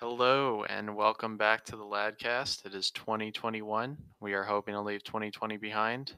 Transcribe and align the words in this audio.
Hello 0.00 0.64
and 0.68 0.94
welcome 0.94 1.36
back 1.36 1.64
to 1.64 1.76
the 1.76 1.82
Ladcast. 1.82 2.64
It 2.64 2.74
is 2.74 2.90
2021. 2.92 3.96
We 4.20 4.34
are 4.34 4.44
hoping 4.44 4.74
to 4.74 4.80
leave 4.80 5.02
2020 5.02 5.56
behind. 5.56 6.12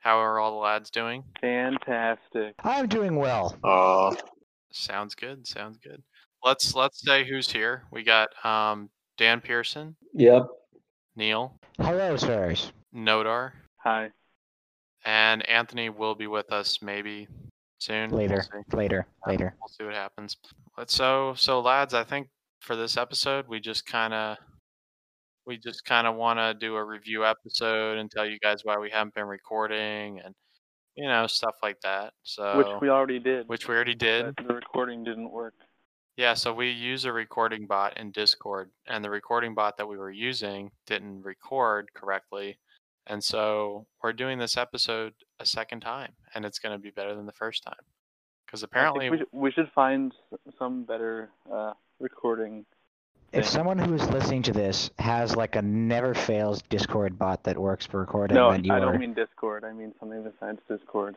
How 0.00 0.18
are 0.18 0.38
all 0.38 0.52
the 0.52 0.58
lads 0.58 0.90
doing? 0.90 1.24
Fantastic. 1.40 2.54
I'm 2.62 2.86
doing 2.86 3.16
well. 3.16 3.56
Uh, 3.64 4.14
Sounds 4.72 5.14
good. 5.14 5.46
Sounds 5.46 5.78
good. 5.78 6.02
Let's 6.44 6.74
let's 6.74 7.00
say 7.04 7.24
who's 7.28 7.50
here. 7.50 7.84
We 7.92 8.02
got 8.02 8.28
um, 8.44 8.90
Dan 9.18 9.40
Pearson, 9.40 9.96
yep. 10.12 10.46
Neil, 11.16 11.58
Hello, 11.78 12.16
sirs. 12.16 12.72
Nodar, 12.94 13.52
Hi. 13.84 14.10
and 15.04 15.48
Anthony 15.48 15.88
will 15.90 16.14
be 16.14 16.26
with 16.26 16.50
us 16.52 16.80
maybe 16.82 17.28
soon. 17.78 18.10
We'll 18.10 18.20
Later, 18.20 18.44
later, 18.72 19.06
later. 19.26 19.54
We'll 19.60 19.68
see 19.68 19.84
what 19.84 19.94
happens. 19.94 20.36
But 20.76 20.90
so 20.90 21.34
so 21.36 21.60
lads, 21.60 21.94
I 21.94 22.04
think 22.04 22.28
for 22.60 22.76
this 22.76 22.96
episode 22.96 23.46
we 23.48 23.60
just 23.60 23.86
kind 23.86 24.14
of 24.14 24.36
we 25.46 25.58
just 25.58 25.84
kind 25.84 26.06
of 26.06 26.14
want 26.14 26.38
to 26.38 26.54
do 26.54 26.76
a 26.76 26.84
review 26.84 27.24
episode 27.26 27.98
and 27.98 28.10
tell 28.10 28.24
you 28.24 28.38
guys 28.38 28.60
why 28.64 28.78
we 28.78 28.90
haven't 28.90 29.14
been 29.14 29.26
recording 29.26 30.20
and 30.24 30.34
you 30.96 31.06
know 31.06 31.26
stuff 31.26 31.56
like 31.62 31.80
that. 31.82 32.12
So 32.22 32.58
Which 32.58 32.80
we 32.80 32.88
already 32.88 33.18
did. 33.18 33.48
which 33.48 33.68
we 33.68 33.74
already 33.74 33.94
did. 33.94 34.36
but 34.36 34.48
The 34.48 34.54
recording 34.54 35.04
didn't 35.04 35.30
work. 35.30 35.54
Yeah, 36.16 36.34
so 36.34 36.52
we 36.52 36.70
use 36.70 37.06
a 37.06 37.12
recording 37.12 37.66
bot 37.66 37.96
in 37.98 38.10
Discord, 38.10 38.70
and 38.86 39.02
the 39.02 39.08
recording 39.10 39.54
bot 39.54 39.78
that 39.78 39.88
we 39.88 39.96
were 39.96 40.10
using 40.10 40.70
didn't 40.86 41.22
record 41.22 41.88
correctly. 41.94 42.58
And 43.06 43.24
so 43.24 43.86
we're 44.02 44.12
doing 44.12 44.38
this 44.38 44.56
episode 44.56 45.14
a 45.40 45.46
second 45.46 45.80
time, 45.80 46.12
and 46.34 46.44
it's 46.44 46.58
going 46.58 46.74
to 46.76 46.78
be 46.78 46.90
better 46.90 47.14
than 47.14 47.26
the 47.26 47.32
first 47.32 47.64
time. 47.64 47.80
Because 48.46 48.62
apparently, 48.62 49.08
we 49.08 49.18
should, 49.18 49.26
we 49.32 49.50
should 49.50 49.70
find 49.74 50.12
some 50.58 50.84
better 50.84 51.30
uh, 51.50 51.72
recording. 51.98 52.66
If 53.32 53.46
someone 53.46 53.78
who's 53.78 54.08
listening 54.10 54.42
to 54.42 54.52
this 54.52 54.90
has 54.98 55.34
like 55.36 55.56
a 55.56 55.62
never 55.62 56.14
fails 56.14 56.60
Discord 56.68 57.18
bot 57.18 57.44
that 57.44 57.56
works 57.58 57.86
for 57.86 57.98
recording, 58.00 58.34
No, 58.36 58.50
then 58.52 58.62
you 58.64 58.72
I 58.72 58.76
are. 58.76 58.80
don't 58.80 58.98
mean 59.00 59.14
Discord. 59.14 59.64
I 59.64 59.72
mean 59.72 59.94
something 59.98 60.22
besides 60.22 60.60
Discord. 60.68 61.16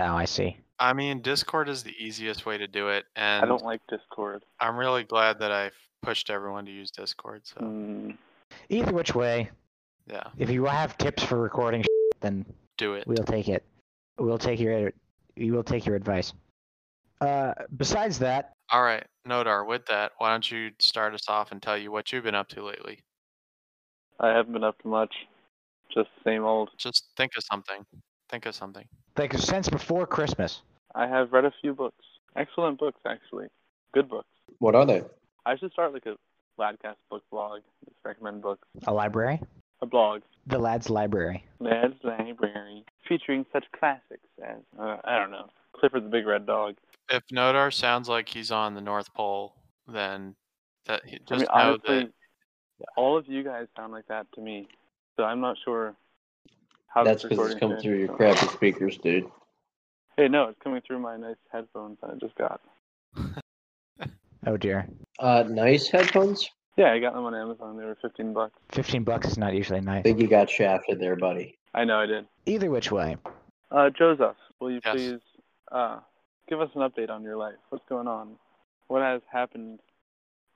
Oh, 0.00 0.14
I 0.14 0.24
see. 0.26 0.58
I 0.78 0.92
mean, 0.92 1.20
Discord 1.22 1.68
is 1.68 1.82
the 1.84 1.94
easiest 1.98 2.44
way 2.44 2.58
to 2.58 2.66
do 2.66 2.88
it, 2.88 3.04
and 3.16 3.44
I 3.44 3.46
don't 3.48 3.64
like 3.64 3.80
Discord. 3.88 4.44
I'm 4.60 4.76
really 4.76 5.04
glad 5.04 5.38
that 5.38 5.52
I've 5.52 5.74
pushed 6.02 6.28
everyone 6.30 6.66
to 6.66 6.72
use 6.72 6.90
Discord. 6.90 7.42
So, 7.46 7.60
Mm, 7.60 8.18
Either 8.68 8.92
which 8.92 9.14
way, 9.14 9.50
yeah, 10.06 10.24
if 10.36 10.50
you 10.50 10.64
have 10.66 10.98
tips 10.98 11.22
for 11.22 11.38
recording, 11.40 11.84
then 12.20 12.44
do 12.76 12.94
it. 12.94 13.06
we'll 13.06 13.24
take 13.24 13.48
it. 13.48 13.64
We'll 14.18 14.36
take 14.38 14.60
your 14.60 14.92
we 15.36 15.50
will 15.50 15.64
take 15.64 15.86
your 15.86 15.96
advice. 15.96 16.32
Uh, 17.20 17.54
besides 17.76 18.18
that, 18.18 18.52
All 18.70 18.82
right, 18.82 19.04
Nodar, 19.28 19.66
with 19.66 19.86
that, 19.86 20.12
why 20.18 20.30
don't 20.30 20.50
you 20.50 20.70
start 20.78 21.14
us 21.14 21.28
off 21.28 21.52
and 21.52 21.62
tell 21.62 21.76
you 21.78 21.92
what 21.92 22.12
you've 22.12 22.24
been 22.24 22.34
up 22.34 22.48
to 22.48 22.62
lately? 22.64 23.00
I 24.20 24.28
haven't 24.28 24.52
been 24.52 24.64
up 24.64 24.80
to 24.82 24.88
much. 24.88 25.14
Just 25.92 26.08
same 26.24 26.44
old. 26.44 26.70
Just 26.78 27.04
think 27.16 27.32
of 27.36 27.44
something. 27.44 27.84
Think 28.30 28.46
of 28.46 28.54
something. 28.54 28.86
like 29.16 29.34
since 29.34 29.68
before 29.68 30.06
Christmas, 30.06 30.62
I 30.94 31.06
have 31.06 31.32
read 31.32 31.44
a 31.44 31.52
few 31.60 31.74
books. 31.74 32.04
Excellent 32.36 32.78
books, 32.78 32.98
actually. 33.06 33.46
Good 33.92 34.08
books. 34.08 34.28
What 34.58 34.74
are 34.74 34.86
they? 34.86 35.02
I 35.46 35.56
should 35.56 35.72
start 35.72 35.92
like 35.92 36.06
a 36.06 36.16
Ladcast 36.60 36.96
book 37.10 37.22
blog. 37.30 37.60
Just 37.84 37.96
recommend 38.04 38.42
books. 38.42 38.66
a 38.86 38.92
library, 38.92 39.40
A 39.82 39.86
blog. 39.86 40.22
the 40.46 40.58
lad's 40.58 40.88
library. 40.90 41.44
Lad's 41.60 41.94
Library. 42.02 42.84
Featuring 43.08 43.44
such 43.52 43.64
classics 43.78 44.26
as, 44.42 44.56
uh, 44.80 44.96
I 45.04 45.18
don't 45.18 45.30
know, 45.30 45.48
Clifford 45.78 46.04
the 46.04 46.08
Big 46.08 46.26
Red 46.26 46.46
Dog. 46.46 46.76
If 47.10 47.22
Nodar 47.28 47.72
sounds 47.72 48.08
like 48.08 48.28
he's 48.28 48.50
on 48.50 48.74
the 48.74 48.80
North 48.80 49.12
Pole, 49.14 49.54
then 49.86 50.34
that 50.86 51.02
he, 51.04 51.18
just 51.18 51.32
I 51.32 51.36
mean, 51.36 51.46
know 51.46 51.78
honestly, 51.86 51.98
that 52.80 52.86
all 52.96 53.16
of 53.18 53.26
you 53.28 53.42
guys 53.42 53.66
sound 53.76 53.92
like 53.92 54.06
that 54.08 54.26
to 54.34 54.40
me. 54.40 54.68
So 55.16 55.24
I'm 55.24 55.40
not 55.40 55.56
sure 55.64 55.94
how 56.88 57.04
That's 57.04 57.22
this 57.22 57.30
because 57.30 57.50
it's 57.52 57.60
coming 57.60 57.80
through 57.80 57.98
your 57.98 58.08
crappy 58.08 58.46
speakers, 58.48 58.96
dude. 58.98 59.26
Hey, 60.16 60.28
no, 60.28 60.48
it's 60.48 60.58
coming 60.62 60.80
through 60.86 61.00
my 61.00 61.16
nice 61.16 61.36
headphones 61.52 61.98
that 62.00 62.10
I 62.10 62.14
just 62.14 62.34
got. 62.36 62.60
Oh 64.46 64.58
dear, 64.58 64.86
Uh, 65.18 65.44
nice 65.48 65.88
headphones. 65.88 66.50
Yeah, 66.76 66.92
I 66.92 66.98
got 66.98 67.14
them 67.14 67.24
on 67.24 67.34
Amazon. 67.34 67.78
They 67.78 67.84
were 67.86 67.96
15 68.02 68.34
bucks. 68.34 68.52
fifteen 68.72 69.02
bucks 69.02 69.26
is 69.28 69.38
not 69.38 69.54
usually 69.54 69.80
nice. 69.80 69.88
I 69.88 69.94
nice. 69.94 70.02
think 70.02 70.20
you 70.20 70.28
got 70.28 70.50
shafted 70.50 71.00
there, 71.00 71.16
buddy. 71.16 71.56
I 71.72 71.84
know 71.84 71.98
I 72.00 72.04
did. 72.04 72.26
Either 72.44 72.68
which 72.70 72.90
way, 72.92 73.16
Uh, 73.70 73.88
Joseph, 73.88 74.36
will 74.60 74.70
you 74.70 74.80
Yes. 74.84 74.94
please 74.94 75.20
uh, 75.72 75.98
give 76.48 76.60
us 76.60 76.70
an 76.74 76.82
update 76.82 77.10
on 77.10 77.22
your 77.22 77.36
life? 77.36 77.54
What's 77.70 77.84
going 77.88 78.08
on? 78.08 78.36
What 78.88 79.02
has 79.02 79.22
happened? 79.32 79.80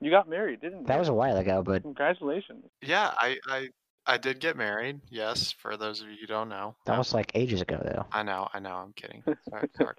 You 0.01 0.11
got 0.11 0.29
married, 0.29 0.61
didn't 0.61 0.81
you? 0.81 0.85
that 0.87 0.99
was 0.99 1.09
a 1.09 1.13
while 1.13 1.37
ago, 1.37 1.61
but 1.61 1.81
Congratulations. 1.83 2.63
yeah, 2.81 3.11
I, 3.17 3.37
I 3.49 3.67
I 4.05 4.17
did 4.17 4.39
get 4.39 4.55
married. 4.55 5.01
Yes, 5.09 5.51
for 5.51 5.77
those 5.77 6.01
of 6.01 6.07
you 6.09 6.15
who 6.21 6.25
don't 6.27 6.49
know. 6.49 6.75
that 6.85 6.97
was 6.97 7.13
like 7.13 7.31
ages 7.35 7.61
ago 7.61 7.79
though. 7.83 8.05
I 8.11 8.23
know, 8.23 8.47
I 8.53 8.59
know. 8.59 8.75
I'm 8.75 8.93
kidding. 8.93 9.23
Sorry, 9.49 9.69
sorry. 9.77 9.95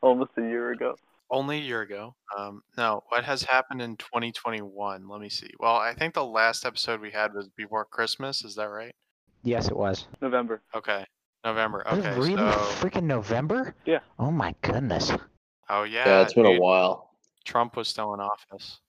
Almost 0.00 0.30
a 0.38 0.40
year 0.42 0.72
ago. 0.72 0.96
Only 1.30 1.58
a 1.58 1.60
year 1.62 1.82
ago. 1.82 2.14
Um, 2.38 2.62
no, 2.78 3.02
what 3.08 3.24
has 3.24 3.42
happened 3.42 3.82
in 3.82 3.96
2021? 3.96 5.08
Let 5.08 5.20
me 5.20 5.28
see. 5.28 5.50
Well, 5.60 5.76
I 5.76 5.92
think 5.92 6.14
the 6.14 6.24
last 6.24 6.64
episode 6.64 7.00
we 7.00 7.10
had 7.10 7.34
was 7.34 7.48
before 7.56 7.84
Christmas. 7.84 8.44
Is 8.44 8.54
that 8.54 8.68
right? 8.70 8.94
Yes, 9.42 9.68
it 9.68 9.76
was. 9.76 10.06
November. 10.22 10.62
Okay, 10.74 11.04
November. 11.46 11.82
Was 11.88 12.04
it 12.04 12.08
Okay, 12.08 12.18
really 12.18 12.36
so 12.52 12.58
freaking 12.80 13.04
November? 13.04 13.74
Yeah. 13.84 14.00
Oh 14.18 14.30
my 14.30 14.54
goodness. 14.62 15.12
oh 15.70 15.84
yeah, 15.84 16.04
Yeah, 16.06 16.22
it's 16.22 16.34
been 16.34 16.44
a 16.44 16.60
while. 16.60 17.12
Trump 17.44 17.76
was 17.76 17.88
still 17.88 18.12
in 18.14 18.20
office. 18.20 18.80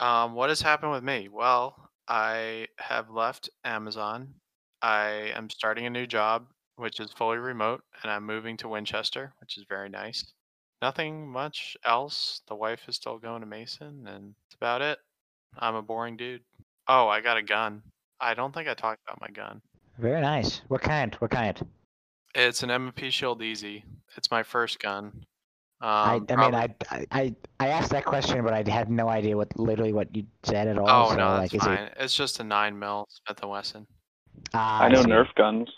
Um, 0.00 0.34
what 0.34 0.48
has 0.48 0.62
happened 0.62 0.92
with 0.92 1.04
me? 1.04 1.28
Well, 1.28 1.90
I 2.08 2.68
have 2.78 3.10
left 3.10 3.50
Amazon. 3.64 4.34
I 4.80 5.32
am 5.34 5.50
starting 5.50 5.84
a 5.86 5.90
new 5.90 6.06
job, 6.06 6.46
which 6.76 7.00
is 7.00 7.12
fully 7.12 7.36
remote, 7.38 7.82
and 8.02 8.10
I'm 8.10 8.24
moving 8.24 8.56
to 8.58 8.68
Winchester, 8.68 9.34
which 9.40 9.58
is 9.58 9.64
very 9.68 9.88
nice. 9.90 10.32
Nothing 10.80 11.28
much 11.28 11.76
else. 11.84 12.40
The 12.48 12.54
wife 12.54 12.80
is 12.88 12.96
still 12.96 13.18
going 13.18 13.40
to 13.40 13.46
Mason, 13.46 14.06
and 14.06 14.34
that's 14.44 14.54
about 14.54 14.82
it. 14.82 14.98
I'm 15.58 15.74
a 15.74 15.82
boring 15.82 16.16
dude. 16.16 16.42
Oh, 16.88 17.08
I 17.08 17.20
got 17.20 17.36
a 17.36 17.42
gun. 17.42 17.82
I 18.20 18.34
don't 18.34 18.54
think 18.54 18.68
I 18.68 18.74
talked 18.74 19.00
about 19.06 19.20
my 19.20 19.28
gun. 19.28 19.60
Very 19.98 20.20
nice. 20.20 20.62
What 20.68 20.82
kind? 20.82 21.14
What 21.16 21.30
kind? 21.30 21.58
It's 22.36 22.62
an 22.62 22.70
M&P 22.70 23.10
Shield 23.10 23.42
Easy. 23.42 23.82
It's 24.16 24.30
my 24.30 24.42
first 24.42 24.78
gun. 24.78 25.10
Um, 25.80 25.88
I, 25.90 26.20
I 26.30 26.36
mean, 26.36 26.54
I, 26.54 26.74
I, 26.90 27.06
I 27.10 27.34
I 27.60 27.68
asked 27.68 27.90
that 27.90 28.06
question, 28.06 28.42
but 28.42 28.54
I 28.54 28.64
had 28.70 28.90
no 28.90 29.08
idea 29.08 29.36
what 29.36 29.58
literally 29.58 29.92
what 29.92 30.14
you 30.16 30.24
said 30.42 30.68
at 30.68 30.78
all. 30.78 30.86
Oh 30.88 31.10
so, 31.10 31.16
no, 31.16 31.28
like, 31.28 31.50
that's 31.50 31.54
is 31.54 31.66
fine. 31.66 31.78
It, 31.78 31.94
It's 31.98 32.14
just 32.14 32.40
a 32.40 32.44
nine 32.44 32.78
mil 32.78 33.06
Smith 33.10 33.40
and 33.42 33.50
Wesson. 33.50 33.86
ah, 34.54 34.84
I 34.84 34.88
know 34.88 35.02
see. 35.02 35.08
Nerf 35.08 35.34
guns. 35.34 35.68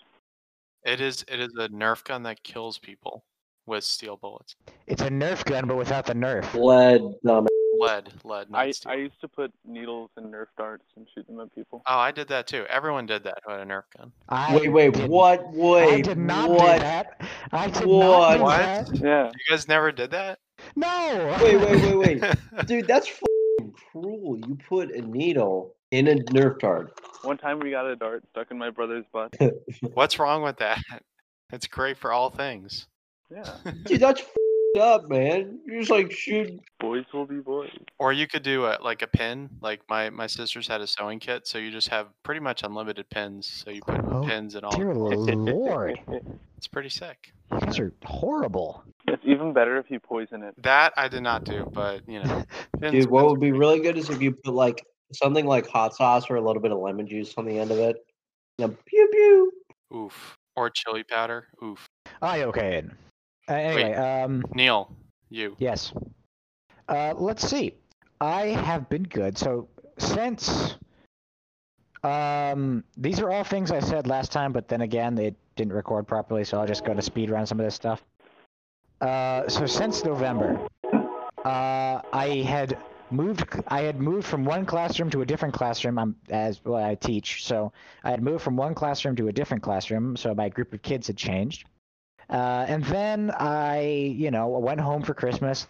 It 0.85 1.01
is 1.01 1.25
it 1.27 1.41
is 1.41 1.53
a 1.59 1.69
Nerf 1.69 2.05
gun 2.05 2.23
that 2.23 2.45
kills 2.45 2.79
people 2.79 3.25
with 3.67 3.83
steel 3.83 4.17
bullets. 4.17 4.55
It's 4.87 5.03
a 5.03 5.11
Nerf 5.11 5.45
gun, 5.45 5.67
but 5.67 5.77
without 5.77 6.07
the 6.07 6.15
Nerf. 6.15 6.55
Lead, 6.55 7.03
dumb. 7.27 7.48
Lead, 7.81 8.13
lead, 8.25 8.47
I. 8.53 8.73
I 8.87 8.95
used 8.95 9.21
to 9.21 9.29
put 9.29 9.53
needles 9.67 10.11
and 10.17 10.33
Nerf 10.33 10.47
darts 10.57 10.85
and 10.97 11.07
shoot 11.15 11.27
them 11.27 11.41
at 11.41 11.55
people. 11.55 11.83
Oh, 11.87 11.99
I 11.99 12.11
did 12.11 12.29
that 12.29 12.47
too. 12.47 12.65
Everyone 12.69 13.07
did 13.07 13.25
that 13.25 13.39
who 13.45 13.53
had 13.53 13.61
a 13.61 13.65
Nerf 13.67 13.83
gun. 13.97 14.13
I 14.29 14.57
Wait, 14.57 14.69
wait, 14.73 14.95
did- 14.95 15.09
what? 15.09 15.53
Wait, 15.53 15.93
I 15.95 16.01
did 16.01 16.19
not 16.19 16.51
what? 16.51 16.59
do 16.75 16.79
that. 16.81 17.21
I 17.53 17.69
did 17.71 17.85
What? 17.87 18.01
not 18.09 18.37
do 18.39 18.43
What? 18.43 18.59
that. 18.59 19.01
Yeah. 19.01 19.25
You 19.27 19.51
guys 19.55 19.69
never 19.69 19.93
did 19.93 20.11
that? 20.13 20.39
No. 20.77 21.39
Wait, 21.43 21.57
wait, 21.57 21.95
wait, 21.97 22.21
wait. 22.23 22.35
Dude, 22.67 22.87
that's 22.87 23.09
f***ing 23.09 23.73
cruel. 23.93 24.39
You 24.39 24.59
put 24.69 24.91
a 24.91 25.01
needle 25.03 25.75
in 25.91 26.09
a 26.09 26.15
Nerf 26.17 26.59
dart. 26.59 26.99
One 27.23 27.39
time 27.39 27.61
we 27.61 27.71
got 27.71 27.87
a 27.87 27.97
dart 27.97 28.25
stuck 28.31 28.51
in 28.51 28.59
my 28.59 28.71
brother's 28.71 29.05
butt. 29.13 29.35
What's 29.95 30.19
wrong 30.19 30.43
with 30.43 30.57
that? 30.59 30.83
It's 31.53 31.67
great 31.67 31.97
for 31.97 32.13
all 32.13 32.29
things. 32.31 32.87
Yeah. 33.31 33.45
Dude, 33.85 34.01
that's 34.01 34.21
f***ed 34.21 34.48
up, 34.77 35.09
man. 35.09 35.61
You're 35.67 35.81
just 35.81 35.91
like 35.91 36.13
shoot. 36.13 36.61
boys 36.81 37.05
will 37.13 37.27
be 37.27 37.37
boys. 37.39 37.71
Or 37.99 38.13
you 38.13 38.27
could 38.27 38.43
do 38.43 38.67
a, 38.67 38.79
like 38.83 39.03
a 39.03 39.07
pin. 39.07 39.49
Like 39.61 39.81
my 39.89 40.11
my 40.11 40.27
sisters 40.27 40.69
had 40.69 40.81
a 40.81 40.87
sewing 40.87 41.19
kit, 41.19 41.47
so 41.47 41.59
you 41.59 41.71
just 41.71 41.89
have 41.89 42.09
pretty 42.23 42.41
much 42.41 42.63
unlimited 42.63 43.09
pins. 43.11 43.47
So 43.47 43.71
you 43.71 43.81
put 43.83 44.01
Oh, 44.05 44.25
pins 44.27 44.55
in 44.55 44.65
all. 44.65 44.77
Dear 44.77 44.95
lord, 44.95 45.99
It's 46.57 46.67
pretty 46.69 46.89
sick. 46.89 47.33
you 47.53 47.61
guys 47.61 47.79
are 47.79 47.93
horrible. 48.05 48.83
It's 49.07 49.23
even 49.25 49.53
better 49.53 49.79
if 49.79 49.91
you 49.91 50.01
poison 50.01 50.43
it. 50.43 50.61
That 50.63 50.93
I 50.97 51.09
did 51.09 51.23
not 51.23 51.45
do, 51.45 51.69
but 51.73 52.03
you 52.09 52.23
know, 52.23 52.45
pins, 52.81 52.93
Dude, 53.05 53.11
what 53.11 53.27
would 53.29 53.41
be 53.41 53.53
really 53.53 53.81
good 53.81 53.97
is 53.97 54.11
if 54.11 54.21
you 54.21 54.33
put 54.33 54.55
like 54.55 54.85
something 55.13 55.47
like 55.47 55.67
hot 55.69 55.95
sauce 55.95 56.29
or 56.29 56.37
a 56.37 56.41
little 56.41 56.61
bit 56.61 56.73
of 56.73 56.79
lemon 56.79 57.07
juice 57.07 57.35
on 57.37 57.47
the 57.47 57.59
end 57.59 57.71
of 57.71 57.79
it. 57.79 57.97
Now, 58.59 58.69
pew 58.87 59.09
pew. 59.13 59.53
Oof. 59.97 60.37
Or 60.57 60.69
chili 60.69 61.05
powder. 61.05 61.47
Oof. 61.63 61.89
Yeah, 62.21 62.45
okay. 62.47 62.83
Uh, 63.49 63.55
anyway, 63.55 63.95
um, 63.95 64.45
Neil, 64.55 64.95
you. 65.31 65.57
yes. 65.59 65.93
Uh, 66.89 67.15
let's 67.17 67.49
see. 67.49 67.75
I 68.21 68.47
have 68.49 68.89
been 68.89 69.05
good. 69.05 69.39
So 69.39 69.69
since 69.99 70.77
um 72.05 72.85
these 72.97 73.19
are 73.21 73.31
all 73.31 73.43
things 73.45 73.71
I 73.73 73.81
said 73.81 74.07
last 74.07 74.31
time, 74.33 74.53
but 74.53 74.69
then 74.69 74.83
again 74.83 75.19
it 75.19 75.35
didn't 75.57 75.73
record 75.73 76.07
properly, 76.07 76.45
so 76.45 76.61
I'll 76.61 76.67
just 76.67 76.85
go 76.85 76.95
to 76.95 77.03
speed 77.03 77.31
run 77.31 77.47
some 77.47 77.59
of 77.59 77.67
this 77.67 77.75
stuff. 77.75 78.03
Uh 79.01 79.49
so 79.49 79.67
since 79.67 80.05
November, 80.05 80.61
uh 81.45 82.01
I 82.13 82.45
had 82.47 82.79
moved 83.11 83.45
I 83.69 83.83
had 83.83 84.01
moved 84.01 84.27
from 84.27 84.45
one 84.45 84.67
classroom 84.67 85.11
to 85.11 85.23
a 85.23 85.27
different 85.27 85.55
classroom 85.55 85.99
I'm, 85.99 86.17
as 86.31 86.65
well 86.65 86.85
I 86.85 86.95
teach. 86.95 87.45
So 87.45 87.73
I 88.05 88.11
had 88.11 88.23
moved 88.23 88.43
from 88.43 88.57
one 88.57 88.75
classroom 88.75 89.17
to 89.17 89.29
a 89.29 89.33
different 89.33 89.63
classroom, 89.63 90.17
so 90.17 90.35
my 90.35 90.49
group 90.49 90.73
of 90.73 90.83
kids 90.83 91.09
had 91.09 91.17
changed. 91.17 91.65
Uh, 92.31 92.67
and 92.69 92.85
then 92.85 93.31
I, 93.39 94.15
you 94.17 94.31
know, 94.31 94.49
went 94.49 94.81
home 94.81 95.03
for 95.03 95.15
Christmas. 95.15 95.67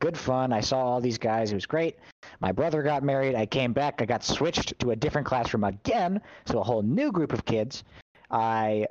Good 0.00 0.18
fun. 0.18 0.52
I 0.52 0.60
saw 0.60 0.78
all 0.78 1.00
these 1.00 1.18
guys. 1.18 1.52
It 1.52 1.54
was 1.54 1.66
great. 1.66 1.96
My 2.40 2.50
brother 2.50 2.82
got 2.82 3.04
married. 3.04 3.36
I 3.36 3.46
came 3.46 3.72
back. 3.72 4.02
I 4.02 4.04
got 4.04 4.24
switched 4.24 4.76
to 4.80 4.90
a 4.90 4.96
different 4.96 5.26
classroom 5.26 5.62
again, 5.62 6.20
so 6.44 6.58
a 6.58 6.62
whole 6.64 6.82
new 6.82 7.12
group 7.12 7.32
of 7.32 7.44
kids. 7.44 7.84
I 8.30 8.86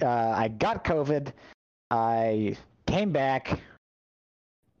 uh, 0.00 0.06
I 0.06 0.48
got 0.48 0.84
COVID. 0.84 1.32
I 1.90 2.56
came 2.86 3.10
back, 3.10 3.58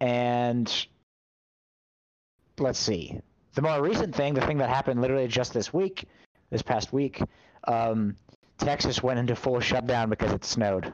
and 0.00 0.86
let's 2.58 2.78
see. 2.78 3.20
The 3.54 3.62
more 3.62 3.82
recent 3.82 4.14
thing, 4.14 4.34
the 4.34 4.46
thing 4.46 4.58
that 4.58 4.68
happened 4.68 5.00
literally 5.00 5.28
just 5.28 5.52
this 5.52 5.72
week, 5.72 6.06
this 6.50 6.62
past 6.62 6.92
week, 6.92 7.20
um, 7.68 8.16
Texas 8.58 9.02
went 9.02 9.18
into 9.18 9.34
full 9.36 9.60
shutdown 9.60 10.10
because 10.10 10.32
it 10.32 10.44
snowed. 10.44 10.92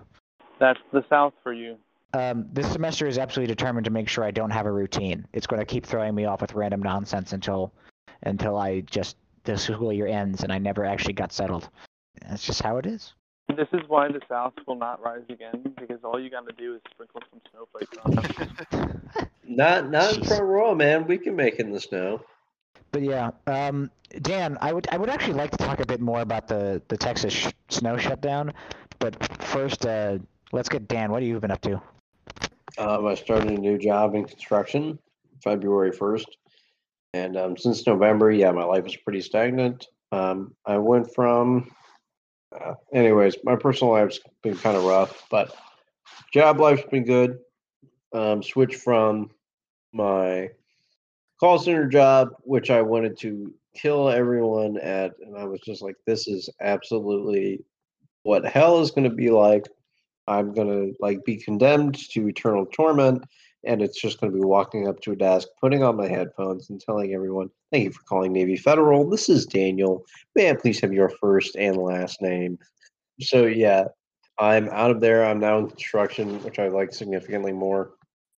That's 0.58 0.80
the 0.92 1.04
South 1.08 1.34
for 1.42 1.52
you. 1.52 1.76
Um, 2.12 2.46
this 2.52 2.70
semester 2.70 3.06
is 3.06 3.18
absolutely 3.18 3.54
determined 3.54 3.84
to 3.84 3.90
make 3.90 4.08
sure 4.08 4.24
I 4.24 4.30
don't 4.32 4.50
have 4.50 4.66
a 4.66 4.72
routine. 4.72 5.26
It's 5.32 5.46
going 5.46 5.60
to 5.60 5.66
keep 5.66 5.86
throwing 5.86 6.14
me 6.14 6.24
off 6.24 6.40
with 6.40 6.54
random 6.54 6.82
nonsense 6.82 7.32
until 7.32 7.72
until 8.22 8.56
I 8.56 8.80
just 8.80 9.16
the 9.44 9.56
school 9.56 9.92
year 9.92 10.06
ends 10.06 10.42
and 10.42 10.52
I 10.52 10.58
never 10.58 10.84
actually 10.84 11.14
got 11.14 11.32
settled. 11.32 11.68
That's 12.28 12.44
just 12.44 12.62
how 12.62 12.76
it 12.78 12.86
is. 12.86 13.14
This 13.56 13.68
is 13.72 13.80
why 13.88 14.08
the 14.08 14.20
South 14.28 14.52
will 14.66 14.76
not 14.76 15.02
rise 15.02 15.22
again 15.28 15.74
because 15.78 15.98
all 16.04 16.20
you 16.20 16.30
got 16.30 16.46
to 16.46 16.54
do 16.54 16.74
is 16.74 16.80
sprinkle 16.90 17.22
some 17.30 17.40
snowflakes 17.50 17.96
on 18.04 18.14
them. 18.72 19.28
Not 19.50 19.90
not 19.90 20.14
in 20.14 20.22
Jeez. 20.22 20.28
front 20.28 20.44
row, 20.44 20.74
man. 20.76 21.08
We 21.08 21.18
can 21.18 21.34
make 21.34 21.54
it 21.54 21.60
in 21.60 21.72
the 21.72 21.80
snow. 21.80 22.22
But 22.92 23.02
yeah, 23.02 23.32
um, 23.48 23.90
Dan, 24.22 24.58
I 24.60 24.72
would 24.72 24.88
I 24.90 24.96
would 24.96 25.08
actually 25.08 25.34
like 25.34 25.50
to 25.52 25.56
talk 25.56 25.80
a 25.80 25.86
bit 25.86 26.00
more 26.00 26.20
about 26.20 26.48
the 26.48 26.82
the 26.88 26.96
Texas 26.96 27.32
sh- 27.32 27.48
snow 27.68 27.96
shutdown. 27.96 28.52
But 28.98 29.16
first, 29.42 29.86
uh, 29.86 30.18
let's 30.52 30.68
get 30.68 30.88
Dan. 30.88 31.10
What 31.10 31.22
have 31.22 31.28
you 31.28 31.38
been 31.40 31.50
up 31.50 31.60
to? 31.62 31.80
Um, 32.78 33.06
I 33.06 33.14
started 33.14 33.50
a 33.50 33.60
new 33.60 33.78
job 33.78 34.14
in 34.14 34.24
construction 34.24 34.98
February 35.42 35.90
1st. 35.90 36.26
And 37.12 37.36
um, 37.36 37.56
since 37.56 37.86
November, 37.86 38.30
yeah, 38.30 38.52
my 38.52 38.64
life 38.64 38.86
is 38.86 38.96
pretty 38.96 39.20
stagnant. 39.20 39.88
Um, 40.12 40.54
I 40.64 40.78
went 40.78 41.12
from, 41.14 41.70
uh, 42.58 42.74
anyways, 42.92 43.36
my 43.42 43.56
personal 43.56 43.92
life's 43.92 44.20
been 44.42 44.56
kind 44.56 44.76
of 44.76 44.84
rough, 44.84 45.26
but 45.30 45.54
job 46.32 46.60
life's 46.60 46.88
been 46.90 47.04
good. 47.04 47.38
Um, 48.12 48.42
switched 48.42 48.76
from 48.76 49.30
my 49.92 50.50
call 51.38 51.58
center 51.58 51.86
job, 51.86 52.30
which 52.42 52.70
I 52.70 52.82
wanted 52.82 53.18
to 53.18 53.52
kill 53.75 54.08
everyone 54.08 54.78
at. 54.78 55.12
And 55.20 55.37
I 55.37 55.44
was 55.44 55.61
just 55.61 55.82
like, 55.82 55.96
this 56.06 56.28
is 56.28 56.49
absolutely 56.61 57.64
what 58.22 58.44
hell 58.44 58.81
is 58.81 58.90
going 58.90 59.08
to 59.08 59.14
be 59.14 59.31
like. 59.31 59.67
I'm 60.31 60.52
gonna 60.55 60.93
like 61.00 61.25
be 61.25 61.37
condemned 61.37 61.99
to 62.11 62.28
eternal 62.28 62.64
torment, 62.67 63.25
and 63.64 63.82
it's 63.82 64.00
just 64.00 64.20
gonna 64.20 64.32
be 64.32 64.40
walking 64.40 64.87
up 64.87 65.00
to 65.00 65.12
a 65.12 65.17
desk, 65.17 65.49
putting 65.61 65.82
on 65.82 65.96
my 65.96 66.06
headphones, 66.06 66.70
and 66.70 66.81
telling 66.81 67.12
everyone, 67.12 67.50
"Thank 67.72 67.84
you 67.84 67.90
for 67.90 68.02
calling 68.05 68.32
Navy 68.32 68.56
Federal. 68.56 69.11
This 69.11 69.28
is 69.28 69.44
Daniel. 69.44 70.05
May 70.37 70.50
I 70.50 70.55
please 70.55 70.81
have 70.81 70.93
your 70.93 71.08
first 71.08 71.56
and 71.56 71.76
last 71.76 72.22
name?" 72.22 72.58
So 73.20 73.46
yeah, 73.46 73.88
I'm 74.38 74.69
out 74.69 74.93
of 74.93 75.00
there. 75.00 75.25
I'm 75.25 75.40
now 75.40 75.58
in 75.58 75.69
construction, 75.69 76.43
which 76.44 76.61
I 76.61 76.69
like 76.69 76.94
significantly 76.94 77.52
more. 77.52 77.94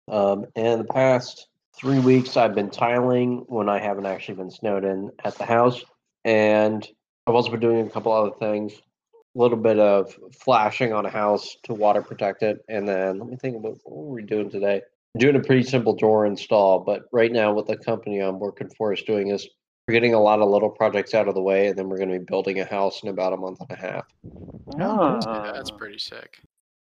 Um, 0.08 0.46
and 0.56 0.82
the 0.82 0.94
past 0.94 1.48
three 1.74 2.00
weeks, 2.00 2.38
I've 2.38 2.56
been 2.56 2.70
tiling 2.70 3.46
when 3.48 3.70
I 3.70 3.80
haven't 3.80 4.06
actually 4.06 4.36
been 4.36 4.52
snowed 4.52 4.84
in 4.84 5.12
at 5.24 5.36
the 5.38 5.46
house, 5.46 5.84
and 6.26 6.88
I've 7.28 7.36
also 7.36 7.52
been 7.52 7.60
doing 7.60 7.88
a 7.88 7.90
couple 7.90 8.12
other 8.12 8.36
things 8.40 8.74
a 9.14 9.40
little 9.40 9.58
bit 9.58 9.80
of 9.80 10.14
flashing 10.38 10.92
on 10.92 11.06
a 11.06 11.10
house 11.10 11.56
to 11.64 11.74
water 11.74 12.02
protect 12.02 12.44
it. 12.44 12.66
And 12.68 12.86
then 12.88 13.18
let 13.20 13.30
me 13.30 13.38
think 13.38 13.56
about 13.56 13.78
what 13.86 14.06
were 14.06 14.14
we 14.16 14.24
doing 14.24 14.50
today? 14.50 14.82
Doing 15.18 15.38
a 15.38 15.40
pretty 15.42 15.64
simple 15.64 15.94
door 15.96 16.26
install, 16.26 16.80
but 16.80 17.04
right 17.14 17.32
now 17.32 17.54
what 17.54 17.66
the 17.68 17.78
company 17.78 18.20
I'm 18.20 18.40
working 18.40 18.70
for 18.78 18.94
is 18.94 19.02
doing 19.04 19.30
is 19.30 19.48
we're 19.88 19.94
getting 19.94 20.14
a 20.14 20.22
lot 20.22 20.40
of 20.42 20.50
little 20.50 20.70
projects 20.70 21.14
out 21.14 21.28
of 21.28 21.36
the 21.36 21.42
way, 21.42 21.68
and 21.68 21.78
then 21.78 21.88
we're 21.90 21.98
going 21.98 22.12
to 22.12 22.20
be 22.20 22.26
building 22.26 22.60
a 22.60 22.66
house 22.66 23.04
in 23.04 23.10
about 23.10 23.34
a 23.34 23.38
month 23.38 23.62
and 23.62 23.72
a 23.72 23.76
half. 23.76 24.06
Oh, 24.26 25.20
Ah, 25.26 25.52
That's 25.54 25.72
pretty 25.72 25.98
sick. 25.98 26.40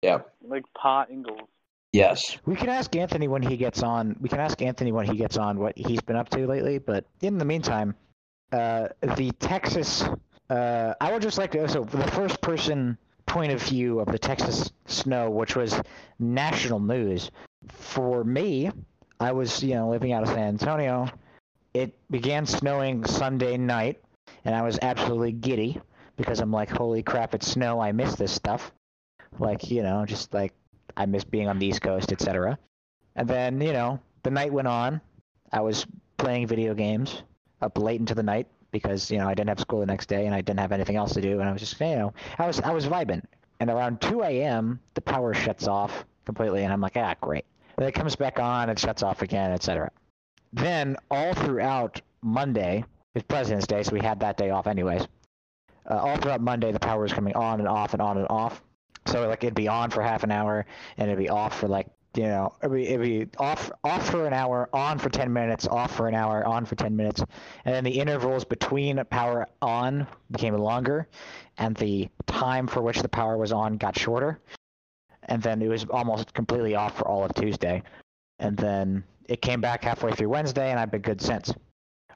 Yeah. 0.02 0.18
Like 0.46 0.64
Pa 0.76 1.06
Ingalls. 1.10 1.48
Yes. 1.94 2.36
We 2.44 2.56
can 2.56 2.70
ask 2.70 2.96
Anthony 2.96 3.28
when 3.28 3.40
he 3.40 3.56
gets 3.56 3.80
on. 3.84 4.16
We 4.20 4.28
can 4.28 4.40
ask 4.40 4.60
Anthony 4.60 4.90
when 4.90 5.06
he 5.06 5.16
gets 5.16 5.36
on 5.36 5.60
what 5.60 5.78
he's 5.78 6.00
been 6.00 6.16
up 6.16 6.28
to 6.30 6.44
lately. 6.44 6.78
But 6.78 7.04
in 7.20 7.38
the 7.38 7.44
meantime, 7.44 7.94
uh, 8.50 8.88
the 9.16 9.30
Texas. 9.38 10.02
Uh, 10.50 10.94
I 11.00 11.12
would 11.12 11.22
just 11.22 11.38
like 11.38 11.52
to 11.52 11.68
so 11.68 11.84
the 11.84 12.10
first 12.10 12.40
person 12.40 12.98
point 13.26 13.52
of 13.52 13.62
view 13.62 14.00
of 14.00 14.08
the 14.08 14.18
Texas 14.18 14.72
snow, 14.86 15.30
which 15.30 15.54
was 15.54 15.80
national 16.18 16.80
news. 16.80 17.30
For 17.68 18.24
me, 18.24 18.72
I 19.20 19.30
was 19.30 19.62
you 19.62 19.74
know 19.76 19.88
living 19.88 20.12
out 20.12 20.24
of 20.24 20.30
San 20.30 20.48
Antonio. 20.48 21.08
It 21.74 21.96
began 22.10 22.44
snowing 22.44 23.04
Sunday 23.04 23.56
night, 23.56 24.02
and 24.44 24.56
I 24.56 24.62
was 24.62 24.80
absolutely 24.82 25.30
giddy 25.30 25.80
because 26.16 26.40
I'm 26.40 26.50
like, 26.50 26.70
holy 26.70 27.04
crap, 27.04 27.36
it's 27.36 27.46
snow. 27.46 27.78
I 27.78 27.92
miss 27.92 28.16
this 28.16 28.32
stuff. 28.32 28.72
Like 29.38 29.70
you 29.70 29.84
know, 29.84 30.04
just 30.04 30.34
like 30.34 30.54
I 30.96 31.06
miss 31.06 31.24
being 31.24 31.48
on 31.48 31.58
the 31.58 31.66
East 31.66 31.82
Coast, 31.82 32.12
etc. 32.12 32.58
And 33.16 33.28
then, 33.28 33.60
you 33.60 33.72
know, 33.72 34.00
the 34.22 34.30
night 34.30 34.52
went 34.52 34.68
on. 34.68 35.00
I 35.52 35.60
was 35.60 35.86
playing 36.16 36.46
video 36.46 36.74
games 36.74 37.22
up 37.60 37.78
late 37.78 38.00
into 38.00 38.14
the 38.14 38.22
night 38.22 38.46
because, 38.70 39.10
you 39.10 39.18
know, 39.18 39.28
I 39.28 39.34
didn't 39.34 39.48
have 39.48 39.60
school 39.60 39.80
the 39.80 39.86
next 39.86 40.06
day 40.06 40.26
and 40.26 40.34
I 40.34 40.40
didn't 40.40 40.60
have 40.60 40.72
anything 40.72 40.96
else 40.96 41.12
to 41.14 41.20
do. 41.20 41.40
And 41.40 41.48
I 41.48 41.52
was 41.52 41.60
just, 41.60 41.78
you 41.80 41.96
know, 41.96 42.12
I 42.38 42.46
was 42.46 42.60
I 42.60 42.72
was 42.72 42.86
vibing. 42.86 43.22
And 43.60 43.70
around 43.70 44.00
2 44.00 44.22
a.m., 44.22 44.80
the 44.94 45.00
power 45.00 45.32
shuts 45.32 45.68
off 45.68 46.04
completely, 46.24 46.64
and 46.64 46.72
I'm 46.72 46.80
like, 46.80 46.96
ah, 46.96 47.14
great. 47.20 47.44
Then 47.76 47.88
it 47.88 47.92
comes 47.92 48.16
back 48.16 48.40
on, 48.40 48.68
it 48.68 48.78
shuts 48.78 49.02
off 49.02 49.22
again, 49.22 49.52
etc. 49.52 49.90
Then 50.52 50.96
all 51.10 51.34
throughout 51.34 52.00
Monday, 52.22 52.84
it's 53.14 53.24
President's 53.28 53.66
Day, 53.66 53.82
so 53.82 53.92
we 53.92 54.00
had 54.00 54.20
that 54.20 54.36
day 54.36 54.50
off 54.50 54.66
anyways. 54.66 55.06
Uh, 55.88 55.96
all 55.96 56.16
throughout 56.16 56.40
Monday, 56.40 56.72
the 56.72 56.80
power 56.80 57.02
was 57.02 57.12
coming 57.12 57.34
on 57.34 57.60
and 57.60 57.68
off 57.68 57.92
and 57.92 58.02
on 58.02 58.18
and 58.18 58.26
off. 58.30 58.62
So 59.06 59.28
like 59.28 59.44
it'd 59.44 59.54
be 59.54 59.68
on 59.68 59.90
for 59.90 60.02
half 60.02 60.22
an 60.24 60.30
hour 60.30 60.66
and 60.96 61.10
it'd 61.10 61.18
be 61.18 61.28
off 61.28 61.58
for 61.58 61.68
like 61.68 61.86
you 62.16 62.24
know 62.24 62.54
it'd 62.62 62.74
be, 62.74 62.86
it'd 62.86 63.02
be 63.02 63.28
off 63.38 63.70
off 63.82 64.10
for 64.10 64.26
an 64.26 64.32
hour, 64.32 64.68
on 64.72 64.98
for 64.98 65.10
ten 65.10 65.32
minutes, 65.32 65.66
off 65.66 65.94
for 65.94 66.08
an 66.08 66.14
hour, 66.14 66.44
on 66.44 66.64
for 66.64 66.74
ten 66.74 66.94
minutes, 66.96 67.20
and 67.64 67.74
then 67.74 67.84
the 67.84 67.90
intervals 67.90 68.44
between 68.44 69.02
power 69.10 69.48
on 69.60 70.06
became 70.30 70.56
longer, 70.56 71.08
and 71.58 71.76
the 71.76 72.08
time 72.26 72.66
for 72.66 72.82
which 72.82 73.02
the 73.02 73.08
power 73.08 73.36
was 73.36 73.52
on 73.52 73.76
got 73.76 73.98
shorter, 73.98 74.40
and 75.24 75.42
then 75.42 75.60
it 75.60 75.68
was 75.68 75.84
almost 75.90 76.32
completely 76.34 76.74
off 76.74 76.96
for 76.96 77.08
all 77.08 77.24
of 77.24 77.34
Tuesday, 77.34 77.82
and 78.38 78.56
then 78.56 79.02
it 79.28 79.42
came 79.42 79.60
back 79.60 79.82
halfway 79.84 80.12
through 80.12 80.28
Wednesday, 80.28 80.70
and 80.70 80.78
I've 80.78 80.90
been 80.90 81.02
good 81.02 81.20
since. 81.20 81.52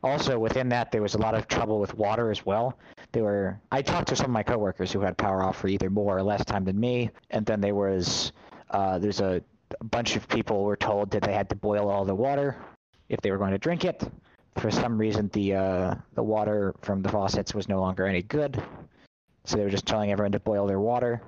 Also, 0.03 0.39
within 0.39 0.69
that, 0.69 0.93
there 0.93 1.03
was 1.03 1.15
a 1.15 1.19
lot 1.19 1.35
of 1.35 1.49
trouble 1.49 1.81
with 1.81 1.95
water 1.95 2.31
as 2.31 2.47
well. 2.47 2.79
They 3.13 3.23
were. 3.23 3.59
I 3.73 3.83
talked 3.83 4.09
to 4.09 4.17
some 4.17 4.27
of 4.27 4.33
my 4.33 4.43
coworkers 4.43 4.93
who 4.93 5.01
had 5.01 5.17
power 5.17 5.43
off 5.43 5.59
for 5.59 5.69
either 5.69 5.89
more 5.91 6.17
or 6.17 6.23
less 6.23 6.45
time 6.45 6.65
than 6.65 6.79
me, 6.79 7.11
and 7.31 7.45
then 7.47 7.61
there 7.61 7.75
was 7.75 8.33
uh, 8.71 8.99
there's 8.99 9.21
a, 9.21 9.43
a 9.81 9.85
bunch 9.85 10.17
of 10.17 10.29
people 10.29 10.65
were 10.65 10.77
told 10.77 11.11
that 11.13 11.23
they 11.23 11.33
had 11.33 11.49
to 11.51 11.57
boil 11.57 11.89
all 11.89 12.05
the 12.05 12.15
water 12.15 12.57
if 13.09 13.21
they 13.21 13.31
were 13.31 13.39
going 13.39 13.53
to 13.53 13.59
drink 13.59 13.85
it. 13.85 14.03
For 14.57 14.71
some 14.71 14.99
reason, 14.99 15.31
the 15.33 15.55
uh, 15.55 15.95
the 16.15 16.23
water 16.23 16.75
from 16.83 17.03
the 17.03 17.09
faucets 17.09 17.55
was 17.55 17.69
no 17.69 17.81
longer 17.81 18.07
any 18.07 18.23
good, 18.23 18.63
so 19.45 19.57
they 19.57 19.65
were 19.65 19.71
just 19.71 19.87
telling 19.87 20.13
everyone 20.13 20.33
to 20.33 20.41
boil 20.41 20.67
their 20.67 20.81
water. 20.81 21.23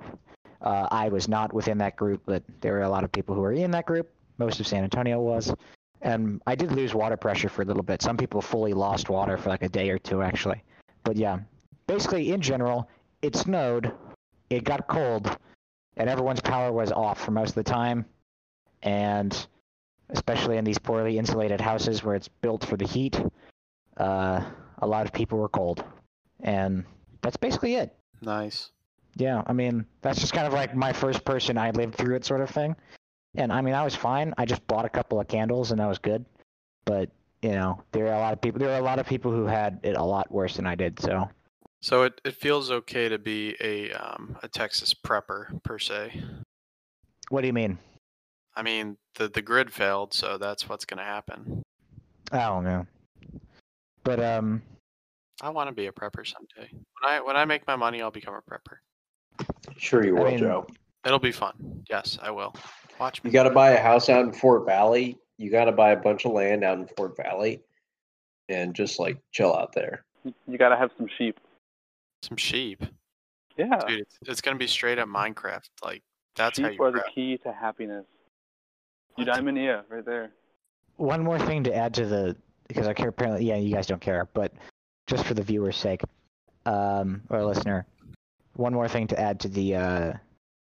Uh, 0.61 0.87
I 0.91 1.09
was 1.09 1.29
not 1.29 1.53
within 1.55 1.79
that 1.79 1.97
group, 1.97 2.21
but 2.27 2.43
there 2.61 2.73
were 2.73 2.83
a 2.83 2.89
lot 2.89 3.05
of 3.05 3.13
people 3.13 3.35
who 3.35 3.41
were 3.41 3.53
in 3.53 3.71
that 3.71 3.87
group. 3.87 4.11
Most 4.37 4.61
of 4.61 4.67
San 4.67 4.85
Antonio 4.85 5.21
was. 5.21 5.55
And 6.03 6.41
I 6.47 6.55
did 6.55 6.73
lose 6.73 6.95
water 6.95 7.17
pressure 7.17 7.49
for 7.49 7.63
a 7.63 7.65
little 7.65 7.83
bit. 7.83 8.03
Some 8.03 8.17
people 8.17 8.41
fully 8.41 8.73
lost 8.73 9.09
water 9.09 9.37
for 9.37 9.51
like 9.51 9.63
a 9.63 9.69
day 9.69 9.91
or 9.91 9.99
two, 9.99 10.23
actually. 10.23 10.63
But 11.05 11.17
yeah, 11.17 11.39
basically, 11.91 12.33
in 12.33 12.41
general, 12.41 12.89
it 13.21 13.35
snowed, 13.35 13.93
it 14.49 14.63
got 14.65 14.87
cold, 14.87 15.37
and 15.97 16.09
everyone's 16.09 16.41
power 16.41 16.71
was 16.73 16.93
off 16.93 17.25
for 17.25 17.33
most 17.33 17.51
of 17.51 17.55
the 17.57 17.65
time. 17.65 18.05
And 18.83 19.47
especially 20.11 20.57
in 20.57 20.65
these 20.65 20.79
poorly 20.79 21.19
insulated 21.19 21.61
houses 21.61 22.05
where 22.05 22.15
it's 22.15 22.29
built 22.29 22.65
for 22.65 22.77
the 22.77 22.87
heat, 22.87 23.21
uh, 23.97 24.41
a 24.79 24.87
lot 24.87 25.05
of 25.05 25.13
people 25.13 25.39
were 25.39 25.49
cold. 25.49 25.85
And 26.41 26.85
that's 27.23 27.37
basically 27.37 27.75
it. 27.75 27.95
Nice. 28.23 28.71
Yeah, 29.17 29.43
I 29.47 29.53
mean, 29.53 29.85
that's 30.01 30.21
just 30.21 30.33
kind 30.33 30.47
of 30.47 30.53
like 30.53 30.75
my 30.75 30.93
first 30.93 31.25
person 31.25 31.59
I 31.59 31.71
lived 31.73 31.97
through 31.97 32.15
it 32.15 32.25
sort 32.25 32.41
of 32.41 32.51
thing. 32.51 32.77
And 33.35 33.53
I 33.53 33.61
mean, 33.61 33.75
I 33.75 33.83
was 33.83 33.97
fine. 33.97 34.33
I 34.39 34.45
just 34.45 34.65
bought 34.67 34.85
a 34.85 34.89
couple 34.89 35.21
of 35.21 35.27
candles 35.29 35.73
and 35.73 35.81
I 35.81 35.89
was 35.89 35.99
good. 35.99 36.25
but 36.85 37.11
you 37.43 37.53
know, 37.53 37.83
there 37.93 38.07
are 38.09 38.15
a 38.15 38.21
lot 38.21 38.35
of 38.35 38.41
people. 38.43 38.61
There 38.61 38.71
are 38.71 38.79
a 38.79 38.85
lot 38.85 38.99
of 38.99 39.07
people 39.07 39.33
who 39.33 39.47
had 39.47 39.81
it 39.83 39.97
a 39.97 40.03
lot 40.05 40.31
worse 40.31 40.57
than 40.57 40.67
I 40.67 40.75
did. 40.75 41.01
So 41.01 41.29
So 41.83 42.03
it, 42.03 42.21
it 42.25 42.35
feels 42.35 42.71
okay 42.71 43.09
to 43.09 43.19
be 43.19 43.57
a 43.61 43.91
um, 43.93 44.37
a 44.43 44.49
Texas 44.49 44.93
prepper 44.95 45.63
per 45.63 45.79
se. 45.79 46.23
what 47.31 47.41
do 47.41 47.47
you 47.47 47.53
mean? 47.53 47.79
I 48.57 48.63
mean 48.63 48.97
the 49.15 49.29
the 49.29 49.43
grid 49.43 49.73
failed, 49.73 50.13
so 50.13 50.37
that's 50.39 50.69
what's 50.69 50.85
gonna 50.85 51.05
happen. 51.05 51.63
I 52.33 52.41
don't 52.47 52.65
know. 52.65 52.87
But 54.05 54.23
um, 54.23 54.63
I 55.43 55.51
want 55.51 55.69
to 55.69 55.75
be 55.75 55.87
a 55.87 55.93
prepper 55.93 56.27
someday. 56.27 56.71
When 56.73 57.13
I 57.13 57.21
when 57.21 57.37
I 57.37 57.45
make 57.45 57.67
my 57.67 57.77
money, 57.77 58.03
I'll 58.03 58.11
become 58.11 58.35
a 58.35 58.43
prepper. 58.43 58.79
Sure, 59.79 60.05
you 60.05 60.17
I 60.19 60.21
will, 60.21 60.31
mean- 60.31 60.39
Joe. 60.39 60.67
It'll 61.07 61.19
be 61.19 61.33
fun. 61.33 61.83
Yes, 61.89 62.19
I 62.21 62.31
will. 62.31 62.55
Watch 62.99 63.25
me. 63.25 63.31
You 63.31 63.33
got 63.33 63.45
to 63.45 63.51
buy 63.51 63.71
a 63.71 63.81
house 63.83 64.11
out 64.11 64.23
in 64.27 64.33
Fort 64.35 64.67
Valley. 64.67 65.17
You 65.39 65.51
got 65.51 65.65
to 65.65 65.73
buy 65.73 65.93
a 65.93 65.97
bunch 65.97 66.27
of 66.27 66.33
land 66.33 66.63
out 66.63 66.77
in 66.77 66.87
Fort 66.95 67.17
Valley, 67.17 67.63
and 68.51 68.75
just 68.75 68.99
like 69.01 69.17
chill 69.33 69.55
out 69.57 69.73
there. 69.73 70.05
You, 70.25 70.35
you 70.47 70.59
gotta 70.59 70.77
have 70.77 70.91
some 70.99 71.09
sheep. 71.17 71.41
Some 72.23 72.37
sheep. 72.37 72.85
Yeah. 73.57 73.81
Dude, 73.87 74.01
it's, 74.01 74.19
it's 74.27 74.41
gonna 74.41 74.59
be 74.59 74.67
straight 74.67 74.99
up 74.99 75.09
Minecraft. 75.09 75.69
Like 75.83 76.03
that's 76.37 76.59
how 76.59 76.69
sheep 76.69 76.79
you 76.79 76.85
are 76.85 76.93
the 76.93 77.05
key 77.15 77.37
to 77.39 77.53
happiness. 77.53 78.07
What? 79.15 79.27
Eudaimonia, 79.27 79.83
right 79.89 80.05
there. 80.05 80.33
one 80.97 81.23
more 81.23 81.39
thing 81.39 81.65
to 81.65 81.75
add 81.75 81.93
to 81.95 82.07
the 82.07 82.37
because 82.69 82.87
I 82.87 82.95
care 82.95 83.09
apparently. 83.09 83.45
Yeah, 83.45 83.57
you 83.57 83.75
guys 83.75 83.87
don't 83.87 84.01
care, 84.01 84.29
but 84.33 84.53
just 85.07 85.25
for 85.25 85.35
the 85.35 85.43
viewer's 85.43 85.77
sake, 85.77 86.03
um, 86.67 87.23
or 87.31 87.45
listener, 87.45 87.87
one 88.55 88.73
more 88.73 88.89
thing 88.89 89.07
to 89.09 89.19
add 89.21 89.41
to 89.41 89.49
the 89.49 89.75
uh, 89.75 90.13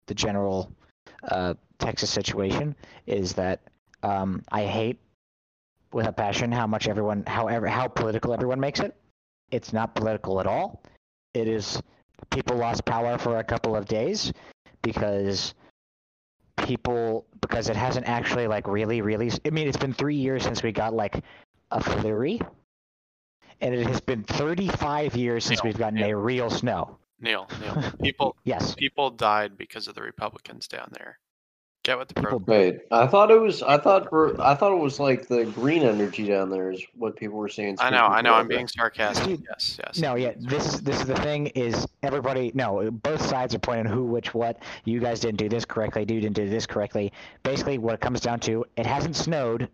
the 0.05 0.13
general 0.13 0.71
uh, 1.29 1.55
Texas 1.79 2.09
situation 2.09 2.75
is 3.05 3.33
that 3.33 3.61
um, 4.03 4.43
I 4.51 4.63
hate 4.63 4.99
with 5.93 6.07
a 6.07 6.11
passion 6.11 6.51
how 6.51 6.67
much 6.67 6.87
everyone, 6.87 7.23
however, 7.25 7.67
how 7.67 7.87
political 7.87 8.33
everyone 8.33 8.59
makes 8.59 8.79
it. 8.79 8.95
It's 9.51 9.73
not 9.73 9.95
political 9.95 10.39
at 10.39 10.47
all. 10.47 10.83
It 11.33 11.47
is 11.47 11.81
people 12.29 12.57
lost 12.57 12.85
power 12.85 13.17
for 13.17 13.37
a 13.37 13.43
couple 13.43 13.75
of 13.75 13.85
days 13.85 14.31
because 14.81 15.53
people 16.57 17.25
because 17.41 17.69
it 17.69 17.75
hasn't 17.75 18.07
actually 18.07 18.47
like 18.47 18.67
really 18.67 19.01
really 19.01 19.31
i 19.45 19.49
mean 19.51 19.67
it's 19.67 19.77
been 19.77 19.93
three 19.93 20.15
years 20.15 20.43
since 20.43 20.63
we 20.63 20.71
got 20.71 20.93
like 20.93 21.23
a 21.71 21.81
flurry 21.81 22.41
and 23.61 23.73
it 23.73 23.85
has 23.85 24.01
been 24.01 24.23
35 24.23 25.15
years 25.15 25.45
since 25.45 25.63
Neil, 25.63 25.69
we've 25.69 25.77
gotten 25.77 25.99
Neil. 25.99 26.09
a 26.09 26.15
real 26.15 26.49
snow 26.49 26.97
Neil, 27.19 27.47
Neil. 27.61 27.83
People 28.01 28.35
yes 28.43 28.75
people 28.75 29.11
died 29.11 29.57
because 29.57 29.87
of 29.87 29.95
the 29.95 30.01
Republicans 30.01 30.67
down 30.67 30.89
there. 30.91 31.19
Get 31.87 31.97
with 31.97 32.09
the 32.09 32.15
People 32.15 32.41
program. 32.41 32.59
Wait, 32.59 32.79
I 32.91 33.07
thought 33.07 33.31
it 33.31 33.39
was. 33.39 33.63
I 33.63 33.77
thought. 33.77 34.09
I 34.41 34.55
thought 34.55 34.73
it 34.73 34.79
was 34.79 34.99
like 34.99 35.29
the 35.29 35.45
green 35.45 35.83
energy 35.83 36.27
down 36.27 36.49
there 36.49 36.69
is 36.69 36.83
what 36.97 37.15
people 37.15 37.37
were 37.37 37.47
saying. 37.47 37.77
I 37.79 37.89
know, 37.89 38.05
I 38.05 38.21
know. 38.21 38.33
I'm 38.33 38.49
being 38.49 38.67
sarcastic. 38.67 39.25
Dude, 39.25 39.43
Yes, 39.49 39.79
yes. 39.79 39.99
no 39.99 40.15
yeah 40.15 40.33
this 40.37 40.73
is 40.73 40.81
this 40.81 40.99
is 40.99 41.05
the 41.05 41.15
thing 41.15 41.47
is 41.47 41.87
everybody 42.03 42.51
no 42.53 42.91
both 42.91 43.21
sides 43.21 43.55
are 43.55 43.59
pointing 43.59 43.85
who 43.85 44.03
which 44.03 44.33
what 44.33 44.61
you 44.83 44.99
guys 44.99 45.21
didn't 45.21 45.37
do 45.37 45.47
this 45.47 45.63
correctly 45.63 46.01
you 46.01 46.19
didn't 46.19 46.35
do 46.35 46.49
this 46.49 46.65
correctly 46.65 47.13
basically 47.43 47.77
what 47.77 47.93
it 47.93 48.01
comes 48.01 48.19
down 48.19 48.39
to 48.41 48.65
it 48.75 48.85
hasn't 48.85 49.15
snowed 49.15 49.69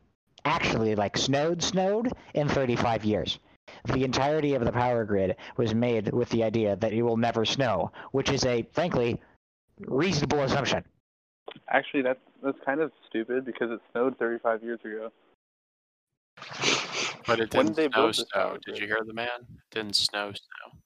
actually 0.46 0.96
like 0.96 1.18
snowed 1.18 1.64
snowed 1.64 2.12
in 2.36 2.48
35 2.48 3.04
years 3.04 3.40
the 3.86 4.04
entirety 4.04 4.54
of 4.54 4.64
the 4.64 4.72
power 4.72 5.04
grid 5.04 5.36
was 5.58 5.74
made 5.74 6.14
with 6.14 6.30
the 6.30 6.44
idea 6.44 6.76
that 6.76 6.94
it 6.94 7.02
will 7.02 7.18
never 7.18 7.44
snow 7.44 7.92
which 8.12 8.30
is 8.32 8.46
a 8.46 8.62
frankly 8.72 9.20
reasonable 9.88 10.42
assumption 10.42 10.84
Actually, 11.70 12.04
that's 12.04 12.20
that's 12.44 12.58
kind 12.66 12.82
of 12.82 12.92
stupid 13.08 13.46
because 13.46 13.72
it 13.72 13.80
snowed 13.92 14.18
35 14.18 14.64
years 14.64 14.80
ago. 14.84 15.12
But 17.26 17.40
it 17.40 17.52
didn't 17.52 17.68
did 17.68 17.76
they 17.76 17.88
snow. 17.90 18.02
build 18.04 18.16
Snow. 18.16 18.58
Did 18.66 18.80
you 18.80 18.88
hear 18.88 19.00
the 19.06 19.14
man? 19.14 19.28
It 19.42 19.76
didn't 19.76 19.96
snow. 19.96 20.32
Snow. 20.32 20.80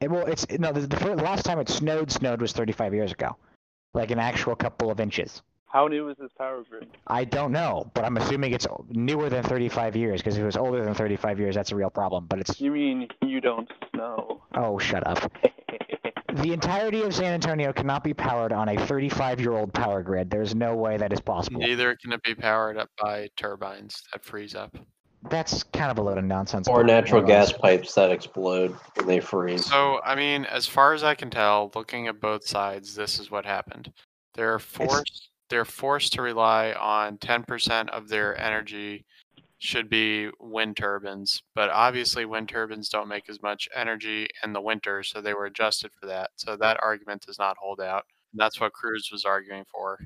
It, 0.00 0.10
well, 0.10 0.26
it's 0.26 0.46
no. 0.58 0.72
The, 0.72 0.80
the, 0.86 0.96
fir- 0.96 1.16
the 1.16 1.22
last 1.22 1.44
time 1.44 1.58
it 1.58 1.68
snowed, 1.68 2.10
snowed 2.10 2.40
was 2.40 2.52
35 2.52 2.94
years 2.94 3.12
ago, 3.12 3.36
like 3.92 4.10
an 4.10 4.18
actual 4.18 4.54
couple 4.56 4.90
of 4.90 5.00
inches. 5.00 5.42
How 5.66 5.88
new 5.88 6.08
is 6.08 6.16
this 6.18 6.30
power 6.38 6.62
grid? 6.68 6.86
I 7.08 7.24
don't 7.24 7.50
know, 7.50 7.90
but 7.94 8.04
I'm 8.04 8.16
assuming 8.16 8.52
it's 8.52 8.66
newer 8.90 9.28
than 9.28 9.42
35 9.42 9.96
years. 9.96 10.20
Because 10.20 10.36
if 10.36 10.42
it 10.42 10.46
was 10.46 10.56
older 10.56 10.84
than 10.84 10.94
35 10.94 11.40
years, 11.40 11.56
that's 11.56 11.72
a 11.72 11.76
real 11.76 11.90
problem. 11.90 12.26
But 12.28 12.38
it's 12.38 12.60
You 12.60 12.70
mean 12.70 13.08
you 13.22 13.40
don't 13.40 13.68
know? 13.92 14.42
oh, 14.54 14.78
shut 14.78 15.04
up. 15.06 15.32
The 16.34 16.52
entirety 16.52 17.02
of 17.02 17.14
San 17.14 17.32
Antonio 17.32 17.72
cannot 17.72 18.02
be 18.02 18.12
powered 18.12 18.52
on 18.52 18.68
a 18.68 18.74
35-year-old 18.74 19.72
power 19.72 20.02
grid. 20.02 20.30
There's 20.30 20.52
no 20.52 20.74
way 20.74 20.96
that 20.96 21.12
is 21.12 21.20
possible. 21.20 21.60
Neither 21.60 21.94
can 21.94 22.12
it 22.12 22.24
be 22.24 22.34
powered 22.34 22.76
up 22.76 22.90
by 23.00 23.28
turbines 23.36 24.02
that 24.12 24.24
freeze 24.24 24.56
up. 24.56 24.76
That's 25.30 25.62
kind 25.62 25.92
of 25.92 25.98
a 25.98 26.02
load 26.02 26.18
of 26.18 26.24
nonsense. 26.24 26.66
Or 26.66 26.82
natural 26.82 27.22
more 27.22 27.30
or 27.30 27.38
less. 27.38 27.52
gas 27.52 27.58
pipes 27.60 27.94
that 27.94 28.10
explode 28.10 28.72
when 28.96 29.06
they 29.06 29.20
freeze. 29.20 29.66
So, 29.66 30.00
I 30.04 30.16
mean, 30.16 30.44
as 30.46 30.66
far 30.66 30.92
as 30.92 31.04
I 31.04 31.14
can 31.14 31.30
tell, 31.30 31.70
looking 31.76 32.08
at 32.08 32.20
both 32.20 32.44
sides, 32.44 32.96
this 32.96 33.20
is 33.20 33.30
what 33.30 33.46
happened. 33.46 33.92
They're 34.34 34.58
forced. 34.58 35.30
They're 35.50 35.64
forced 35.64 36.14
to 36.14 36.22
rely 36.22 36.72
on 36.72 37.16
10% 37.18 37.90
of 37.90 38.08
their 38.08 38.36
energy 38.40 39.04
should 39.64 39.88
be 39.88 40.28
wind 40.40 40.76
turbines, 40.76 41.42
but 41.54 41.70
obviously 41.70 42.24
wind 42.24 42.48
turbines 42.48 42.88
don't 42.88 43.08
make 43.08 43.28
as 43.28 43.40
much 43.42 43.68
energy 43.74 44.28
in 44.44 44.52
the 44.52 44.60
winter, 44.60 45.02
so 45.02 45.20
they 45.20 45.34
were 45.34 45.46
adjusted 45.46 45.90
for 45.98 46.06
that. 46.06 46.30
So 46.36 46.56
that 46.56 46.78
argument 46.82 47.22
does 47.26 47.38
not 47.38 47.56
hold 47.58 47.80
out. 47.80 48.04
And 48.32 48.40
that's 48.40 48.60
what 48.60 48.72
Cruz 48.72 49.08
was 49.10 49.24
arguing 49.24 49.64
for. 49.72 49.98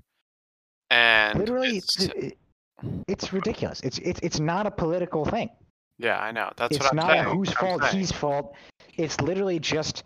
And 0.91 1.39
Literally, 1.39 1.79
it's- 1.79 2.09
it's, 2.17 2.37
it's 3.09 3.33
ridiculous. 3.33 3.81
It's 3.81 3.99
it's 3.99 4.21
it's 4.23 4.39
not 4.41 4.67
a 4.67 4.71
political 4.71 5.25
thing. 5.25 5.51
yeah, 5.99 6.19
I 6.21 6.31
know. 6.31 6.51
That's 6.57 6.77
it's 6.77 6.85
what 6.85 6.93
I'm 6.93 6.97
not 6.97 7.11
saying. 7.11 7.25
whose 7.37 7.49
I'm 7.51 7.55
fault, 7.57 7.83
saying. 7.83 7.99
his 7.99 8.13
fault. 8.13 8.55
It's 8.97 9.21
literally 9.21 9.59
just 9.59 10.05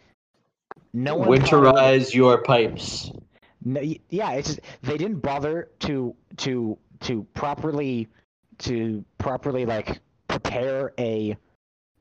no 0.94 1.16
one. 1.16 1.28
bothered- 1.28 1.44
Winterize 1.44 2.14
your 2.14 2.42
pipes. 2.42 3.12
No, 3.64 3.80
yeah, 4.08 4.32
it's 4.32 4.58
they 4.82 4.96
didn't 4.96 5.20
bother 5.20 5.68
to 5.80 6.16
to 6.38 6.78
to 7.00 7.24
properly 7.34 8.08
to 8.62 9.04
properly 9.18 9.66
like 9.66 10.00
prepare 10.28 10.92
a 10.98 11.36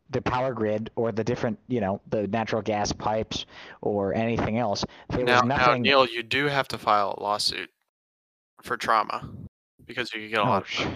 the 0.10 0.22
power 0.22 0.54
grid 0.54 0.92
or 0.96 1.12
the 1.12 1.24
different 1.24 1.58
you 1.68 1.80
know 1.80 2.02
the 2.10 2.28
natural 2.28 2.62
gas 2.62 2.92
pipes 2.92 3.46
or 3.82 4.14
anything 4.14 4.58
else. 4.58 4.84
There 5.10 5.24
Now, 5.24 5.42
was 5.42 5.46
now. 5.48 5.74
Neil, 5.76 6.06
you 6.06 6.24
do 6.24 6.46
have 6.46 6.68
to 6.70 6.78
file 6.78 7.16
a 7.18 7.24
lawsuit 7.24 7.70
for 8.62 8.78
trauma 8.78 9.28
because 9.86 10.14
you 10.14 10.22
could 10.22 10.30
get 10.32 10.40
a 10.40 10.44
Oh, 10.44 10.46
lot 10.48 10.62
of 10.64 10.70
sh- 10.70 10.88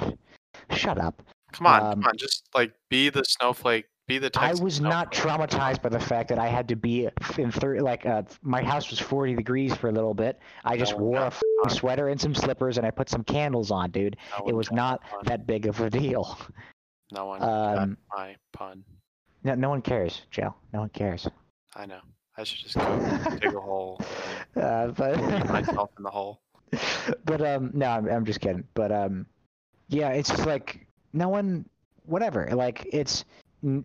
shut 0.78 0.98
up! 0.98 1.22
Come 1.54 1.68
on, 1.68 1.82
um, 1.82 1.92
come 1.94 2.04
on, 2.10 2.18
just 2.18 2.46
like 2.54 2.74
be 2.90 3.10
the 3.10 3.24
snowflake, 3.24 3.86
be 4.08 4.20
the 4.20 4.30
I 4.36 4.54
was 4.54 4.80
not 4.80 5.12
traumatized 5.12 5.82
by 5.82 5.90
the 5.90 6.00
fact 6.00 6.30
that 6.30 6.38
I 6.38 6.48
had 6.48 6.68
to 6.68 6.76
be 6.76 7.10
in 7.38 7.52
thir- 7.52 7.80
like 7.82 8.06
uh, 8.06 8.22
my 8.44 8.62
house 8.64 8.90
was 8.92 9.00
40 9.00 9.36
degrees 9.36 9.74
for 9.74 9.90
a 9.90 9.92
little 9.92 10.14
bit. 10.14 10.40
I 10.64 10.78
just 10.78 10.92
No, 10.94 10.98
wore 11.04 11.20
no, 11.20 11.32
a 11.66 11.70
sweater 11.70 12.10
and 12.10 12.22
some 12.22 12.36
slippers 12.36 12.78
and 12.78 12.86
I 12.86 12.92
put 12.92 13.10
some 13.10 13.24
candles 13.24 13.72
on, 13.72 13.90
dude. 13.92 14.18
No 14.40 14.48
It 14.48 14.54
was 14.56 14.72
not 14.72 15.02
pun. 15.10 15.22
that 15.26 15.48
big 15.48 15.66
of 15.66 15.80
a 15.82 15.90
deal. 15.90 16.38
No 17.12 17.26
one 17.28 17.42
Um, 17.42 17.98
my 18.16 18.36
pun. 18.54 18.84
no, 19.44 19.56
no 19.56 19.70
one 19.70 19.82
cares, 19.82 20.22
Joe. 20.30 20.54
No 20.74 20.82
one 20.82 20.90
cares. 20.90 21.28
I 21.76 21.86
know. 21.86 22.00
I 22.38 22.44
should 22.44 22.60
just 22.60 22.76
go 22.76 23.38
dig 23.40 23.54
a 23.56 23.60
hole, 23.60 24.00
Uh, 24.56 24.88
but 24.88 25.18
myself 25.50 25.90
in 25.98 26.04
the 26.04 26.10
hole. 26.12 26.42
but 27.26 27.42
um 27.42 27.72
no 27.74 27.88
I'm, 27.88 28.08
I'm 28.10 28.26
just 28.26 28.40
kidding 28.42 28.66
but 28.74 28.92
um 28.92 29.26
yeah 29.88 30.10
it's 30.10 30.30
just 30.30 30.46
like 30.46 30.86
no 31.14 31.30
one 31.30 31.66
whatever 32.06 32.50
like 32.54 32.86
it's 32.92 33.24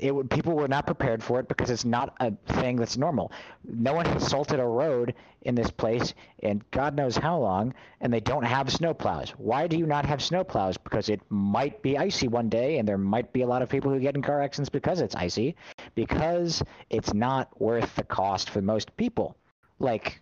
it 0.00 0.14
would 0.14 0.30
people 0.30 0.54
were 0.54 0.68
not 0.68 0.86
prepared 0.86 1.22
for 1.22 1.40
it 1.40 1.48
because 1.48 1.70
it's 1.70 1.84
not 1.84 2.14
a 2.20 2.32
thing 2.54 2.76
that's 2.76 2.96
normal. 2.96 3.32
No 3.64 3.94
one 3.94 4.06
has 4.06 4.26
salted 4.28 4.60
a 4.60 4.66
road 4.66 5.14
in 5.42 5.54
this 5.54 5.70
place 5.70 6.12
in 6.40 6.62
god 6.70 6.94
knows 6.94 7.16
how 7.16 7.38
long 7.38 7.72
and 8.02 8.12
they 8.12 8.20
don't 8.20 8.42
have 8.42 8.66
snowplows 8.66 9.30
why 9.30 9.66
do 9.66 9.78
you 9.78 9.86
not 9.86 10.04
have 10.04 10.18
snowplows 10.18 10.76
because 10.84 11.08
it 11.08 11.18
might 11.30 11.80
be 11.80 11.96
icy 11.96 12.28
one 12.28 12.50
day 12.50 12.76
and 12.76 12.86
there 12.86 12.98
might 12.98 13.32
be 13.32 13.40
a 13.40 13.46
lot 13.46 13.62
of 13.62 13.68
people 13.70 13.90
who 13.90 13.98
get 13.98 14.14
in 14.14 14.20
car 14.20 14.42
accidents 14.42 14.68
because 14.68 15.00
it's 15.00 15.14
icy 15.16 15.56
because 15.94 16.62
it's 16.90 17.14
not 17.14 17.58
worth 17.60 17.94
the 17.96 18.04
cost 18.04 18.50
for 18.50 18.60
most 18.60 18.94
people. 18.96 19.36
Like 19.78 20.20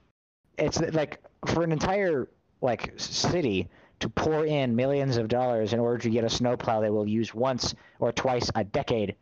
it's 0.57 0.81
like 0.81 1.21
for 1.47 1.63
an 1.63 1.73
entire 1.73 2.29
like 2.61 2.93
city 2.97 3.69
to 4.01 4.09
pour 4.09 4.47
in 4.47 4.77
millions 4.77 5.17
of 5.17 5.29
dollars 5.29 5.73
in 5.73 5.81
order 5.81 5.99
to 5.99 6.11
get 6.11 6.25
a 6.25 6.31
snowplow 6.31 6.81
they 6.81 6.91
will 6.91 7.07
use 7.07 7.35
once 7.35 7.75
or 7.99 8.13
twice 8.13 8.51
a 8.55 8.63
decade, 8.65 9.17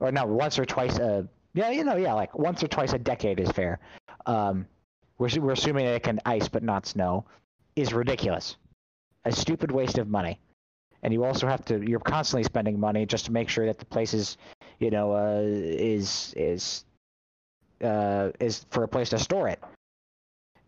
or 0.00 0.12
no, 0.12 0.26
once 0.26 0.58
or 0.58 0.64
twice 0.64 0.98
a 0.98 1.28
yeah, 1.54 1.70
you 1.70 1.84
know, 1.84 1.96
yeah, 1.96 2.14
like 2.14 2.36
once 2.36 2.62
or 2.62 2.68
twice 2.68 2.92
a 2.92 2.98
decade 2.98 3.38
is 3.38 3.50
fair. 3.50 3.78
Um, 4.26 4.66
we're 5.18 5.28
we're 5.40 5.52
assuming 5.52 5.86
it 5.86 6.02
can 6.02 6.20
ice 6.26 6.48
but 6.48 6.62
not 6.62 6.86
snow, 6.86 7.24
is 7.76 7.94
ridiculous, 7.94 8.56
a 9.24 9.32
stupid 9.32 9.70
waste 9.70 9.98
of 9.98 10.08
money, 10.08 10.40
and 11.02 11.12
you 11.12 11.24
also 11.24 11.46
have 11.46 11.64
to 11.66 11.80
you're 11.88 12.00
constantly 12.00 12.42
spending 12.42 12.78
money 12.78 13.06
just 13.06 13.26
to 13.26 13.32
make 13.32 13.48
sure 13.48 13.66
that 13.66 13.78
the 13.78 13.84
place 13.84 14.14
is, 14.14 14.36
you 14.80 14.90
know, 14.90 15.12
uh, 15.12 15.42
is 15.44 16.34
is 16.36 16.84
uh, 17.82 18.30
is 18.40 18.66
for 18.70 18.82
a 18.82 18.88
place 18.88 19.10
to 19.10 19.18
store 19.18 19.48
it. 19.48 19.62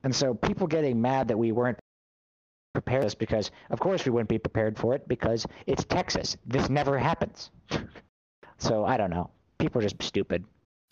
And 0.05 0.15
so 0.15 0.35
people 0.35 0.69
getting 0.69 1.01
mad 1.01 1.27
that 1.29 1.37
we 1.37 1.51
weren't 1.51 1.79
prepare 2.75 3.03
us 3.03 3.15
because, 3.15 3.51
of 3.71 3.81
course, 3.81 4.05
we 4.05 4.13
wouldn't 4.13 4.29
be 4.29 4.39
prepared 4.39 4.79
for 4.79 4.95
it 4.95 5.09
because 5.09 5.47
it's 5.67 5.85
Texas. 5.85 6.37
This 6.47 6.69
never 6.69 6.99
happens. 6.99 7.51
so 8.67 8.85
I 8.85 8.97
don't 8.97 9.11
know. 9.11 9.31
People 9.59 9.81
are 9.81 9.85
just 9.85 10.03
stupid, 10.03 10.45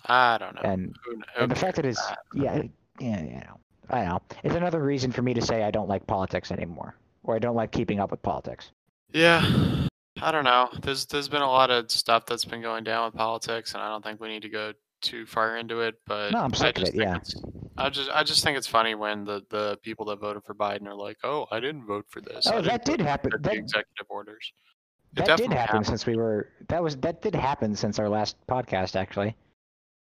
I 0.06 0.38
don't 0.38 0.54
know. 0.54 0.62
and 0.64 0.96
Who, 1.04 1.16
who 1.16 1.42
and 1.42 1.50
the 1.50 1.56
fact 1.56 1.76
that 1.76 1.84
it's 1.84 2.00
Uh, 2.00 2.14
yeah 2.34 2.62
yeah 3.00 3.20
you 3.22 3.40
know 3.46 3.58
I 3.90 4.04
know 4.06 4.20
it's 4.42 4.54
another 4.54 4.82
reason 4.82 5.12
for 5.12 5.22
me 5.22 5.34
to 5.34 5.42
say 5.42 5.62
I 5.62 5.70
don't 5.70 5.88
like 5.88 6.06
politics 6.06 6.50
anymore 6.50 6.94
or 7.24 7.34
I 7.34 7.38
don't 7.38 7.56
like 7.56 7.70
keeping 7.72 8.00
up 8.00 8.10
with 8.10 8.22
politics. 8.22 8.70
Yeah, 9.12 9.86
I 10.20 10.30
don't 10.32 10.44
know. 10.44 10.68
There's 10.82 11.06
there's 11.06 11.28
been 11.28 11.42
a 11.42 11.50
lot 11.50 11.70
of 11.70 11.90
stuff 11.90 12.26
that's 12.26 12.44
been 12.44 12.62
going 12.62 12.84
down 12.84 13.06
with 13.06 13.14
politics, 13.14 13.74
and 13.74 13.82
I 13.82 13.88
don't 13.88 14.02
think 14.02 14.20
we 14.20 14.28
need 14.28 14.42
to 14.42 14.48
go 14.48 14.72
too 15.02 15.26
far 15.26 15.56
into 15.56 15.80
it. 15.80 15.94
But 16.06 16.32
No, 16.32 16.40
I'm 16.40 16.52
I 16.52 16.56
sick 16.56 16.78
of 16.78 16.88
it, 16.88 16.94
yeah. 16.94 17.18
I 17.76 17.90
just 17.90 18.10
I 18.10 18.22
just 18.22 18.42
think 18.44 18.56
it's 18.56 18.66
funny 18.66 18.94
when 18.94 19.24
the 19.24 19.42
the 19.50 19.78
people 19.82 20.06
that 20.06 20.20
voted 20.20 20.44
for 20.44 20.54
Biden 20.54 20.86
are 20.86 20.94
like, 20.94 21.18
"Oh, 21.24 21.46
I 21.50 21.60
didn't 21.60 21.86
vote 21.86 22.06
for 22.08 22.20
this." 22.20 22.46
Oh, 22.50 22.62
that 22.62 22.84
did 22.84 23.00
happen. 23.00 23.32
That, 23.40 23.54
executive 23.54 24.06
orders. 24.08 24.52
It 25.16 25.26
that 25.26 25.36
did 25.38 25.52
happen 25.52 25.56
happened. 25.56 25.86
since 25.86 26.06
we 26.06 26.16
were 26.16 26.48
that 26.68 26.82
was 26.82 26.96
that 26.98 27.22
did 27.22 27.34
happen 27.34 27.76
since 27.76 27.98
our 27.98 28.08
last 28.08 28.36
podcast 28.48 28.96
actually. 28.96 29.36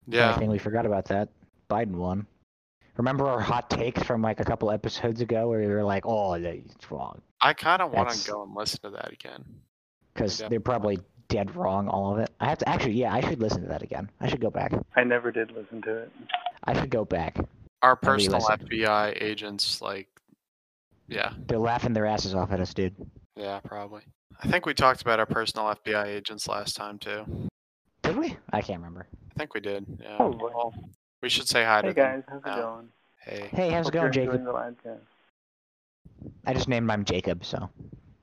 Yeah, 0.07 0.35
I 0.35 0.38
think 0.38 0.50
we 0.50 0.59
forgot 0.59 0.87
about 0.87 1.04
that. 1.07 1.28
Biden 1.71 1.92
won. 1.92 2.26
Remember 2.97 3.26
our 3.26 3.40
hot 3.40 3.71
takes 3.71 4.02
from 4.02 4.21
like 4.23 4.40
a 4.40 4.45
couple 4.45 4.71
episodes 4.71 5.21
ago 5.21 5.49
where 5.49 5.61
we 5.61 5.66
were 5.66 5.85
like, 5.85 6.04
"Oh, 6.07 6.35
it's 6.35 6.90
wrong," 6.90 7.21
I 7.40 7.52
kind 7.54 7.81
of 7.83 7.90
want 7.92 8.11
to 8.11 8.31
go 8.31 8.42
and 8.42 8.54
listen 8.54 8.81
to 8.83 8.90
that 8.90 9.12
again. 9.12 9.45
because 10.12 10.38
they're 10.38 10.61
probably 10.61 10.99
dead 11.28 11.54
wrong 11.57 11.88
all 11.88 12.12
of 12.12 12.19
it. 12.19 12.31
I 12.40 12.47
have 12.47 12.59
to 12.59 12.69
actually, 12.69 12.92
yeah, 12.92 13.14
I 13.14 13.21
should 13.23 13.40
listen 13.40 13.62
to 13.62 13.69
that 13.69 13.83
again. 13.83 14.11
I 14.21 14.28
should 14.28 14.40
go 14.42 14.50
back. 14.50 14.73
I 14.95 15.04
never 15.04 15.33
did 15.33 15.50
listen 15.52 15.81
to 15.83 15.97
it. 15.99 16.12
I 16.64 16.78
should 16.78 16.90
go 16.90 17.07
back. 17.07 17.38
Our 17.81 17.97
personal. 17.97 18.40
FBI 18.40 19.16
agents, 19.23 19.81
like, 19.81 20.09
yeah, 21.09 21.33
They're 21.47 21.59
laughing 21.59 21.95
their 21.95 22.04
asses 22.07 22.35
off 22.35 22.52
at 22.52 22.61
us, 22.61 22.75
dude. 22.75 22.95
yeah, 23.37 23.61
probably. 23.61 24.02
I 24.42 24.49
think 24.49 24.66
we 24.66 24.75
talked 24.75 25.02
about 25.02 25.20
our 25.20 25.26
personal 25.26 25.66
FBI 25.66 26.06
agents 26.06 26.49
last 26.49 26.76
time 26.76 26.99
too. 26.99 27.25
Did 28.02 28.16
we? 28.16 28.37
I 28.52 28.61
can't 28.61 28.80
remember. 28.80 29.06
I 29.30 29.38
think 29.38 29.54
we 29.54 29.61
did. 29.61 29.87
Yeah. 30.00 30.16
Oh, 30.18 30.30
well, 30.40 30.75
we 31.22 31.28
should 31.28 31.49
say 31.49 31.64
hi 31.64 31.82
to 31.82 31.88
Hey 31.88 31.92
them. 31.92 32.04
guys, 32.20 32.25
how's 32.28 32.40
it 32.42 32.46
now. 32.46 32.56
going? 32.75 32.88
Hey. 33.25 33.49
Hey, 33.52 33.70
how's 33.70 33.88
it 33.88 33.92
going, 33.92 34.04
you're 34.04 34.11
Jacob? 34.12 34.34
enjoying 34.34 34.44
the 34.44 34.52
live 34.52 34.75
cast. 34.82 35.00
I 36.46 36.54
just 36.54 36.68
named 36.68 36.87
mine 36.87 37.04
Jacob, 37.04 37.44
so 37.44 37.70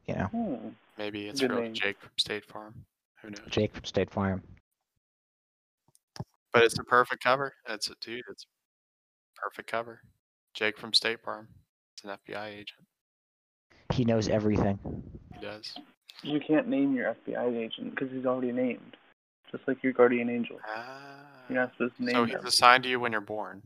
you 0.08 0.16
know, 0.16 0.26
Hmm. 0.26 0.68
Maybe 0.98 1.28
it's 1.28 1.40
Good 1.40 1.52
really 1.52 1.64
name. 1.64 1.74
Jake 1.74 2.00
from 2.02 2.12
State 2.18 2.46
Farm. 2.46 2.74
Who 3.22 3.30
knows? 3.30 3.40
Jake 3.50 3.74
from 3.74 3.86
State 3.86 4.12
Farm. 4.12 4.44
But 6.52 6.64
it's 6.64 6.78
a 6.78 6.84
perfect 6.84 7.24
cover. 7.24 7.54
It's 7.70 7.90
a 7.90 7.94
dude. 8.02 8.24
It's 8.30 8.44
a 8.44 9.42
perfect 9.42 9.72
cover. 9.72 10.02
Jake 10.54 10.78
from 10.78 10.94
State 10.94 11.22
Farm. 11.22 11.48
It's 11.96 12.04
an 12.04 12.10
FBI 12.28 12.48
agent. 12.50 12.86
He 13.94 14.04
knows 14.04 14.28
everything. 14.28 14.78
He 15.34 15.40
does. 15.40 15.74
You 16.24 16.40
can't 16.40 16.68
name 16.68 16.94
your 16.96 17.16
FBI 17.28 17.58
agent 17.58 17.92
because 17.96 18.12
he's 18.12 18.26
already 18.26 18.52
named, 18.52 18.98
just 19.52 19.68
like 19.68 19.82
your 19.84 19.94
guardian 19.94 20.30
angel. 20.30 20.58
Ah. 20.68 21.22
You're 21.50 21.60
not 21.60 21.72
supposed 21.74 21.96
to 21.98 22.04
name 22.06 22.16
So 22.16 22.26
he's 22.26 22.36
them. 22.36 22.46
assigned 22.46 22.84
to 22.84 22.90
you 22.90 23.00
when 23.00 23.12
you're 23.12 23.22
born. 23.22 23.62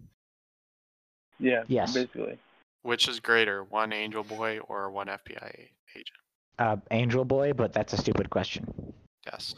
Yeah. 1.39 1.63
Yes. 1.67 1.93
Basically. 1.93 2.37
Which 2.83 3.07
is 3.07 3.19
greater, 3.19 3.63
one 3.63 3.91
Angel 3.93 4.23
Boy 4.23 4.59
or 4.67 4.89
one 4.91 5.07
FBI 5.07 5.67
agent? 5.95 6.07
Uh, 6.59 6.77
Angel 6.91 7.25
Boy, 7.25 7.53
but 7.53 7.73
that's 7.73 7.93
a 7.93 7.97
stupid 7.97 8.29
question. 8.29 8.93
Yes. 9.25 9.55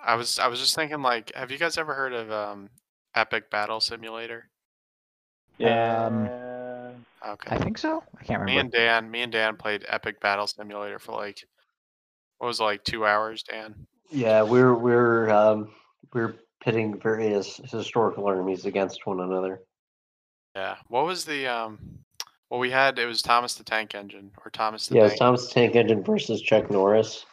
I 0.00 0.14
was 0.16 0.38
I 0.38 0.48
was 0.48 0.58
just 0.58 0.74
thinking 0.74 1.02
like, 1.02 1.32
have 1.34 1.50
you 1.50 1.58
guys 1.58 1.76
ever 1.78 1.94
heard 1.94 2.12
of 2.12 2.30
um, 2.32 2.70
Epic 3.14 3.50
Battle 3.50 3.80
Simulator? 3.80 4.48
Yeah. 5.58 6.06
Um, 6.06 6.28
Okay. 7.24 7.54
I 7.54 7.58
think 7.58 7.78
so. 7.78 8.02
I 8.20 8.24
can't 8.24 8.40
remember. 8.40 8.46
Me 8.52 8.58
and 8.58 8.72
Dan, 8.72 9.08
me 9.08 9.22
and 9.22 9.30
Dan 9.30 9.56
played 9.56 9.84
Epic 9.88 10.20
Battle 10.20 10.48
Simulator 10.48 10.98
for 10.98 11.12
like, 11.12 11.44
what 12.42 12.48
was 12.48 12.58
it, 12.58 12.64
like 12.64 12.82
two 12.82 13.06
hours, 13.06 13.44
Dan? 13.44 13.72
Yeah, 14.10 14.42
we're 14.42 14.74
we're 14.74 15.30
um, 15.30 15.68
we're 16.12 16.34
pitting 16.60 16.98
various 16.98 17.60
historical 17.70 18.26
armies 18.26 18.66
against 18.66 19.06
one 19.06 19.20
another. 19.20 19.62
Yeah. 20.56 20.74
What 20.88 21.06
was 21.06 21.24
the 21.24 21.46
um? 21.46 21.78
Well, 22.50 22.58
we 22.58 22.68
had 22.68 22.98
it 22.98 23.06
was 23.06 23.22
Thomas 23.22 23.54
the 23.54 23.62
Tank 23.62 23.94
Engine 23.94 24.32
or 24.44 24.50
Thomas 24.50 24.88
the 24.88 24.96
Yeah, 24.96 25.02
it's 25.02 25.12
Tank 25.12 25.20
Thomas 25.20 25.46
the 25.46 25.54
Tank 25.54 25.76
Engine 25.76 26.02
versus 26.02 26.42
Chuck 26.42 26.68
Norris. 26.68 27.24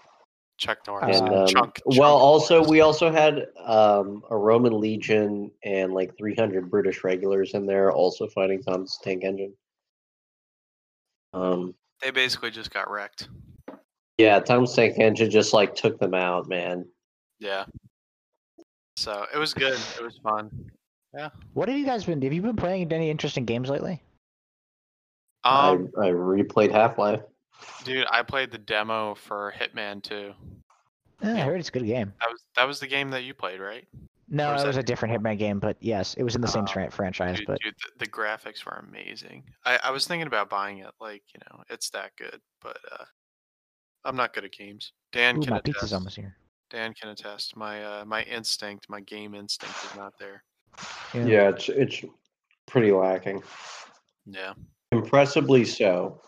Chuck 0.59 0.77
Norris. 0.85 1.19
And 1.19 1.29
Uh, 1.29 1.41
um, 1.41 1.47
Chunk, 1.47 1.81
well, 1.87 2.15
also 2.15 2.57
Norris. 2.57 2.69
we 2.69 2.81
also 2.81 3.11
had 3.11 3.47
um, 3.65 4.21
a 4.29 4.37
Roman 4.37 4.79
legion 4.79 5.49
and 5.63 5.91
like 5.91 6.15
300 6.19 6.69
British 6.69 7.03
regulars 7.03 7.55
in 7.55 7.65
there, 7.65 7.91
also 7.91 8.27
fighting 8.27 8.61
Thomas 8.61 8.99
the 8.99 9.09
Tank 9.09 9.23
Engine. 9.23 9.55
Um, 11.33 11.73
they 11.99 12.11
basically 12.11 12.51
just 12.51 12.71
got 12.71 12.91
wrecked. 12.91 13.27
Yeah, 14.19 14.39
Thomas 14.39 14.75
the 14.75 14.81
Tank 14.83 14.99
Engine 14.99 15.29
just 15.31 15.53
like 15.53 15.73
took 15.75 15.97
them 15.99 16.13
out, 16.13 16.47
man. 16.47 16.85
Yeah. 17.39 17.65
So 18.97 19.25
it 19.33 19.37
was 19.37 19.53
good. 19.53 19.79
It 19.97 20.03
was 20.03 20.19
fun. 20.21 20.51
Yeah. 21.15 21.29
What 21.53 21.69
have 21.69 21.77
you 21.77 21.85
guys 21.85 22.03
been? 22.03 22.21
Have 22.21 22.33
you 22.33 22.41
been 22.41 22.55
playing 22.57 22.91
any 22.91 23.09
interesting 23.09 23.45
games 23.45 23.69
lately? 23.69 24.03
Um, 25.45 25.89
I, 25.97 26.07
I 26.07 26.11
replayed 26.11 26.71
Half 26.71 26.97
Life. 26.97 27.21
dude, 27.85 28.05
I 28.11 28.23
played 28.23 28.51
the 28.51 28.57
demo 28.57 29.15
for 29.15 29.53
Hitman 29.57 30.03
2. 30.03 30.33
Eh, 31.23 31.33
I 31.33 31.39
heard 31.39 31.59
it's 31.59 31.69
a 31.69 31.71
good 31.71 31.85
game. 31.85 32.13
That 32.19 32.29
was 32.29 32.43
that 32.57 32.67
was 32.67 32.79
the 32.81 32.87
game 32.87 33.09
that 33.11 33.23
you 33.23 33.33
played, 33.33 33.59
right? 33.61 33.87
No, 34.31 34.51
Or 34.51 34.55
is 34.55 34.63
it 34.63 34.67
was 34.67 34.75
that- 34.75 34.81
a 34.83 34.85
different 34.85 35.13
Hitman 35.23 35.39
game, 35.39 35.59
but 35.59 35.77
yes, 35.79 36.13
it 36.15 36.23
was 36.23 36.35
in 36.35 36.41
the 36.41 36.47
same 36.47 36.65
Oh, 36.69 36.89
franchise. 36.91 37.37
Dude, 37.37 37.47
But 37.47 37.59
dude 37.61 37.73
the, 37.97 38.05
the 38.05 38.11
graphics 38.11 38.65
were 38.65 38.83
amazing. 38.87 39.43
I, 39.65 39.79
I 39.85 39.91
was 39.91 40.05
thinking 40.05 40.27
about 40.27 40.49
buying 40.49 40.79
it, 40.79 40.91
like 40.99 41.23
you 41.33 41.39
know, 41.49 41.63
it's 41.69 41.89
that 41.91 42.11
good. 42.17 42.39
But 42.61 42.77
uh, 42.91 43.05
I'm 44.05 44.15
not 44.15 44.33
good 44.33 44.45
at 44.45 44.51
games. 44.51 44.93
Dan 45.11 45.37
ooh, 45.37 45.41
can 45.41 45.51
my 45.51 45.57
attest. 45.57 45.65
pizza's 45.65 45.93
almost 45.93 46.15
here. 46.15 46.35
Dan 46.69 46.93
can 46.93 47.09
attest. 47.09 47.55
My 47.55 47.83
uh, 47.83 48.05
my 48.05 48.23
instinct, 48.23 48.87
my 48.89 49.01
game 49.01 49.33
instinct, 49.33 49.75
is 49.85 49.95
not 49.95 50.13
there. 50.19 50.43
Yeah. 51.13 51.25
Yeah, 51.25 51.49
it's 51.49 51.69
it's 51.69 52.05
pretty 52.67 52.91
lacking. 52.91 53.41
Yeah. 54.25 54.53
Impressively 54.91 55.65
so. 55.65 56.21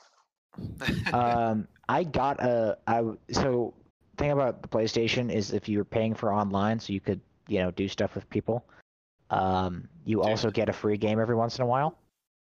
um, 1.14 1.68
I 1.88 2.04
got 2.04 2.42
a 2.42 2.78
I 2.88 3.04
so 3.32 3.74
thing 4.18 4.32
about 4.32 4.62
the 4.62 4.68
PlayStation 4.68 5.32
is 5.32 5.54
if 5.54 5.70
you're 5.70 5.86
paying 5.86 6.14
for 6.14 6.34
online, 6.34 6.80
so 6.80 6.94
you 6.94 7.00
could 7.00 7.22
you 7.48 7.60
know 7.60 7.72
do 7.72 7.88
stuff 7.88 8.16
with 8.16 8.30
people. 8.30 8.66
Um, 9.30 9.88
you 10.06 10.18
Dude. 10.18 10.26
also 10.26 10.52
get 10.52 10.70
a 10.70 10.74
free 10.74 10.98
game 10.98 11.20
every 11.20 11.36
once 11.36 11.58
in 11.58 11.64
a 11.64 11.68
while, 11.68 11.98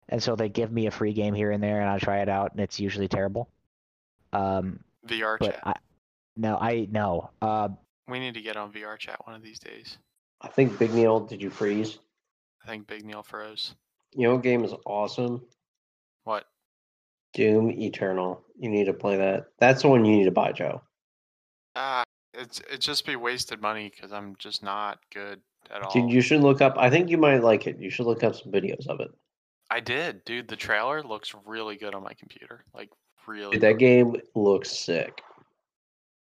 and 0.09 0.23
so 0.23 0.37
they 0.37 0.49
give 0.49 0.71
me 0.71 0.87
a 0.87 0.91
free 0.91 1.13
game 1.13 1.35
here 1.35 1.51
and 1.51 1.63
there, 1.63 1.81
and 1.81 1.91
I 1.91 1.99
try 1.99 2.21
it 2.21 2.29
out, 2.29 2.53
and 2.53 2.61
it's 2.61 2.79
usually 2.79 3.09
terrible. 3.09 3.49
Um, 4.33 4.81
VR 5.07 5.39
but 5.39 5.53
chat. 5.53 5.61
I, 5.65 5.73
no, 6.37 6.57
I 6.57 6.89
no. 6.91 7.31
Uh, 7.41 7.69
We 8.09 8.19
need 8.19 8.35
to 8.35 8.43
get 8.43 8.57
on 8.57 8.73
VR 8.73 8.99
chat 8.99 9.27
one 9.27 9.35
of 9.35 9.43
these 9.43 9.59
days. 9.59 9.99
I 10.41 10.49
think 10.49 10.79
Big 10.79 10.93
Neil, 10.93 11.21
did 11.21 11.41
you 11.41 11.51
freeze? 11.51 11.99
I 12.63 12.67
think 12.67 12.87
Big 12.87 13.05
Neil 13.05 13.23
froze. 13.23 13.75
You 14.15 14.29
know, 14.29 14.35
what 14.35 14.43
game 14.43 14.65
is 14.65 14.75
awesome. 14.85 15.43
What? 16.25 16.45
Doom 17.33 17.71
Eternal. 17.71 18.43
You 18.59 18.69
need 18.69 18.85
to 18.85 18.93
play 18.93 19.17
that. 19.17 19.47
That's 19.59 19.83
the 19.83 19.89
one 19.89 20.05
you 20.05 20.17
need 20.17 20.25
to 20.25 20.31
buy, 20.31 20.53
Joe. 20.53 20.83
Ah, 21.75 22.05
it's 22.35 22.61
it 22.71 22.81
just 22.81 23.07
be 23.07 23.17
wasted 23.17 23.61
money 23.61 23.91
because 23.95 24.13
I'm 24.13 24.35
just 24.39 24.63
not 24.63 24.99
good 25.13 25.41
at 25.71 25.83
all. 25.83 25.93
Dude, 25.93 26.11
you 26.11 26.21
should 26.21 26.41
look 26.41 26.61
up. 26.61 26.75
I 26.79 26.91
think 26.91 27.11
you 27.11 27.19
might 27.19 27.43
like 27.43 27.67
it. 27.67 27.79
You 27.79 27.91
should 27.91 28.07
look 28.07 28.25
up 28.25 28.35
some 28.35 28.53
videos 28.53 28.87
of 28.87 29.01
it. 29.01 29.11
I 29.71 29.81
did, 29.81 30.25
dude. 30.25 30.49
The 30.49 30.57
trailer 30.57 31.03
looks 31.03 31.35
really 31.45 31.77
good 31.77 31.95
on 31.95 32.03
my 32.03 32.15
computer. 32.15 32.65
Like 32.75 32.91
really. 33.27 33.53
Dude, 33.53 33.63
that 33.63 33.79
game 33.79 34.17
looks 34.35 34.71
sick. 34.71 35.23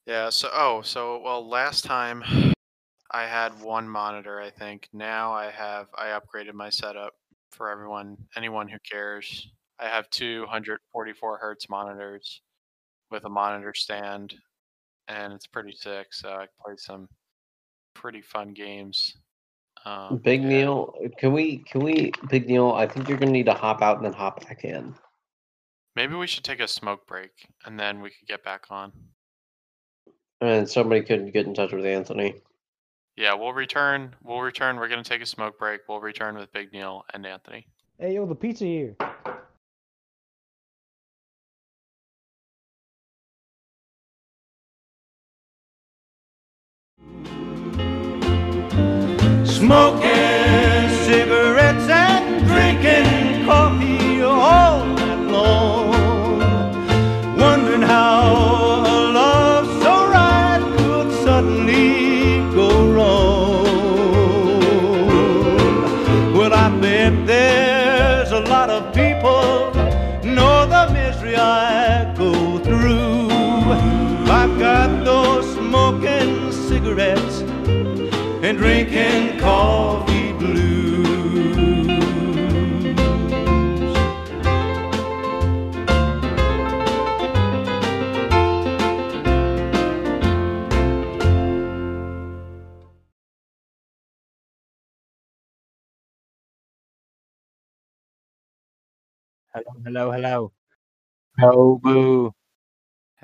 Yeah. 0.06 0.30
So 0.30 0.50
oh, 0.52 0.82
so 0.82 1.20
well, 1.22 1.46
last 1.48 1.85
time 1.85 2.22
I 3.11 3.22
had 3.26 3.61
one 3.61 3.88
monitor. 3.88 4.40
I 4.40 4.50
think 4.50 4.88
now 4.92 5.32
I 5.32 5.50
have 5.50 5.87
I 5.96 6.18
upgraded 6.18 6.54
my 6.54 6.70
setup 6.70 7.14
for 7.50 7.70
everyone, 7.70 8.16
anyone 8.37 8.68
who 8.68 8.78
cares. 8.90 9.48
I 9.78 9.87
have 9.87 10.09
two 10.11 10.40
144 10.42 11.38
hertz 11.38 11.68
monitors 11.68 12.40
with 13.11 13.24
a 13.24 13.28
monitor 13.28 13.74
stand, 13.74 14.35
and 15.09 15.32
it's 15.32 15.46
pretty 15.46 15.72
sick. 15.72 16.12
So 16.12 16.30
I 16.30 16.46
play 16.64 16.74
some 16.76 17.09
pretty 17.94 18.22
fun 18.22 18.52
games. 18.52 19.16
Um, 19.85 20.18
Big 20.18 20.42
yeah. 20.42 20.48
Neil, 20.48 20.94
can 21.18 21.32
we? 21.32 21.59
Can 21.59 21.82
we? 21.82 22.12
Big 22.28 22.48
Neil, 22.48 22.72
I 22.72 22.87
think 22.87 23.09
you're 23.09 23.18
gonna 23.18 23.32
need 23.32 23.46
to 23.46 23.54
hop 23.54 23.82
out 23.82 23.96
and 23.96 24.04
then 24.04 24.12
hop 24.12 24.44
back 24.44 24.64
in. 24.64 24.94
Maybe 25.96 26.14
we 26.14 26.26
should 26.26 26.44
take 26.44 26.61
a 26.61 26.68
smoke 26.68 27.06
break 27.06 27.48
and 27.64 27.80
then 27.80 28.02
we 28.02 28.11
could 28.11 28.28
get 28.28 28.44
back 28.44 28.66
on. 28.68 28.92
And 30.42 30.68
somebody 30.68 31.00
could 31.00 31.32
get 31.32 31.46
in 31.46 31.54
touch 31.54 31.72
with 31.72 31.87
Anthony. 31.87 32.35
Yeah, 33.16 33.32
we'll 33.32 33.54
return. 33.54 34.14
We'll 34.22 34.42
return. 34.42 34.76
We're 34.76 34.88
gonna 34.88 35.02
take 35.02 35.22
a 35.22 35.26
smoke 35.26 35.59
break. 35.59 35.80
We'll 35.88 36.00
return 36.00 36.37
with 36.37 36.52
Big 36.52 36.70
Neil 36.74 37.06
and 37.14 37.24
Anthony. 37.24 37.66
hey, 37.98 38.14
yo, 38.14 38.26
the 38.26 38.35
pizza 38.35 38.66
here. 38.66 38.94
Smoking 49.46 50.25
and 78.57 78.88
drinking 78.88 79.38
coffee 79.40 80.33
blues. 80.33 81.87
Hello, 99.55 99.73
hello, 99.85 100.11
hello. 100.12 100.53
Hello, 101.38 101.81
boo. 101.83 102.33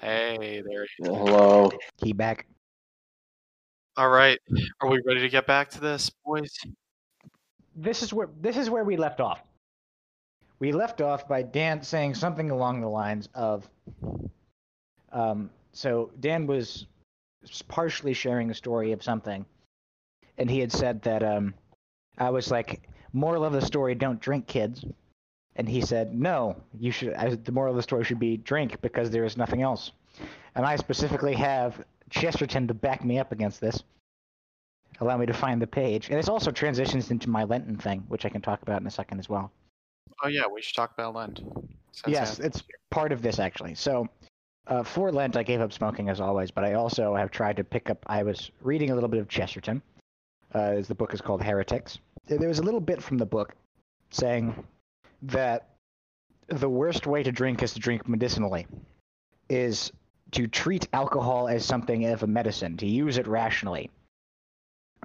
Hey 0.01 0.62
there. 0.66 0.87
Hello. 0.99 1.71
He 2.03 2.12
back. 2.12 2.47
All 3.96 4.09
right. 4.09 4.38
Are 4.81 4.88
we 4.88 5.00
ready 5.07 5.20
to 5.20 5.28
get 5.28 5.46
back 5.46 5.68
to 5.70 5.81
this, 5.81 6.11
boys? 6.24 6.50
This 7.76 8.02
is 8.02 8.12
where 8.12 8.28
this 8.40 8.57
is 8.57 8.70
where 8.70 8.85
we 8.85 8.96
left 8.96 9.20
off. 9.20 9.42
We 10.59 10.72
left 10.72 11.00
off 11.00 11.26
by 11.26 11.42
Dan 11.42 11.83
saying 11.83 12.14
something 12.14 12.50
along 12.50 12.81
the 12.81 12.88
lines 12.88 13.28
of, 13.35 13.68
um, 15.11 15.50
so 15.72 16.11
Dan 16.20 16.46
was 16.46 16.87
partially 17.68 18.14
sharing 18.14 18.50
a 18.50 18.55
story 18.55 18.92
of 18.92 19.02
something, 19.02 19.44
and 20.38 20.48
he 20.48 20.61
had 20.61 20.70
said 20.70 21.02
that 21.02 21.22
um, 21.22 21.55
I 22.18 22.31
was 22.31 22.50
like, 22.50 22.88
moral 23.12 23.44
of 23.44 23.52
the 23.52 23.62
story: 23.62 23.94
don't 23.94 24.20
drink, 24.20 24.46
kids. 24.46 24.85
And 25.57 25.68
he 25.68 25.83
said, 25.83 26.14
no, 26.14 26.57
you 26.78 26.90
should. 26.90 27.12
I, 27.12 27.35
the 27.35 27.52
moral 27.52 27.72
of 27.72 27.76
the 27.76 27.83
story 27.83 28.05
should 28.05 28.18
be 28.18 28.38
drink 28.38 28.81
because 28.81 29.11
there 29.11 29.26
is 29.26 29.37
nothing 29.37 29.61
else. 29.61 29.92
And 30.55 30.64
I 30.64 30.76
specifically 30.76 31.35
have 31.35 31.85
Chesterton 32.12 32.68
to 32.68 32.75
back 32.75 33.05
me 33.05 33.18
up 33.18 33.33
against 33.33 33.61
this. 33.61 33.83
Allow 35.01 35.16
me 35.16 35.27
to 35.27 35.33
find 35.33 35.61
the 35.61 35.66
page, 35.66 36.11
and 36.11 36.18
this 36.18 36.29
also 36.29 36.51
transitions 36.51 37.11
into 37.11 37.29
my 37.29 37.44
Lenten 37.44 37.77
thing, 37.77 38.05
which 38.09 38.25
I 38.25 38.29
can 38.29 38.40
talk 38.40 38.62
about 38.62 38.81
in 38.81 38.87
a 38.87 38.90
second 38.90 39.18
as 39.18 39.29
well. 39.29 39.51
Oh 40.22 40.29
yeah, 40.29 40.42
we 40.53 40.62
should 40.62 40.77
talk 40.77 40.92
about 40.92 41.14
Lent. 41.14 41.40
Since 41.92 42.12
yes, 42.14 42.38
it's 42.38 42.62
part 42.90 43.11
of 43.11 43.22
this 43.22 43.38
actually. 43.38 43.75
So, 43.75 44.09
uh, 44.66 44.83
for 44.83 45.11
Lent, 45.11 45.37
I 45.37 45.42
gave 45.42 45.61
up 45.61 45.72
smoking 45.72 46.09
as 46.09 46.20
always, 46.20 46.51
but 46.51 46.64
I 46.64 46.75
also 46.75 47.14
have 47.16 47.31
tried 47.31 47.57
to 47.57 47.64
pick 47.64 47.90
up. 47.90 47.98
I 48.07 48.22
was 48.22 48.51
reading 48.61 48.90
a 48.90 48.94
little 48.94 49.09
bit 49.09 49.20
of 49.20 49.29
Chesterton. 49.29 49.83
Uh, 50.55 50.59
as 50.59 50.87
the 50.87 50.94
book 50.94 51.14
is 51.14 51.20
called 51.22 51.42
Heretics. 51.42 51.98
There 52.27 52.38
there 52.38 52.48
was 52.48 52.59
a 52.59 52.62
little 52.62 52.81
bit 52.81 53.03
from 53.03 53.16
the 53.16 53.25
book 53.25 53.55
saying 54.11 54.55
that 55.22 55.70
the 56.48 56.68
worst 56.68 57.07
way 57.07 57.22
to 57.22 57.33
drink 57.33 57.62
is 57.62 57.72
to 57.72 57.81
drink 57.81 58.07
medicinally, 58.07 58.66
is 59.48 59.90
to 60.33 60.47
treat 60.47 60.88
alcohol 60.92 61.49
as 61.49 61.64
something 61.64 62.07
of 62.07 62.23
a 62.23 62.27
medicine, 62.27 62.77
to 62.79 62.87
use 62.87 63.18
it 63.18 63.27
rationally. 63.27 63.90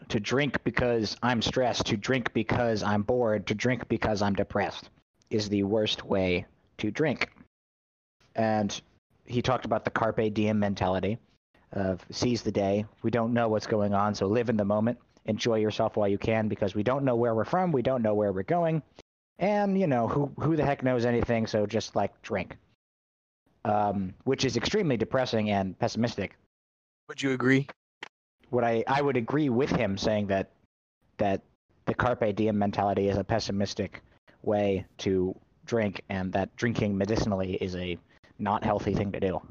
To 0.09 0.19
drink 0.19 0.63
because 0.63 1.17
I'm 1.23 1.41
stressed, 1.41 1.87
to 1.87 1.97
drink 1.97 2.33
because 2.33 2.83
I'm 2.83 3.01
bored, 3.01 3.47
to 3.47 3.55
drink 3.55 3.87
because 3.87 4.21
I'm 4.21 4.35
depressed 4.35 4.89
is 5.29 5.49
the 5.49 5.63
worst 5.63 6.05
way 6.05 6.45
to 6.77 6.91
drink. 6.91 7.29
And 8.35 8.79
he 9.25 9.41
talked 9.41 9.65
about 9.65 9.83
the 9.83 9.91
carpe 9.91 10.33
diem 10.33 10.59
mentality 10.59 11.17
of 11.73 12.05
seize 12.11 12.43
the 12.43 12.51
day. 12.51 12.85
We 13.01 13.11
don't 13.11 13.33
know 13.33 13.49
what's 13.49 13.67
going 13.67 13.93
on, 13.93 14.15
so 14.15 14.27
live 14.27 14.49
in 14.49 14.57
the 14.57 14.65
moment. 14.65 14.99
Enjoy 15.25 15.55
yourself 15.55 15.97
while 15.97 16.07
you 16.07 16.17
can 16.17 16.47
because 16.47 16.75
we 16.75 16.83
don't 16.83 17.03
know 17.03 17.15
where 17.15 17.35
we're 17.35 17.43
from, 17.43 17.71
we 17.71 17.81
don't 17.81 18.03
know 18.03 18.13
where 18.13 18.31
we're 18.31 18.43
going. 18.43 18.81
And, 19.39 19.77
you 19.79 19.87
know, 19.87 20.07
who 20.07 20.31
who 20.39 20.55
the 20.55 20.65
heck 20.65 20.83
knows 20.83 21.05
anything, 21.05 21.47
so 21.47 21.65
just 21.65 21.95
like 21.95 22.21
drink. 22.21 22.55
Um, 23.67 24.13
which 24.23 24.45
is 24.45 24.55
extremely 24.55 24.95
depressing 24.95 25.49
and 25.49 25.77
pessimistic 25.77 26.37
Would 27.09 27.21
you 27.21 27.31
agree? 27.31 27.67
what 28.49 28.63
I, 28.63 28.83
I 28.87 29.01
would 29.01 29.17
agree 29.17 29.49
with 29.49 29.69
him 29.69 29.97
saying 29.97 30.27
that 30.27 30.51
that 31.17 31.41
the 31.85 31.93
carpe 31.93 32.35
diem 32.35 32.57
mentality 32.57 33.09
is 33.09 33.17
a 33.17 33.23
pessimistic 33.23 34.01
way 34.43 34.85
to 34.99 35.35
drink 35.65 36.01
and 36.09 36.31
that 36.33 36.55
drinking 36.55 36.97
medicinally 36.97 37.55
is 37.55 37.75
a 37.75 37.97
not 38.39 38.63
healthy 38.63 38.93
thing 38.93 39.11
to 39.11 39.19
do. 39.19 39.41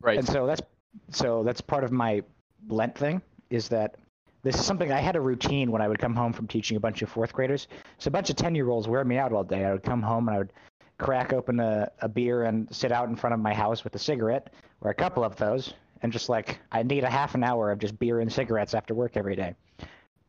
Right. 0.00 0.18
And 0.18 0.26
so 0.26 0.46
that's 0.46 0.62
so 1.10 1.42
that's 1.42 1.60
part 1.60 1.84
of 1.84 1.92
my 1.92 2.22
Lent 2.68 2.96
thing 2.96 3.22
is 3.48 3.68
that 3.68 3.96
this 4.42 4.54
is 4.54 4.64
something 4.64 4.92
I 4.92 5.00
had 5.00 5.16
a 5.16 5.20
routine 5.20 5.70
when 5.70 5.82
I 5.82 5.88
would 5.88 5.98
come 5.98 6.14
home 6.14 6.32
from 6.32 6.46
teaching 6.46 6.76
a 6.76 6.80
bunch 6.80 7.02
of 7.02 7.10
fourth 7.10 7.32
graders. 7.32 7.68
So 7.98 8.08
a 8.08 8.10
bunch 8.10 8.30
of 8.30 8.36
ten 8.36 8.54
year 8.54 8.68
olds 8.68 8.88
wear 8.88 9.04
me 9.04 9.18
out 9.18 9.32
all 9.32 9.44
day. 9.44 9.64
I 9.64 9.72
would 9.72 9.82
come 9.82 10.02
home 10.02 10.28
and 10.28 10.34
I 10.34 10.38
would 10.38 10.52
crack 11.00 11.32
open 11.32 11.58
a, 11.58 11.90
a 12.00 12.08
beer 12.08 12.44
and 12.44 12.72
sit 12.74 12.92
out 12.92 13.08
in 13.08 13.16
front 13.16 13.34
of 13.34 13.40
my 13.40 13.54
house 13.54 13.82
with 13.82 13.94
a 13.94 13.98
cigarette 13.98 14.52
or 14.80 14.90
a 14.90 14.94
couple 14.94 15.24
of 15.24 15.34
those 15.36 15.74
and 16.02 16.12
just 16.12 16.28
like 16.28 16.60
I 16.70 16.82
need 16.82 17.04
a 17.04 17.10
half 17.10 17.34
an 17.34 17.42
hour 17.42 17.70
of 17.70 17.78
just 17.78 17.98
beer 17.98 18.20
and 18.20 18.32
cigarettes 18.32 18.74
after 18.74 18.94
work 18.94 19.16
every 19.16 19.36
day. 19.36 19.54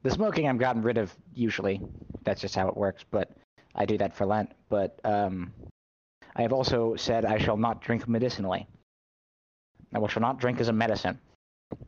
The 0.03 0.11
smoking 0.11 0.47
I've 0.47 0.57
gotten 0.57 0.81
rid 0.81 0.97
of 0.97 1.13
usually. 1.33 1.81
That's 2.23 2.41
just 2.41 2.55
how 2.55 2.67
it 2.67 2.75
works, 2.75 3.05
but 3.09 3.31
I 3.75 3.85
do 3.85 3.97
that 3.99 4.15
for 4.15 4.25
Lent. 4.25 4.51
But 4.69 4.99
um, 5.03 5.53
I 6.35 6.41
have 6.41 6.53
also 6.53 6.95
said 6.95 7.25
I 7.25 7.37
shall 7.37 7.57
not 7.57 7.81
drink 7.81 8.07
medicinally. 8.07 8.67
I 9.93 10.07
shall 10.07 10.21
not 10.21 10.39
drink 10.39 10.59
as 10.59 10.69
a 10.69 10.73
medicine 10.73 11.19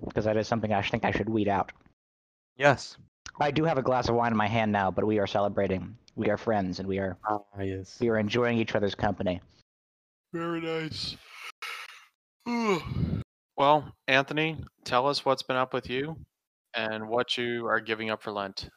because 0.05 0.25
that 0.25 0.37
is 0.37 0.47
something 0.47 0.73
I 0.73 0.81
think 0.81 1.05
I 1.05 1.11
should 1.11 1.29
weed 1.29 1.47
out. 1.47 1.71
Yes. 2.57 2.97
I 3.39 3.51
do 3.51 3.63
have 3.63 3.77
a 3.77 3.81
glass 3.81 4.09
of 4.09 4.15
wine 4.15 4.31
in 4.31 4.37
my 4.37 4.47
hand 4.47 4.71
now, 4.71 4.91
but 4.91 5.05
we 5.05 5.19
are 5.19 5.27
celebrating. 5.27 5.97
We 6.15 6.29
are 6.29 6.37
friends, 6.37 6.79
and 6.79 6.87
we 6.87 6.99
are 6.99 7.17
Ah, 7.27 7.39
yes. 7.61 7.97
we 7.99 8.09
are 8.09 8.17
enjoying 8.17 8.57
each 8.57 8.75
other's 8.75 8.95
company. 8.95 9.41
Very 10.33 10.61
nice. 10.61 11.15
well, 13.57 13.91
Anthony, 14.07 14.63
tell 14.83 15.07
us 15.07 15.25
what's 15.25 15.43
been 15.43 15.57
up 15.57 15.73
with 15.73 15.89
you 15.89 16.15
and 16.75 17.07
what 17.07 17.37
you 17.37 17.65
are 17.67 17.79
giving 17.79 18.09
up 18.09 18.21
for 18.21 18.31
Lent. 18.31 18.69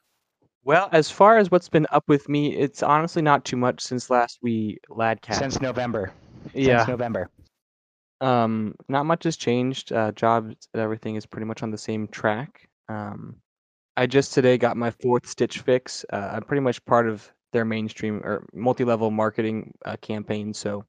Well, 0.65 0.89
as 0.93 1.11
far 1.11 1.39
as 1.39 1.51
what's 1.51 1.69
been 1.69 1.87
up 1.93 2.05
with 2.09 2.29
me, 2.29 2.57
it's 2.57 2.83
honestly 2.83 3.23
not 3.23 3.45
too 3.45 3.57
much 3.57 3.81
since 3.81 4.11
last 4.11 4.39
we 4.43 4.79
lad 4.89 5.23
cat. 5.23 5.37
Since 5.37 5.61
November. 5.61 6.13
yeah. 6.55 6.79
Since 6.79 6.89
November. 6.89 7.31
Um, 8.21 8.75
not 8.89 9.07
much 9.07 9.25
has 9.25 9.37
changed. 9.37 9.93
Uh, 9.93 10.11
jobs 10.13 10.69
and 10.73 10.83
everything 10.83 11.17
is 11.17 11.27
pretty 11.27 11.47
much 11.47 11.63
on 11.63 11.71
the 11.71 11.79
same 11.79 12.09
track. 12.09 12.69
Um, 12.89 13.37
I 13.97 14.07
just 14.07 14.33
today 14.35 14.59
got 14.59 14.77
my 14.77 14.91
fourth 14.91 15.27
Stitch 15.27 15.61
Fix. 15.61 16.05
Uh, 16.13 16.31
I'm 16.35 16.43
pretty 16.43 16.61
much 16.61 16.85
part 16.85 17.09
of 17.09 17.31
their 17.53 17.65
mainstream 17.65 18.21
or 18.25 18.45
multi-level 18.53 19.11
marketing 19.11 19.73
uh, 19.85 19.97
campaign, 20.03 20.53
so 20.53 20.85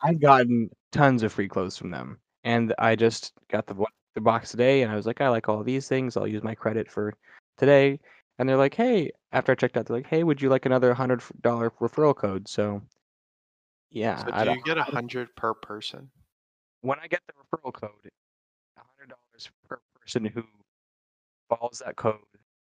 I've 0.00 0.20
gotten 0.20 0.70
tons 0.90 1.22
of 1.22 1.32
free 1.32 1.48
clothes 1.48 1.76
from 1.78 1.90
them. 1.90 2.18
And 2.44 2.74
I 2.78 2.96
just 2.96 3.32
got 3.48 3.66
the, 3.66 3.76
the 4.16 4.20
box 4.20 4.50
today, 4.50 4.82
and 4.82 4.90
I 4.90 4.96
was 4.96 5.06
like, 5.06 5.20
I 5.20 5.28
like 5.28 5.48
all 5.48 5.62
these 5.62 5.86
things. 5.86 6.16
I'll 6.16 6.26
use 6.26 6.42
my 6.42 6.54
credit 6.56 6.90
for 6.90 7.14
today. 7.58 8.00
And 8.38 8.48
they're 8.48 8.56
like, 8.56 8.74
Hey, 8.74 9.12
after 9.30 9.52
I 9.52 9.54
checked 9.54 9.76
out, 9.76 9.86
they're 9.86 9.98
like, 9.98 10.08
Hey, 10.08 10.24
would 10.24 10.42
you 10.42 10.48
like 10.48 10.66
another 10.66 10.92
hundred 10.94 11.22
dollar 11.42 11.70
referral 11.80 12.16
code? 12.16 12.48
So, 12.48 12.82
yeah, 13.92 14.16
So 14.24 14.30
I 14.32 14.40
do 14.40 14.46
don't- 14.46 14.56
you 14.58 14.64
get 14.64 14.78
a 14.78 14.82
hundred 14.82 15.34
per 15.36 15.54
person? 15.54 16.10
when 16.80 16.98
I 16.98 17.06
get 17.06 17.20
the 17.28 17.34
referral 17.34 17.72
code, 17.72 18.10
hundred 18.76 19.10
dollars 19.10 19.48
per 19.68 19.78
person 20.00 20.24
who 20.24 20.42
follows 21.56 21.82
that 21.84 21.96
code 21.96 22.16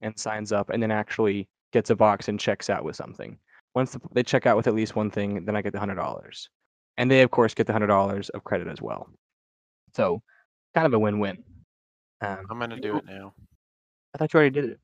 and 0.01 0.17
signs 0.17 0.51
up, 0.51 0.69
and 0.69 0.81
then 0.81 0.91
actually 0.91 1.47
gets 1.71 1.89
a 1.89 1.95
box 1.95 2.27
and 2.27 2.39
checks 2.39 2.69
out 2.69 2.83
with 2.83 2.95
something. 2.95 3.37
Once 3.75 3.93
the, 3.93 3.99
they 4.11 4.23
check 4.23 4.45
out 4.45 4.57
with 4.57 4.67
at 4.67 4.75
least 4.75 4.95
one 4.95 5.09
thing, 5.09 5.45
then 5.45 5.55
I 5.55 5.61
get 5.61 5.73
the 5.73 5.79
hundred 5.79 5.95
dollars, 5.95 6.49
and 6.97 7.09
they 7.09 7.21
of 7.21 7.31
course 7.31 7.53
get 7.53 7.67
the 7.67 7.73
hundred 7.73 7.87
dollars 7.87 8.29
of 8.29 8.43
credit 8.43 8.67
as 8.67 8.81
well. 8.81 9.07
So, 9.95 10.21
kind 10.73 10.87
of 10.87 10.93
a 10.93 10.99
win-win. 10.99 11.43
Um, 12.21 12.45
I'm 12.49 12.59
gonna 12.59 12.79
do 12.79 12.97
it 12.97 13.05
now. 13.05 13.33
I 14.13 14.17
thought 14.17 14.33
you 14.33 14.39
already 14.39 14.61
did 14.61 14.71
it. 14.71 14.79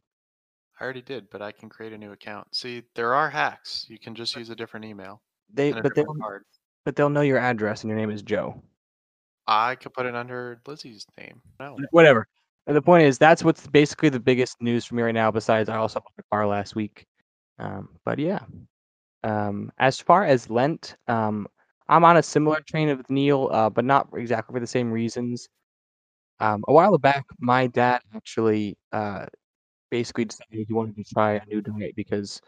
I 0.80 0.84
already 0.84 1.02
did, 1.02 1.30
but 1.32 1.42
I 1.42 1.52
can 1.52 1.70
create 1.70 1.94
a 1.94 1.98
new 1.98 2.12
account. 2.12 2.56
See, 2.56 2.84
there 2.96 3.14
are 3.14 3.30
hacks. 3.30 3.86
You 3.90 3.98
can 3.98 4.14
just 4.16 4.36
use 4.36 4.50
a 4.50 4.56
different 4.56 4.86
email 4.86 5.22
They, 5.52 5.72
but 5.72 5.96
they'll, 5.96 6.14
card. 6.22 6.44
but 6.86 6.96
they'll 6.96 7.10
know 7.10 7.22
your 7.22 7.40
address 7.40 7.82
and 7.82 7.90
your 7.90 7.98
name 7.98 8.12
is 8.12 8.22
Joe. 8.22 8.62
I 9.48 9.76
could 9.76 9.94
put 9.94 10.06
it 10.06 10.14
under 10.14 10.62
Lizzie's 10.68 11.06
name. 11.18 11.42
No. 11.60 11.78
whatever. 11.92 12.28
And 12.68 12.76
the 12.76 12.82
point 12.82 13.04
is, 13.04 13.18
that's 13.18 13.44
what's 13.44 13.66
basically 13.66 14.10
the 14.10 14.20
biggest 14.20 14.62
news 14.62 14.86
for 14.86 14.96
me 14.96 15.04
right 15.04 15.14
now. 15.14 15.32
Besides, 15.32 15.70
I 15.70 15.78
also 15.78 16.02
bought 16.02 16.12
a 16.20 16.24
car 16.30 16.46
last 16.46 16.76
week. 16.76 17.06
Um, 17.60 17.90
but 18.04 18.20
yeah, 18.20 18.42
um, 19.24 19.72
as 19.80 20.00
far 20.00 20.26
as 20.26 20.50
Lent, 20.50 20.98
um, 21.08 21.48
I'm 21.88 22.04
on 22.04 22.18
a 22.18 22.24
similar 22.24 22.60
train 22.62 22.90
of 22.90 23.10
Neil, 23.10 23.50
uh, 23.52 23.70
but 23.70 23.86
not 23.86 24.10
exactly 24.16 24.54
for 24.54 24.60
the 24.60 24.68
same 24.68 24.92
reasons. 24.92 25.48
Um, 26.42 26.64
a 26.68 26.74
while 26.74 26.98
back, 26.98 27.26
my 27.40 27.68
dad 27.68 28.02
actually 28.14 28.78
uh, 28.92 29.26
basically 29.90 30.26
decided 30.26 30.66
he 30.68 30.74
wanted 30.74 30.98
to 30.98 31.04
try 31.06 31.36
a 31.36 31.46
new 31.46 31.62
diet 31.62 31.96
because 31.96 32.42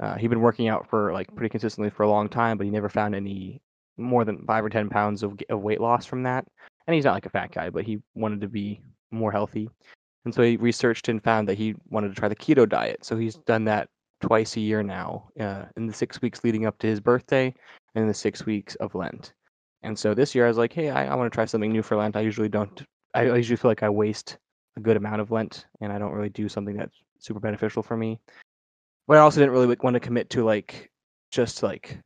uh, 0.00 0.14
he'd 0.14 0.28
been 0.28 0.40
working 0.40 0.68
out 0.68 0.88
for 0.88 1.12
like 1.12 1.34
pretty 1.34 1.50
consistently 1.50 1.90
for 1.90 2.04
a 2.04 2.08
long 2.08 2.28
time, 2.28 2.56
but 2.56 2.64
he 2.64 2.70
never 2.70 2.88
found 2.88 3.14
any 3.14 3.60
more 3.98 4.24
than 4.24 4.44
five 4.46 4.64
or 4.64 4.70
ten 4.70 4.88
pounds 4.88 5.24
of, 5.24 5.38
of 5.50 5.60
weight 5.60 5.80
loss 5.80 6.06
from 6.06 6.22
that. 6.22 6.46
And 6.86 6.94
he's 6.94 7.04
not 7.04 7.14
like 7.14 7.26
a 7.26 7.30
fat 7.30 7.50
guy, 7.50 7.68
but 7.68 7.84
he 7.84 8.00
wanted 8.14 8.40
to 8.42 8.48
be 8.48 8.80
more 9.10 9.32
healthy. 9.32 9.68
And 10.24 10.34
so 10.34 10.42
he 10.42 10.56
researched 10.56 11.08
and 11.08 11.22
found 11.22 11.48
that 11.48 11.58
he 11.58 11.74
wanted 11.88 12.08
to 12.08 12.14
try 12.14 12.28
the 12.28 12.36
keto 12.36 12.68
diet. 12.68 13.04
So 13.04 13.16
he's 13.16 13.36
done 13.36 13.64
that 13.66 13.88
twice 14.20 14.56
a 14.56 14.60
year 14.60 14.82
now, 14.82 15.28
uh, 15.38 15.66
in 15.76 15.86
the 15.86 15.92
six 15.92 16.20
weeks 16.20 16.42
leading 16.42 16.66
up 16.66 16.78
to 16.78 16.86
his 16.86 17.00
birthday 17.00 17.54
and 17.94 18.08
the 18.08 18.14
six 18.14 18.44
weeks 18.44 18.74
of 18.76 18.94
Lent. 18.94 19.34
And 19.82 19.96
so 19.96 20.14
this 20.14 20.34
year 20.34 20.46
I 20.46 20.48
was 20.48 20.58
like, 20.58 20.72
hey, 20.72 20.90
I, 20.90 21.06
I 21.06 21.14
want 21.14 21.30
to 21.30 21.34
try 21.34 21.44
something 21.44 21.70
new 21.70 21.82
for 21.82 21.96
Lent. 21.96 22.16
I 22.16 22.20
usually 22.20 22.48
don't. 22.48 22.82
I 23.14 23.24
usually 23.24 23.56
feel 23.56 23.70
like 23.70 23.82
I 23.82 23.88
waste 23.88 24.36
a 24.76 24.80
good 24.80 24.96
amount 24.96 25.20
of 25.20 25.30
Lent, 25.30 25.66
and 25.80 25.92
I 25.92 25.98
don't 25.98 26.12
really 26.12 26.28
do 26.28 26.48
something 26.48 26.76
that's 26.76 26.96
super 27.18 27.40
beneficial 27.40 27.82
for 27.82 27.96
me. 27.96 28.18
But 29.06 29.18
I 29.18 29.20
also 29.20 29.40
didn't 29.40 29.52
really 29.52 29.76
want 29.80 29.94
to 29.94 30.00
commit 30.00 30.28
to 30.30 30.44
like 30.44 30.90
just 31.30 31.62
like 31.62 31.98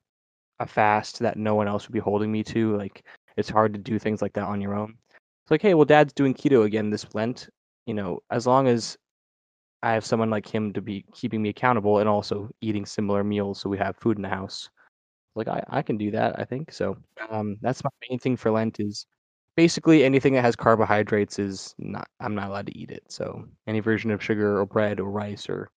a 0.61 0.67
fast 0.67 1.19
that 1.21 1.39
no 1.39 1.55
one 1.55 1.69
else 1.69 1.89
would 1.89 1.95
be 1.95 2.01
holding 2.01 2.31
me 2.31 2.45
to. 2.45 2.77
Like 2.77 3.05
it's 3.37 3.49
hard 3.49 3.73
to 3.73 3.79
do 3.79 3.99
things 3.99 4.21
like 4.21 4.35
that 4.35 4.45
on 4.47 4.61
your 4.61 4.75
own. 4.75 4.97
It's 5.51 5.53
like, 5.53 5.63
hey, 5.63 5.75
well, 5.75 5.85
Dad's 5.85 6.13
doing 6.13 6.33
keto 6.33 6.65
again 6.65 6.91
this 6.91 7.13
Lent. 7.13 7.49
You 7.87 7.95
know, 7.95 8.21
as 8.31 8.47
long 8.47 8.69
as 8.69 8.97
I 9.83 9.95
have 9.95 10.05
someone 10.07 10.31
like 10.31 10.47
him 10.47 10.73
to 10.75 10.81
be 10.81 11.05
keeping 11.13 11.43
me 11.43 11.49
accountable 11.49 11.99
and 11.99 12.09
also 12.09 12.51
eating 12.61 12.87
similar 12.87 13.25
meals, 13.25 13.61
so 13.61 13.69
we 13.69 13.77
have 13.79 13.97
food 13.97 14.17
in 14.17 14.23
the 14.23 14.29
house. 14.29 14.71
Like 15.35 15.49
I, 15.49 15.65
I 15.69 15.83
can 15.83 15.99
do 15.99 16.13
that. 16.13 16.39
I 16.39 16.45
think 16.45 16.73
so. 16.73 16.97
Um, 17.31 17.57
that's 17.63 17.83
my 17.83 17.91
main 18.09 18.21
thing 18.21 18.37
for 18.37 18.53
Lent 18.53 18.79
is 18.79 19.07
basically 19.57 20.05
anything 20.05 20.35
that 20.35 20.43
has 20.43 20.55
carbohydrates 20.55 21.41
is 21.41 21.75
not. 21.79 22.07
I'm 22.21 22.37
not 22.37 22.49
allowed 22.49 22.67
to 22.67 22.79
eat 22.79 22.93
it. 22.93 23.03
So 23.09 23.45
any 23.67 23.81
version 23.81 24.13
of 24.13 24.23
sugar 24.23 24.61
or 24.61 24.67
bread 24.67 25.01
or 25.01 25.11
rice 25.11 25.49
or 25.49 25.69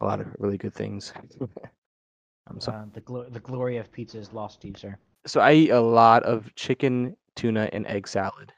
a 0.00 0.04
lot 0.06 0.20
of 0.20 0.28
really 0.38 0.58
good 0.58 0.74
things. 0.74 1.12
um, 2.46 2.60
so 2.60 2.70
Uh, 2.70 2.84
the 2.92 3.00
glo- 3.00 3.28
the 3.28 3.40
glory 3.40 3.78
of 3.78 3.90
pizza 3.90 4.18
is 4.18 4.32
lost 4.32 4.60
to 4.60 4.68
you, 4.68 4.74
sir. 4.76 4.96
so 5.26 5.40
I 5.40 5.54
eat 5.54 5.70
a 5.70 5.80
lot 5.80 6.22
of 6.22 6.54
chicken, 6.54 7.16
tuna, 7.34 7.68
and 7.72 7.84
egg 7.88 8.06
salad. 8.06 8.52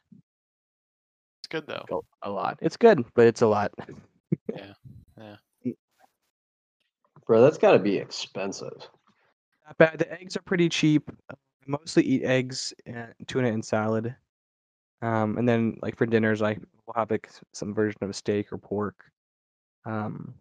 It's 1.53 1.67
good 1.67 1.67
though. 1.67 2.05
A- 2.23 2.29
A 2.29 2.31
lot. 2.31 2.59
It's 2.63 2.77
good, 2.77 3.05
but 3.15 3.27
it's 3.27 3.43
a 3.43 3.47
lot. 3.47 3.73
Yeah. 4.55 4.75
Yeah. 5.65 5.73
Bro, 7.27 7.43
that's 7.43 7.59
got 7.59 7.73
to 7.73 7.79
be 7.81 7.97
expensive. 7.97 8.89
Not 9.67 9.77
bad. 9.79 9.99
The 9.99 10.13
eggs 10.13 10.37
are 10.37 10.43
pretty 10.43 10.69
cheap. 10.69 11.11
I 11.31 11.35
mostly 11.67 12.05
eat 12.05 12.23
eggs, 12.25 12.73
and 12.87 13.13
tuna, 13.27 13.49
and 13.49 13.65
salad. 13.65 14.15
Um, 15.03 15.37
and 15.39 15.49
then 15.49 15.79
like 15.83 15.97
for 15.97 16.07
dinners, 16.07 16.43
I 16.43 16.59
will 16.87 16.95
have 16.95 17.11
like 17.11 17.29
some 17.53 17.75
version 17.75 18.03
of 18.05 18.11
a 18.11 18.15
steak 18.15 18.53
or 18.53 18.59
pork. 18.59 19.05
Um, 19.85 20.33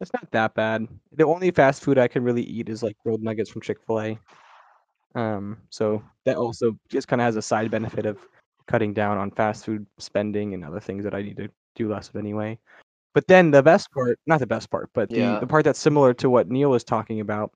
it's 0.00 0.12
not 0.12 0.30
that 0.30 0.54
bad. 0.54 0.86
The 1.12 1.26
only 1.26 1.50
fast 1.50 1.82
food 1.82 1.98
I 1.98 2.06
can 2.08 2.22
really 2.22 2.42
eat 2.44 2.68
is 2.68 2.82
like 2.82 2.96
grilled 3.02 3.22
nuggets 3.22 3.50
from 3.50 3.62
Chick 3.62 3.78
Fil 3.86 4.00
A. 4.00 4.18
Um, 5.16 5.58
so 5.70 6.02
that 6.24 6.36
also 6.36 6.78
just 6.88 7.08
kind 7.08 7.20
of 7.20 7.24
has 7.24 7.36
a 7.36 7.42
side 7.42 7.70
benefit 7.70 8.06
of 8.06 8.18
cutting 8.66 8.92
down 8.92 9.18
on 9.18 9.30
fast 9.30 9.64
food 9.64 9.86
spending 9.98 10.54
and 10.54 10.64
other 10.64 10.80
things 10.80 11.04
that 11.04 11.14
I 11.14 11.22
need 11.22 11.36
to 11.36 11.48
do 11.74 11.88
less 11.88 12.08
of 12.08 12.16
anyway. 12.16 12.58
But 13.14 13.26
then 13.28 13.50
the 13.50 13.62
best 13.62 13.90
part, 13.92 14.18
not 14.26 14.40
the 14.40 14.46
best 14.46 14.70
part, 14.70 14.90
but 14.92 15.08
the, 15.08 15.16
Yeah. 15.16 15.40
the 15.40 15.46
part 15.46 15.64
that's 15.64 15.78
similar 15.78 16.12
to 16.14 16.28
what 16.28 16.50
Neil 16.50 16.70
was 16.70 16.84
talking 16.84 17.20
about 17.20 17.52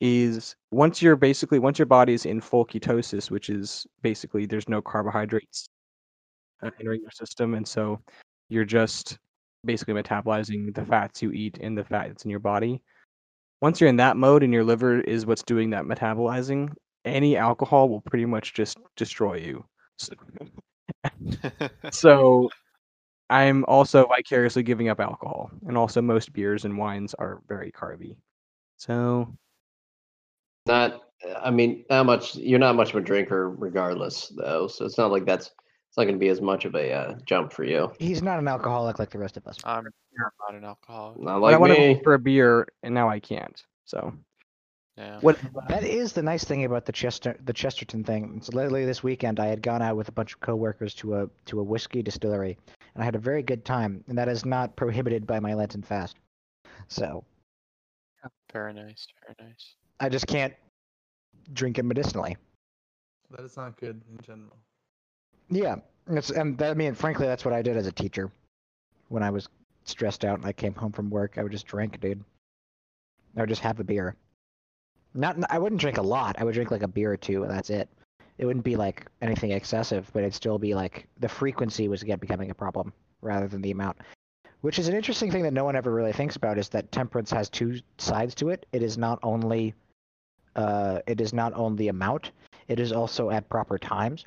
is 0.00 0.56
once 0.70 1.00
you're 1.02 1.16
basically 1.16 1.58
once 1.58 1.78
your 1.78 1.86
body's 1.86 2.26
in 2.26 2.40
full 2.40 2.66
ketosis, 2.66 3.30
which 3.30 3.50
is 3.50 3.86
basically 4.02 4.46
there's 4.46 4.68
no 4.68 4.82
carbohydrates 4.82 5.68
uh, 6.62 6.70
entering 6.78 7.00
your 7.00 7.10
system, 7.10 7.54
and 7.54 7.66
so 7.66 8.00
you're 8.48 8.64
just 8.64 9.18
basically 9.64 9.94
metabolizing 9.94 10.74
the 10.74 10.84
fats 10.84 11.22
you 11.22 11.32
eat 11.32 11.58
and 11.60 11.76
the 11.76 11.84
fat 11.84 12.08
that's 12.08 12.24
in 12.24 12.30
your 12.30 12.40
body. 12.40 12.82
Once 13.62 13.80
you're 13.80 13.88
in 13.88 13.96
that 13.96 14.16
mode 14.16 14.42
and 14.42 14.52
your 14.52 14.64
liver 14.64 15.00
is 15.00 15.26
what's 15.26 15.42
doing 15.42 15.70
that 15.70 15.84
metabolizing, 15.84 16.70
any 17.04 17.36
alcohol 17.36 17.88
will 17.88 18.00
pretty 18.02 18.26
much 18.26 18.52
just 18.52 18.78
destroy 18.96 19.36
you. 19.36 19.64
So, 19.98 20.14
so 21.90 22.50
I'm 23.30 23.64
also 23.66 24.06
vicariously 24.06 24.62
giving 24.62 24.88
up 24.88 25.00
alcohol, 25.00 25.50
and 25.66 25.76
also 25.76 26.02
most 26.02 26.32
beers 26.32 26.64
and 26.64 26.76
wines 26.76 27.14
are 27.14 27.40
very 27.48 27.72
carby. 27.72 28.16
So 28.76 29.34
Not, 30.66 31.02
I 31.40 31.50
mean, 31.50 31.84
not 31.90 32.06
much. 32.06 32.36
You're 32.36 32.58
not 32.58 32.76
much 32.76 32.90
of 32.90 32.96
a 32.96 33.00
drinker, 33.00 33.50
regardless, 33.50 34.28
though. 34.36 34.66
So 34.66 34.84
it's 34.84 34.98
not 34.98 35.10
like 35.10 35.24
that's. 35.24 35.50
It's 35.88 35.98
not 35.98 36.04
going 36.04 36.16
to 36.16 36.20
be 36.20 36.28
as 36.28 36.40
much 36.40 36.64
of 36.64 36.74
a 36.74 36.92
uh, 36.92 37.14
jump 37.24 37.52
for 37.52 37.62
you. 37.62 37.92
He's 38.00 38.20
not 38.20 38.40
an 38.40 38.48
alcoholic 38.48 38.98
like 38.98 39.10
the 39.10 39.18
rest 39.18 39.36
of 39.36 39.46
us. 39.46 39.58
I'm 39.62 39.84
not 39.84 40.54
an 40.54 40.64
alcoholic. 40.64 41.20
Not 41.20 41.38
But 41.40 41.46
I 41.46 41.50
like 41.52 41.60
want 41.60 41.72
to 41.72 41.78
me. 41.78 41.94
go 41.94 42.00
for 42.02 42.14
a 42.14 42.18
beer, 42.18 42.66
and 42.82 42.92
now 42.92 43.08
I 43.08 43.20
can't. 43.20 43.62
So 43.84 44.12
Yeah. 44.96 45.18
what? 45.20 45.38
That 45.68 45.82
is 45.82 46.12
the 46.12 46.22
nice 46.22 46.44
thing 46.44 46.64
about 46.64 46.86
the 46.86 46.92
Chester 46.92 47.36
the 47.44 47.52
Chesterton 47.52 48.04
thing. 48.04 48.40
So 48.42 48.56
lately 48.56 48.84
this 48.84 49.02
weekend, 49.02 49.40
I 49.40 49.46
had 49.46 49.62
gone 49.62 49.82
out 49.82 49.96
with 49.96 50.08
a 50.08 50.12
bunch 50.12 50.34
of 50.34 50.40
coworkers 50.40 50.94
to 50.94 51.16
a 51.16 51.28
to 51.46 51.60
a 51.60 51.62
whiskey 51.62 52.02
distillery, 52.02 52.56
and 52.94 53.02
I 53.02 53.04
had 53.04 53.16
a 53.16 53.18
very 53.18 53.42
good 53.42 53.64
time. 53.64 54.04
And 54.08 54.16
that 54.16 54.28
is 54.28 54.44
not 54.44 54.76
prohibited 54.76 55.26
by 55.26 55.40
my 55.40 55.54
Lenten 55.54 55.82
fast. 55.82 56.16
So 56.88 57.24
Very 58.52 58.72
nice. 58.72 59.08
Very 59.26 59.48
nice. 59.48 59.74
I 60.00 60.08
just 60.08 60.26
can't 60.26 60.54
drink 61.52 61.78
it 61.78 61.84
medicinally. 61.84 62.36
That 63.30 63.44
is 63.44 63.56
not 63.56 63.76
good 63.80 64.00
in 64.10 64.24
general. 64.24 64.56
Yeah, 65.50 65.76
it's, 66.08 66.30
and 66.30 66.56
that, 66.58 66.70
I 66.70 66.74
mean, 66.74 66.94
frankly, 66.94 67.26
that's 67.26 67.44
what 67.44 67.52
I 67.52 67.62
did 67.62 67.76
as 67.76 67.86
a 67.86 67.92
teacher. 67.92 68.30
When 69.08 69.22
I 69.22 69.30
was 69.30 69.48
stressed 69.84 70.24
out 70.24 70.38
and 70.38 70.46
I 70.46 70.52
came 70.52 70.74
home 70.74 70.92
from 70.92 71.10
work, 71.10 71.36
I 71.36 71.42
would 71.42 71.52
just 71.52 71.66
drink, 71.66 72.00
dude. 72.00 72.22
I 73.36 73.40
would 73.40 73.48
just 73.48 73.62
have 73.62 73.80
a 73.80 73.84
beer. 73.84 74.16
Not, 75.14 75.36
I 75.48 75.58
wouldn't 75.58 75.80
drink 75.80 75.98
a 75.98 76.02
lot. 76.02 76.36
I 76.38 76.44
would 76.44 76.54
drink 76.54 76.70
like 76.70 76.82
a 76.82 76.88
beer 76.88 77.12
or 77.12 77.16
two, 77.16 77.44
and 77.44 77.50
that's 77.50 77.70
it. 77.70 77.88
It 78.36 78.46
wouldn't 78.46 78.64
be 78.64 78.74
like 78.74 79.06
anything 79.22 79.52
excessive, 79.52 80.10
but 80.12 80.24
it'd 80.24 80.34
still 80.34 80.58
be 80.58 80.74
like 80.74 81.06
the 81.20 81.28
frequency 81.28 81.88
was 81.88 82.02
again 82.02 82.18
becoming 82.18 82.50
a 82.50 82.54
problem 82.54 82.92
rather 83.22 83.46
than 83.46 83.62
the 83.62 83.70
amount. 83.70 83.98
Which 84.62 84.78
is 84.78 84.88
an 84.88 84.94
interesting 84.94 85.30
thing 85.30 85.42
that 85.44 85.52
no 85.52 85.64
one 85.64 85.76
ever 85.76 85.92
really 85.92 86.12
thinks 86.12 86.36
about 86.36 86.58
is 86.58 86.68
that 86.70 86.90
temperance 86.90 87.30
has 87.30 87.48
two 87.48 87.80
sides 87.98 88.34
to 88.36 88.48
it. 88.48 88.66
It 88.72 88.82
is 88.82 88.98
not 88.98 89.20
only, 89.22 89.74
uh, 90.56 91.00
it 91.06 91.20
is 91.20 91.32
not 91.32 91.52
only 91.54 91.88
amount. 91.88 92.32
It 92.66 92.80
is 92.80 92.90
also 92.90 93.30
at 93.30 93.48
proper 93.48 93.78
times. 93.78 94.24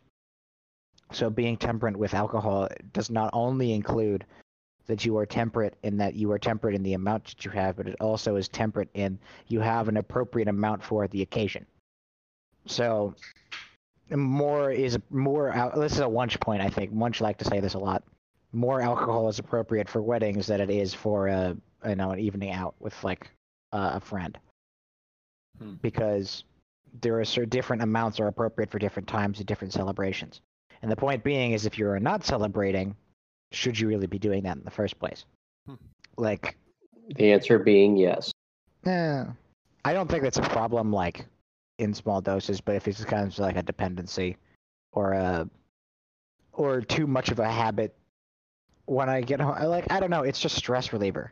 So 1.11 1.29
being 1.29 1.57
temperate 1.57 1.97
with 1.97 2.13
alcohol 2.13 2.69
does 2.93 3.09
not 3.09 3.31
only 3.33 3.73
include 3.73 4.25
that 4.87 5.05
you 5.05 5.17
are 5.17 5.25
temperate 5.25 5.75
in 5.83 5.97
that 5.97 6.15
you 6.15 6.31
are 6.31 6.39
temperate 6.39 6.75
in 6.75 6.83
the 6.83 6.93
amount 6.93 7.25
that 7.25 7.45
you 7.45 7.51
have, 7.51 7.75
but 7.75 7.87
it 7.87 7.95
also 7.99 8.35
is 8.35 8.47
temperate 8.47 8.89
in 8.93 9.19
you 9.47 9.59
have 9.59 9.87
an 9.87 9.97
appropriate 9.97 10.47
amount 10.47 10.83
for 10.83 11.07
the 11.07 11.21
occasion. 11.21 11.65
So 12.65 13.13
more 14.09 14.71
is 14.71 14.97
more. 15.09 15.49
al- 15.51 15.79
This 15.79 15.93
is 15.93 15.99
a 15.99 16.07
lunch 16.07 16.39
point, 16.39 16.61
I 16.61 16.69
think. 16.69 16.91
Wunsch 16.91 17.21
like 17.21 17.37
to 17.39 17.45
say 17.45 17.59
this 17.59 17.73
a 17.73 17.79
lot. 17.79 18.03
More 18.53 18.81
alcohol 18.81 19.27
is 19.27 19.39
appropriate 19.39 19.89
for 19.89 20.01
weddings 20.01 20.47
than 20.47 20.61
it 20.61 20.69
is 20.69 20.93
for 20.93 21.27
a 21.27 21.55
you 21.87 21.95
know 21.95 22.11
an 22.11 22.19
evening 22.19 22.51
out 22.51 22.75
with 22.79 23.01
like 23.03 23.29
uh, 23.73 23.91
a 23.95 23.99
friend, 23.99 24.37
Hmm. 25.59 25.73
because 25.81 26.43
there 27.01 27.19
are 27.19 27.25
certain 27.25 27.49
different 27.49 27.81
amounts 27.83 28.19
are 28.19 28.27
appropriate 28.27 28.71
for 28.71 28.79
different 28.79 29.09
times 29.09 29.39
and 29.39 29.47
different 29.47 29.73
celebrations. 29.73 30.41
And 30.81 30.89
the 30.91 30.95
point 30.95 31.23
being 31.23 31.51
is, 31.51 31.65
if 31.65 31.77
you're 31.77 31.99
not 31.99 32.23
celebrating, 32.23 32.95
should 33.51 33.79
you 33.79 33.87
really 33.87 34.07
be 34.07 34.19
doing 34.19 34.43
that 34.43 34.57
in 34.57 34.63
the 34.63 34.71
first 34.71 34.99
place? 34.99 35.25
Hmm. 35.67 35.75
Like, 36.17 36.57
The 37.15 37.31
answer 37.31 37.59
being 37.59 37.95
yes. 37.97 38.31
eh, 38.85 39.23
I 39.85 39.93
don't 39.93 40.09
think 40.09 40.23
that's 40.23 40.37
a 40.37 40.41
problem, 40.41 40.91
like 40.91 41.25
in 41.77 41.93
small 41.93 42.21
doses. 42.21 42.59
But 42.59 42.75
if 42.75 42.87
it's 42.87 43.03
kind 43.05 43.27
of 43.27 43.39
like 43.39 43.55
a 43.55 43.63
dependency, 43.63 44.37
or 44.91 45.13
a, 45.13 45.49
or 46.53 46.81
too 46.81 47.07
much 47.07 47.29
of 47.29 47.39
a 47.39 47.49
habit, 47.49 47.95
when 48.85 49.09
I 49.09 49.21
get 49.21 49.39
home, 49.39 49.55
I 49.57 49.65
like 49.65 49.85
I 49.91 49.99
don't 49.99 50.09
know. 50.09 50.23
It's 50.23 50.39
just 50.39 50.55
stress 50.55 50.91
reliever. 50.91 51.31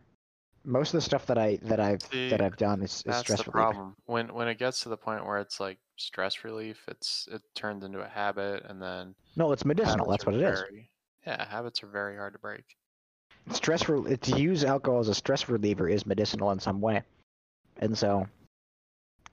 Most 0.63 0.93
of 0.93 0.97
the 0.97 1.01
stuff 1.01 1.25
that 1.27 1.37
I 1.37 1.57
that 1.63 1.79
I've 1.79 2.01
See, 2.01 2.29
that 2.29 2.41
I've 2.41 2.57
done 2.57 2.81
is, 2.81 2.91
is 2.91 3.03
That's 3.03 3.19
stress 3.19 3.43
the 3.43 3.51
reliever. 3.51 3.73
problem. 3.73 3.95
When 4.05 4.33
when 4.33 4.47
it 4.47 4.57
gets 4.57 4.81
to 4.81 4.89
the 4.89 4.97
point 4.97 5.25
where 5.25 5.39
it's 5.39 5.59
like 5.59 5.79
stress 5.97 6.43
relief, 6.43 6.83
it's 6.87 7.27
it 7.31 7.41
turns 7.55 7.83
into 7.83 7.99
a 7.99 8.07
habit, 8.07 8.63
and 8.67 8.81
then 8.81 9.15
No, 9.35 9.51
it's 9.51 9.65
medicinal. 9.65 10.09
That's 10.09 10.25
what 10.25 10.35
it 10.35 10.41
is. 10.41 10.63
Very- 11.25 11.37
Yeah, 11.37 11.45
habits 11.49 11.83
are 11.83 11.87
very 11.87 12.15
hard 12.15 12.33
to 12.33 12.39
break. 12.39 12.63
stress 13.51 13.87
re- 13.89 14.17
to 14.17 14.39
use 14.39 14.63
alcohol 14.63 14.99
as 14.99 15.07
a 15.07 15.13
stress 15.13 15.49
reliever 15.49 15.87
is 15.89 16.05
medicinal 16.05 16.51
in 16.51 16.59
some 16.59 16.81
way 16.81 17.01
and 17.77 17.95
so 17.95 18.25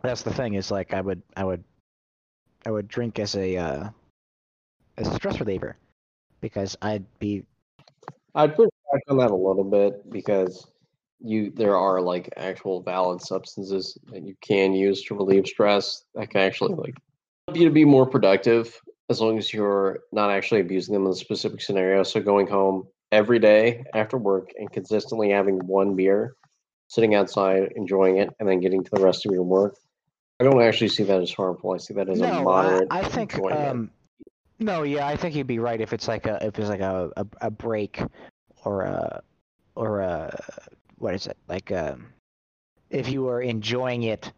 that's 0.02 0.22
the 0.22 0.32
thing 0.34 0.52
is 0.54 0.70
like 0.70 0.92
i 0.92 1.00
would 1.00 1.22
i 1.36 1.42
would 1.44 1.64
i 2.66 2.70
would 2.70 2.88
drink 2.88 3.18
as 3.18 3.34
a 3.36 3.56
uh 3.56 3.88
as 4.98 5.08
a 5.08 5.14
stress 5.14 5.40
reliever 5.40 5.76
because 6.42 6.76
i'd 6.82 7.04
be 7.18 7.42
I'd 8.34 8.54
push 8.56 8.68
back 8.92 9.02
on 9.08 9.16
that 9.18 9.30
a 9.30 9.34
little 9.34 9.64
bit 9.64 10.10
because 10.10 10.66
you 11.20 11.50
there 11.50 11.76
are 11.76 12.00
like 12.00 12.28
actual 12.36 12.82
valid 12.82 13.22
substances 13.22 13.96
that 14.10 14.22
you 14.22 14.34
can 14.42 14.74
use 14.74 15.02
to 15.04 15.14
relieve 15.14 15.46
stress 15.46 16.04
that 16.14 16.28
can 16.30 16.40
actually 16.42 16.74
like 16.74 16.94
help 17.48 17.56
you 17.56 17.64
to 17.64 17.70
be 17.70 17.84
more 17.86 18.06
productive 18.06 18.78
as 19.12 19.20
long 19.20 19.38
as 19.38 19.52
you're 19.52 20.00
not 20.10 20.30
actually 20.30 20.60
abusing 20.60 20.94
them 20.94 21.04
in 21.04 21.12
a 21.12 21.14
specific 21.14 21.60
scenario. 21.60 22.02
So 22.02 22.20
going 22.20 22.46
home 22.46 22.88
every 23.12 23.38
day 23.38 23.84
after 23.94 24.16
work 24.16 24.50
and 24.58 24.72
consistently 24.72 25.30
having 25.30 25.58
one 25.66 25.94
beer, 25.94 26.34
sitting 26.88 27.14
outside 27.14 27.72
enjoying 27.76 28.16
it, 28.16 28.30
and 28.40 28.48
then 28.48 28.60
getting 28.60 28.82
to 28.82 28.90
the 28.92 29.02
rest 29.02 29.26
of 29.26 29.32
your 29.32 29.42
work. 29.42 29.76
I 30.40 30.44
don't 30.44 30.60
actually 30.60 30.88
see 30.88 31.04
that 31.04 31.20
as 31.20 31.32
harmful. 31.32 31.72
I 31.72 31.76
see 31.76 31.94
that 31.94 32.08
as 32.08 32.18
a 32.18 32.26
no 32.26 32.32
I, 32.32 32.42
moderate. 32.42 32.88
I 32.90 33.04
think 33.04 33.38
um 33.52 33.90
no 34.58 34.82
yeah 34.84 35.06
i 35.06 35.16
think 35.16 35.34
you'd 35.34 35.46
be 35.46 35.58
right 35.58 35.80
if 35.80 35.92
it's 35.92 36.06
like 36.06 36.26
a 36.26 36.44
if 36.46 36.58
it's 36.58 36.68
like 36.68 36.80
a 36.80 37.10
a, 37.16 37.26
a 37.40 37.50
break 37.50 38.00
or 38.64 38.82
a 38.82 39.22
or 39.74 40.00
a 40.00 40.40
what 40.98 41.14
is 41.14 41.26
it 41.26 41.36
like 41.48 41.72
um 41.72 42.06
if 42.90 43.08
you 43.08 43.28
are 43.28 43.42
enjoying 43.42 44.04
it 44.04 44.32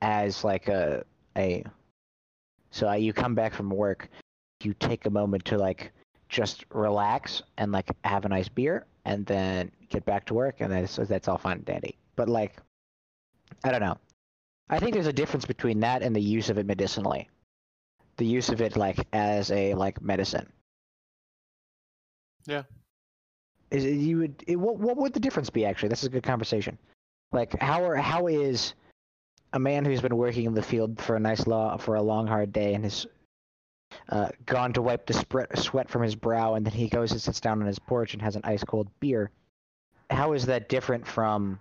as 0.00 0.42
like 0.42 0.68
a 0.68 1.04
a 1.36 1.64
so 2.72 2.88
uh, 2.88 2.94
you 2.94 3.12
come 3.12 3.34
back 3.36 3.54
from 3.54 3.70
work 3.70 4.08
you 4.64 4.74
take 4.74 5.06
a 5.06 5.10
moment 5.10 5.44
to 5.46 5.58
like 5.58 5.92
just 6.28 6.64
relax 6.70 7.42
and 7.58 7.72
like 7.72 7.90
have 8.04 8.24
a 8.24 8.28
nice 8.28 8.48
beer 8.48 8.86
and 9.04 9.26
then 9.26 9.70
get 9.88 10.04
back 10.04 10.24
to 10.26 10.34
work 10.34 10.56
and 10.60 10.72
that's 10.72 10.96
that's 10.96 11.28
all 11.28 11.38
fine 11.38 11.58
and 11.58 11.64
dandy. 11.64 11.96
But 12.16 12.28
like, 12.28 12.56
I 13.64 13.70
don't 13.70 13.80
know. 13.80 13.98
I 14.68 14.78
think 14.78 14.94
there's 14.94 15.06
a 15.06 15.12
difference 15.12 15.44
between 15.44 15.80
that 15.80 16.02
and 16.02 16.14
the 16.14 16.20
use 16.20 16.48
of 16.48 16.58
it 16.58 16.66
medicinally. 16.66 17.28
The 18.16 18.26
use 18.26 18.48
of 18.48 18.60
it 18.60 18.76
like 18.76 19.06
as 19.12 19.50
a 19.50 19.74
like 19.74 20.00
medicine. 20.00 20.50
Yeah. 22.46 22.62
Is 23.70 23.84
it, 23.84 23.94
you 23.94 24.18
would 24.18 24.44
it, 24.46 24.56
what 24.56 24.78
what 24.78 24.96
would 24.96 25.12
the 25.12 25.20
difference 25.20 25.50
be 25.50 25.64
actually? 25.64 25.88
This 25.88 26.00
is 26.00 26.06
a 26.06 26.10
good 26.10 26.22
conversation. 26.22 26.78
Like 27.32 27.58
how 27.60 27.84
are 27.84 27.96
how 27.96 28.26
is 28.26 28.74
a 29.52 29.58
man 29.58 29.84
who's 29.84 30.00
been 30.00 30.16
working 30.16 30.46
in 30.46 30.54
the 30.54 30.62
field 30.62 31.00
for 31.00 31.16
a 31.16 31.20
nice 31.20 31.46
law 31.46 31.76
for 31.76 31.94
a 31.94 32.02
long 32.02 32.26
hard 32.26 32.52
day 32.52 32.74
and 32.74 32.84
has 32.84 33.06
uh, 34.08 34.28
gone 34.46 34.72
to 34.72 34.82
wipe 34.82 35.06
the 35.06 35.48
sweat 35.54 35.90
from 35.90 36.02
his 36.02 36.14
brow 36.14 36.54
and 36.54 36.64
then 36.64 36.72
he 36.72 36.88
goes 36.88 37.12
and 37.12 37.20
sits 37.20 37.40
down 37.40 37.60
on 37.60 37.66
his 37.66 37.78
porch 37.78 38.14
and 38.14 38.22
has 38.22 38.36
an 38.36 38.42
ice 38.44 38.64
cold 38.64 38.88
beer. 39.00 39.30
How 40.10 40.32
is 40.32 40.46
that 40.46 40.68
different 40.68 41.06
from 41.06 41.58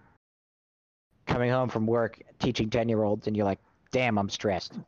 coming 1.25 1.51
home 1.51 1.69
from 1.69 1.85
work 1.85 2.21
teaching 2.39 2.69
10 2.69 2.89
year 2.89 3.03
olds 3.03 3.27
and 3.27 3.35
you're 3.35 3.45
like, 3.45 3.59
damn, 3.91 4.17
I'm 4.17 4.29
stressed? 4.29 4.79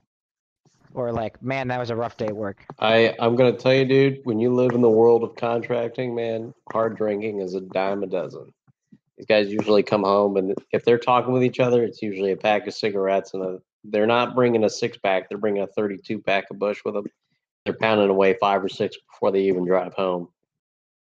Or 0.94 1.12
like, 1.12 1.42
man, 1.42 1.70
that 1.70 1.80
was 1.80 1.90
a 1.90 1.96
rough 1.96 2.18
day 2.18 2.28
at 2.28 2.36
work. 2.36 2.66
I 2.80 3.16
I'm 3.20 3.36
gonna 3.36 3.58
tell 3.58 3.74
you, 3.74 3.86
dude. 3.86 4.20
When 4.26 4.40
you 4.40 4.54
live 4.54 4.74
in 4.74 4.82
the 4.82 4.90
world 4.90 5.24
of 5.24 5.36
contracting, 5.36 6.14
man, 6.14 6.54
hard 6.72 6.96
drinking 6.98 7.42
is 7.42 7.56
a 7.56 7.62
dime 7.62 8.04
a 8.04 8.08
dozen. 8.08 8.54
These 9.24 9.46
guys 9.46 9.54
usually 9.54 9.84
come 9.84 10.04
home, 10.04 10.36
and 10.36 10.54
if 10.74 10.84
they're 10.84 10.98
talking 10.98 11.32
with 11.32 11.46
each 11.46 11.62
other, 11.62 11.86
it's 11.86 12.02
usually 12.02 12.34
a 12.34 12.38
pack 12.38 12.68
of 12.68 12.74
cigarettes 12.74 13.34
and 13.34 13.42
a. 13.42 13.60
They're 13.86 14.06
not 14.06 14.36
bringing 14.36 14.66
a 14.66 14.70
six 14.70 14.98
pack; 14.98 15.30
they're 15.30 15.38
bringing 15.38 15.64
a 15.64 15.68
thirty-two 15.68 16.20
pack 16.20 16.52
of 16.52 16.60
Busch 16.60 16.82
with 16.84 16.94
them. 16.94 17.06
They're 17.64 17.74
pounding 17.74 18.10
away 18.10 18.36
five 18.42 18.62
or 18.62 18.68
six 18.68 18.98
before 19.10 19.32
they 19.32 19.44
even 19.44 19.66
drive 19.66 19.94
home. 19.94 20.28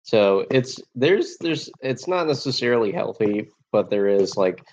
So 0.02 0.46
it's 0.50 0.80
there's 0.96 1.36
there's 1.38 1.70
it's 1.80 2.08
not 2.08 2.26
necessarily 2.26 2.90
healthy, 2.90 3.50
but 3.70 3.88
there 3.88 4.08
is 4.08 4.36
like 4.36 4.64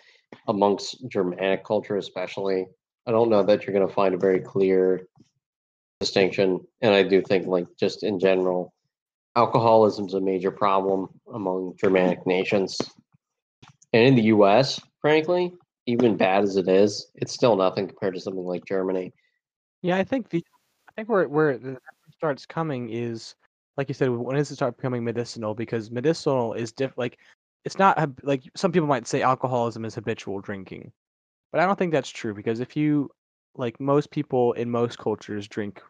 amongst 0.48 1.08
Germanic 1.08 1.64
culture, 1.64 1.98
especially. 1.98 2.66
I 3.06 3.12
don't 3.12 3.30
know 3.30 3.44
that 3.44 3.68
you're 3.68 3.76
going 3.76 3.88
to 3.88 3.94
find 3.94 4.16
a 4.16 4.18
very 4.18 4.40
clear 4.40 5.06
distinction. 6.00 6.62
And 6.82 6.96
I 6.96 7.04
do 7.04 7.22
think, 7.22 7.46
like, 7.46 7.68
just 7.80 8.02
in 8.02 8.20
general, 8.20 8.74
alcoholism 9.36 10.08
is 10.08 10.16
a 10.16 10.20
major 10.20 10.50
problem 10.50 11.10
among 11.32 11.76
Germanic 11.80 12.26
nations. 12.26 12.80
And 13.94 14.04
in 14.04 14.16
the 14.16 14.24
US, 14.24 14.80
frankly, 15.02 15.54
even 15.86 16.18
bad 16.18 16.44
as 16.44 16.58
it 16.58 16.68
is, 16.68 17.12
it's 17.16 17.34
still 17.34 17.56
nothing 17.56 17.88
compared 17.88 18.16
to 18.16 18.20
something 18.20 18.44
like 18.44 18.66
Germany. 18.66 19.14
Yeah, 19.82 19.98
I 19.98 20.04
think 20.04 20.30
the 20.30 20.44
I 20.90 20.92
think 20.96 21.10
where 21.10 21.28
where 21.28 21.58
the 21.58 21.78
starts 22.12 22.46
coming 22.46 22.90
is 22.90 23.36
like 23.78 23.90
you 23.90 23.94
said, 23.94 24.10
when 24.10 24.38
does 24.38 24.52
it 24.52 24.56
start 24.56 24.78
becoming 24.78 25.04
medicinal? 25.04 25.54
Because 25.54 25.92
medicinal 25.92 26.54
is 26.54 26.72
diff 26.72 26.94
like 26.98 27.20
it's 27.66 27.80
not 27.80 28.10
like 28.24 28.44
some 28.56 28.72
people 28.72 28.88
might 28.88 29.08
say 29.08 29.22
alcoholism 29.22 29.86
is 29.86 29.96
habitual 29.96 30.40
drinking, 30.40 30.92
but 31.52 31.62
I 31.62 31.66
don't 31.66 31.78
think 31.78 31.92
that's 31.92 32.10
true 32.10 32.34
because 32.34 32.60
if 32.60 32.76
you 32.76 33.10
like 33.56 33.80
most 33.80 34.12
people 34.12 34.54
in 34.54 34.70
most 34.70 34.98
cultures 34.98 35.48
drink 35.48 35.82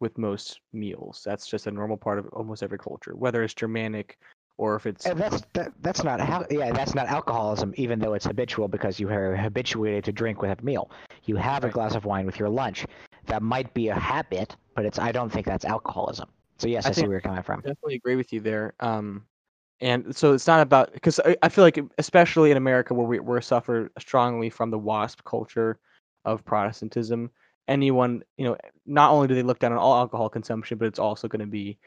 with 0.00 0.18
most 0.18 0.60
meals. 0.72 1.22
That's 1.24 1.46
just 1.46 1.66
a 1.66 1.70
normal 1.70 1.96
part 1.96 2.18
of 2.18 2.26
almost 2.28 2.62
every 2.62 2.78
culture, 2.78 3.14
whether 3.16 3.42
it's 3.42 3.54
Germanic 3.54 4.18
or 4.58 4.76
if 4.76 4.86
it's 4.86 5.06
And 5.06 5.18
that's 5.18 5.42
that, 5.52 5.72
that's 5.82 6.02
not 6.02 6.20
how 6.20 6.44
yeah 6.50 6.72
that's 6.72 6.94
not 6.94 7.08
alcoholism 7.08 7.74
even 7.76 7.98
though 7.98 8.14
it's 8.14 8.26
habitual 8.26 8.68
because 8.68 8.98
you 8.98 9.08
are 9.10 9.36
habituated 9.36 10.04
to 10.04 10.12
drink 10.12 10.42
with 10.42 10.58
a 10.58 10.62
meal. 10.62 10.90
You 11.24 11.36
have 11.36 11.64
a 11.64 11.68
glass 11.68 11.94
of 11.94 12.04
wine 12.04 12.26
with 12.26 12.38
your 12.38 12.48
lunch. 12.48 12.86
That 13.26 13.42
might 13.42 13.72
be 13.74 13.88
a 13.88 13.94
habit, 13.94 14.56
but 14.74 14.84
it's 14.84 14.98
I 14.98 15.12
don't 15.12 15.30
think 15.30 15.46
that's 15.46 15.64
alcoholism. 15.64 16.28
So 16.58 16.68
yes, 16.68 16.86
I 16.86 16.90
I, 16.90 16.92
see 16.92 17.02
where 17.02 17.12
you're 17.12 17.20
coming 17.20 17.42
from. 17.42 17.60
I 17.60 17.68
definitely 17.68 17.96
agree 17.96 18.16
with 18.16 18.32
you 18.32 18.40
there. 18.40 18.74
Um, 18.80 19.26
and 19.80 20.16
so 20.16 20.32
it's 20.32 20.46
not 20.46 20.60
about 20.60 20.92
because 20.94 21.20
I, 21.20 21.36
I 21.42 21.48
feel 21.48 21.64
like 21.64 21.78
especially 21.98 22.50
in 22.50 22.56
America 22.56 22.94
where 22.94 23.06
we 23.06 23.20
we're 23.20 23.40
suffer 23.40 23.90
strongly 23.98 24.48
from 24.48 24.70
the 24.70 24.78
WASP 24.78 25.22
culture 25.24 25.78
of 26.24 26.44
Protestantism. 26.44 27.30
Anyone 27.68 28.22
you 28.38 28.44
know, 28.44 28.56
not 28.86 29.10
only 29.10 29.28
do 29.28 29.34
they 29.34 29.42
look 29.42 29.58
down 29.58 29.72
on 29.72 29.78
all 29.78 29.94
alcohol 29.94 30.28
consumption, 30.28 30.78
but 30.78 30.86
it's 30.86 30.98
also 30.98 31.28
going 31.28 31.40
to 31.40 31.46
be, 31.46 31.78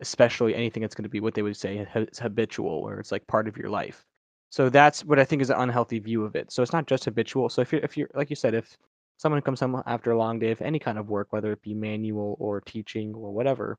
especially 0.00 0.54
anything 0.54 0.82
that's 0.82 0.94
going 0.94 1.04
to 1.04 1.08
be 1.08 1.20
what 1.20 1.34
they 1.34 1.42
would 1.42 1.56
say 1.56 1.86
it's 1.94 2.18
habitual, 2.18 2.82
where 2.82 2.98
it's 2.98 3.12
like 3.12 3.26
part 3.26 3.48
of 3.48 3.56
your 3.56 3.70
life. 3.70 4.04
So 4.50 4.68
that's 4.68 5.04
what 5.04 5.18
I 5.18 5.24
think 5.24 5.42
is 5.42 5.50
an 5.50 5.60
unhealthy 5.60 5.98
view 6.00 6.24
of 6.24 6.34
it. 6.36 6.52
So 6.52 6.62
it's 6.62 6.72
not 6.72 6.86
just 6.86 7.04
habitual. 7.04 7.48
So 7.48 7.62
if 7.62 7.72
you're 7.72 7.82
if 7.82 7.96
you're 7.96 8.10
like 8.14 8.30
you 8.30 8.36
said, 8.36 8.54
if 8.54 8.76
someone 9.18 9.42
comes 9.42 9.60
home 9.60 9.82
after 9.86 10.12
a 10.12 10.18
long 10.18 10.38
day 10.38 10.50
of 10.50 10.60
any 10.62 10.78
kind 10.78 10.98
of 10.98 11.08
work, 11.08 11.28
whether 11.32 11.52
it 11.52 11.62
be 11.62 11.74
manual 11.74 12.36
or 12.40 12.60
teaching 12.62 13.14
or 13.14 13.32
whatever, 13.32 13.78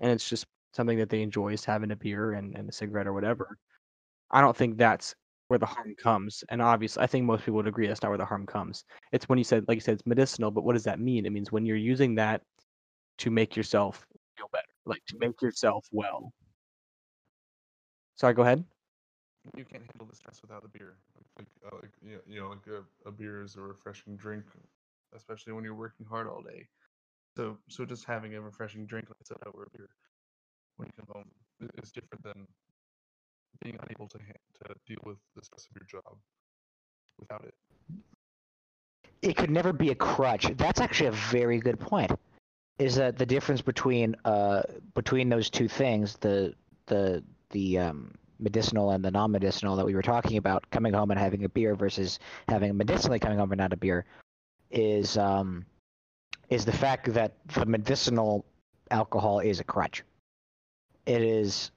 and 0.00 0.12
it's 0.12 0.28
just 0.28 0.46
something 0.74 0.98
that 0.98 1.10
they 1.10 1.22
enjoy 1.22 1.52
is 1.52 1.64
having 1.64 1.90
a 1.90 1.96
beer 1.96 2.32
and, 2.32 2.56
and 2.56 2.68
a 2.68 2.72
cigarette 2.72 3.06
or 3.06 3.12
whatever. 3.12 3.56
I 4.30 4.40
don't 4.40 4.56
think 4.56 4.78
that's 4.78 5.14
where 5.48 5.58
the 5.58 5.66
harm 5.66 5.94
comes. 5.96 6.42
And 6.48 6.62
obviously, 6.62 7.02
I 7.02 7.06
think 7.06 7.26
most 7.26 7.40
people 7.40 7.54
would 7.56 7.68
agree 7.68 7.86
that's 7.86 8.02
not 8.02 8.08
where 8.08 8.18
the 8.18 8.24
harm 8.24 8.46
comes. 8.46 8.84
It's 9.12 9.28
when 9.28 9.38
you 9.38 9.44
said, 9.44 9.64
like 9.68 9.76
you 9.76 9.80
said, 9.80 9.94
it's 9.94 10.06
medicinal, 10.06 10.50
but 10.50 10.64
what 10.64 10.74
does 10.74 10.84
that 10.84 11.00
mean? 11.00 11.26
It 11.26 11.32
means 11.32 11.52
when 11.52 11.66
you're 11.66 11.76
using 11.76 12.14
that 12.16 12.42
to 13.18 13.30
make 13.30 13.56
yourself 13.56 14.06
feel 14.36 14.48
better, 14.52 14.71
like 14.86 15.04
to 15.06 15.18
make 15.18 15.40
yourself 15.42 15.86
well. 15.92 16.32
Sorry, 18.16 18.34
go 18.34 18.42
ahead. 18.42 18.64
You 19.56 19.64
can't 19.64 19.82
handle 19.92 20.06
the 20.08 20.16
stress 20.16 20.40
without 20.42 20.64
a 20.64 20.68
beer. 20.68 20.96
Like, 21.38 21.46
uh, 21.66 21.76
like 21.82 21.92
you 22.02 22.14
know, 22.14 22.20
you 22.26 22.40
know, 22.40 22.48
like 22.50 22.66
a, 22.66 23.08
a 23.08 23.12
beer 23.12 23.42
is 23.42 23.56
a 23.56 23.60
refreshing 23.60 24.16
drink, 24.16 24.44
especially 25.14 25.52
when 25.52 25.64
you're 25.64 25.74
working 25.74 26.06
hard 26.06 26.28
all 26.28 26.42
day. 26.42 26.68
So, 27.36 27.58
so 27.68 27.84
just 27.84 28.04
having 28.04 28.34
a 28.34 28.40
refreshing 28.40 28.86
drink, 28.86 29.08
like 29.08 29.16
I 29.20 29.24
said, 29.26 29.38
over 29.46 29.64
a 29.64 29.76
beer 29.76 29.88
when 30.76 30.88
you 30.88 30.92
come 31.04 31.14
home 31.14 31.30
is 31.82 31.92
different 31.92 32.22
than 32.22 32.46
being 33.62 33.78
unable 33.86 34.08
to 34.08 34.18
ha- 34.18 34.66
to 34.66 34.74
deal 34.86 35.00
with 35.04 35.18
the 35.36 35.42
stress 35.44 35.66
of 35.70 35.76
your 35.76 35.86
job 35.86 36.16
without 37.18 37.44
it. 37.44 37.54
It 39.22 39.36
could 39.36 39.50
never 39.50 39.72
be 39.72 39.90
a 39.90 39.94
crutch. 39.94 40.46
That's 40.56 40.80
actually 40.80 41.08
a 41.08 41.12
very 41.12 41.58
good 41.58 41.78
point. 41.80 42.12
Is 42.82 42.96
that 42.96 43.16
the 43.16 43.26
difference 43.26 43.62
between 43.62 44.16
uh 44.24 44.62
between 44.94 45.28
those 45.28 45.48
two 45.48 45.68
things, 45.68 46.16
the 46.16 46.52
the 46.86 47.22
the 47.50 47.78
um 47.78 48.12
medicinal 48.40 48.90
and 48.90 49.04
the 49.04 49.10
non-medicinal 49.10 49.76
that 49.76 49.86
we 49.86 49.94
were 49.94 50.02
talking 50.02 50.36
about, 50.36 50.68
coming 50.70 50.92
home 50.92 51.12
and 51.12 51.20
having 51.20 51.44
a 51.44 51.48
beer 51.48 51.76
versus 51.76 52.18
having 52.48 52.76
medicinally 52.76 53.20
coming 53.20 53.38
home 53.38 53.52
and 53.52 53.60
not 53.60 53.72
a 53.72 53.76
beer, 53.76 54.04
is 54.72 55.16
um 55.16 55.64
is 56.50 56.64
the 56.64 56.72
fact 56.72 57.12
that 57.14 57.36
the 57.54 57.64
medicinal 57.66 58.44
alcohol 58.90 59.38
is 59.38 59.60
a 59.60 59.64
crutch. 59.64 60.02
It 61.06 61.22
is 61.22 61.70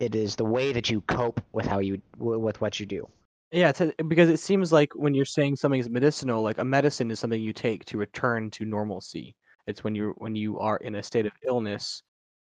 it 0.00 0.16
is 0.16 0.34
the 0.34 0.44
way 0.44 0.72
that 0.72 0.90
you 0.90 1.02
cope 1.02 1.40
with 1.52 1.66
how 1.66 1.78
you 1.78 2.02
with 2.18 2.60
what 2.60 2.80
you 2.80 2.86
do. 2.86 3.08
Yeah, 3.52 3.72
a, 3.78 4.04
because 4.04 4.28
it 4.28 4.40
seems 4.40 4.72
like 4.72 4.92
when 4.96 5.14
you're 5.14 5.24
saying 5.24 5.54
something 5.54 5.80
is 5.80 5.88
medicinal, 5.88 6.42
like 6.42 6.58
a 6.58 6.64
medicine 6.64 7.12
is 7.12 7.20
something 7.20 7.40
you 7.40 7.52
take 7.52 7.84
to 7.84 7.96
return 7.96 8.50
to 8.50 8.64
normalcy. 8.64 9.36
It's 9.68 9.84
when 9.84 9.94
you're 9.94 10.12
when 10.14 10.36
you 10.36 10.58
are 10.60 10.78
in 10.78 10.96
a 10.96 11.02
state 11.02 11.26
of 11.26 11.32
illness 11.44 12.02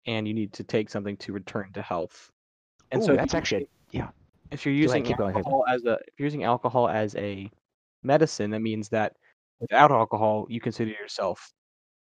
and 0.06 0.26
you 0.28 0.34
need 0.34 0.52
to 0.54 0.64
take 0.64 0.90
something 0.90 1.16
to 1.18 1.32
return 1.32 1.72
to 1.74 1.82
health. 1.82 2.30
And 2.92 3.02
Ooh, 3.02 3.04
so 3.04 3.16
that's 3.16 3.34
you- 3.34 3.34
actually 3.34 3.68
yeah. 3.92 4.10
if 4.50 4.66
you're 4.66 4.74
Go 4.82 4.90
ahead, 4.90 4.94
using 4.94 5.06
keep 5.06 5.18
going, 5.18 5.36
alcohol 5.36 5.64
as 5.68 5.84
a 5.84 5.94
if 6.08 6.14
you're 6.18 6.26
using 6.26 6.44
alcohol 6.44 6.88
as 6.88 7.14
a 7.16 7.50
medicine, 8.02 8.50
that 8.50 8.60
means 8.60 8.88
that 8.90 9.16
without 9.60 9.90
alcohol 9.92 10.46
you 10.50 10.60
consider 10.60 10.90
yourself 10.90 11.52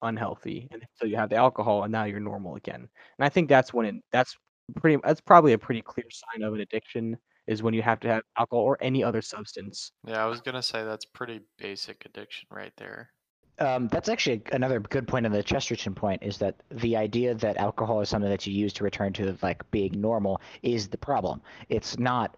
unhealthy, 0.03 0.69
and 0.73 0.85
so 0.95 1.07
you 1.07 1.17
have 1.17 1.31
the 1.31 1.37
alcohol, 1.37 1.85
and 1.85 1.93
now 1.93 2.05
you're 2.05 2.21
normal 2.21 2.57
again. 2.57 2.81
And 3.19 3.27
I 3.27 3.29
think 3.31 3.49
that's 3.49 3.75
when 3.75 3.87
it, 3.87 3.97
that's 4.13 4.37
pretty 4.77 5.01
that's 5.05 5.21
probably 5.23 5.55
a 5.55 5.59
pretty 5.59 5.83
clear 5.83 6.07
sign 6.11 6.43
of 6.45 6.55
an 6.55 6.61
addiction 6.61 7.19
is 7.49 7.63
when 7.63 7.75
you 7.75 7.83
have 7.83 8.01
to 8.01 8.09
have 8.09 8.23
alcohol 8.39 8.65
or 8.65 8.79
any 8.83 9.05
other 9.05 9.23
substance. 9.23 9.93
Yeah, 10.07 10.23
I 10.23 10.27
was 10.27 10.41
gonna 10.41 10.63
say 10.63 10.85
that's 10.85 11.05
pretty 11.05 11.47
basic 11.59 12.05
addiction 12.05 12.47
right 12.51 12.73
there. 12.77 13.13
Um, 13.59 13.87
that's 13.89 14.09
actually 14.09 14.43
another 14.51 14.81
good 14.81 15.07
point 15.07 15.27
on 15.27 15.33
the 15.33 15.43
Chesterton 15.43 15.95
point 15.95 16.23
is 16.23 16.39
that 16.39 16.57
the 16.71 16.97
idea 16.97 17.35
that 17.35 17.57
alcohol 17.57 18.01
is 18.01 18.09
something 18.09 18.31
that 18.31 18.47
you 18.47 18.53
use 18.53 18.73
to 18.75 18.85
return 18.85 19.13
to 19.15 19.37
like 19.43 19.69
being 19.71 20.01
normal 20.01 20.41
is 20.63 20.89
the 20.89 20.99
problem. 20.99 21.41
It's 21.69 21.99
not 21.99 22.37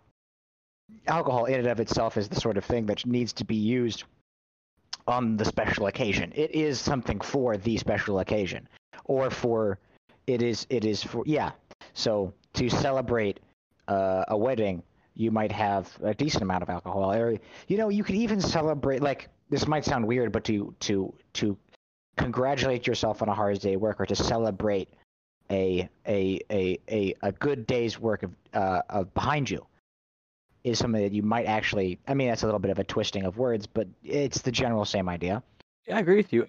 alcohol 1.06 1.46
in 1.46 1.60
and 1.60 1.68
of 1.68 1.80
itself 1.80 2.16
is 2.16 2.28
the 2.28 2.40
sort 2.40 2.56
of 2.56 2.64
thing 2.64 2.86
that 2.86 3.06
needs 3.06 3.32
to 3.34 3.44
be 3.44 3.56
used 3.56 4.04
on 5.06 5.36
the 5.36 5.44
special 5.44 5.86
occasion. 5.86 6.32
It 6.34 6.54
is 6.54 6.80
something 6.80 7.20
for 7.20 7.56
the 7.56 7.76
special 7.76 8.18
occasion, 8.18 8.68
or 9.04 9.30
for 9.30 9.78
it 10.26 10.42
is 10.42 10.66
it 10.70 10.84
is 10.84 11.02
for 11.02 11.22
yeah. 11.26 11.52
So 11.94 12.32
to 12.54 12.68
celebrate 12.68 13.40
uh, 13.88 14.24
a 14.28 14.36
wedding, 14.36 14.82
you 15.14 15.30
might 15.30 15.52
have 15.52 15.90
a 16.02 16.14
decent 16.14 16.42
amount 16.42 16.62
of 16.62 16.70
alcohol, 16.70 17.12
or 17.12 17.38
you 17.68 17.76
know 17.76 17.88
you 17.88 18.04
could 18.04 18.16
even 18.16 18.40
celebrate 18.40 19.02
like 19.02 19.28
this 19.50 19.66
might 19.66 19.84
sound 19.84 20.06
weird, 20.06 20.32
but 20.32 20.44
to 20.44 20.74
to 20.80 21.12
to 21.34 21.56
congratulate 22.16 22.86
yourself 22.86 23.22
on 23.22 23.28
a 23.28 23.34
hard 23.34 23.60
day 23.60 23.76
work 23.76 24.00
or 24.00 24.06
to 24.06 24.16
celebrate 24.16 24.88
a 25.50 25.88
a 26.06 26.40
a 26.50 26.78
a, 26.90 27.14
a 27.22 27.32
good 27.32 27.66
day's 27.66 28.00
work 28.00 28.22
of 28.22 28.34
uh, 28.54 28.82
of 28.90 29.12
behind 29.14 29.48
you 29.48 29.64
is 30.64 30.78
something 30.78 31.00
that 31.00 31.12
you 31.12 31.22
might 31.22 31.46
actually 31.46 31.98
I 32.08 32.14
mean 32.14 32.28
that's 32.28 32.42
a 32.42 32.46
little 32.46 32.58
bit 32.58 32.70
of 32.70 32.78
a 32.78 32.84
twisting 32.84 33.24
of 33.24 33.38
words, 33.38 33.66
but 33.66 33.86
it's 34.02 34.40
the 34.40 34.52
general 34.52 34.84
same 34.84 35.08
idea. 35.08 35.42
Yeah, 35.86 35.96
I 35.96 36.00
agree 36.00 36.16
with 36.16 36.32
you. 36.32 36.46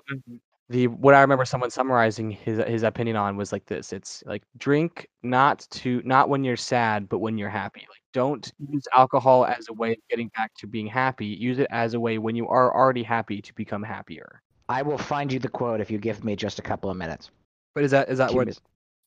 the 0.70 0.88
what 0.88 1.14
I 1.14 1.22
remember 1.22 1.46
someone 1.46 1.70
summarizing 1.70 2.32
his 2.32 2.60
his 2.68 2.84
opinion 2.84 3.16
on 3.16 3.38
was 3.38 3.52
like 3.52 3.66
this. 3.66 3.94
It's 3.94 4.24
like 4.26 4.44
drink 4.58 5.08
not 5.24 5.68
to 5.72 6.02
not 6.04 6.30
when 6.30 6.44
you're 6.44 6.58
sad, 6.58 7.08
but 7.08 7.20
when 7.20 7.38
you're 7.38 7.50
happy. 7.50 7.82
Like 7.82 8.02
don't 8.18 8.52
use 8.72 8.84
alcohol 8.96 9.46
as 9.46 9.68
a 9.70 9.74
way 9.74 9.92
of 9.92 9.98
getting 10.10 10.32
back 10.36 10.52
to 10.56 10.66
being 10.66 10.88
happy. 10.88 11.28
Use 11.28 11.60
it 11.60 11.68
as 11.70 11.94
a 11.94 12.00
way 12.00 12.18
when 12.18 12.36
you 12.36 12.48
are 12.48 12.76
already 12.76 13.04
happy 13.04 13.44
to 13.44 13.54
become 13.54 13.84
happier. 13.84 14.42
I 14.70 14.82
will 14.82 14.98
find 14.98 15.32
you 15.32 15.38
the 15.38 15.48
quote 15.50 15.82
if 15.82 15.92
you 15.92 16.00
give 16.00 16.24
me 16.24 16.36
just 16.36 16.58
a 16.58 16.64
couple 16.64 16.90
of 16.90 16.98
minutes. 16.98 17.30
But 17.76 17.84
is 17.84 17.92
that 17.92 18.10
is 18.10 18.18
that 18.18 18.34
what 18.34 18.50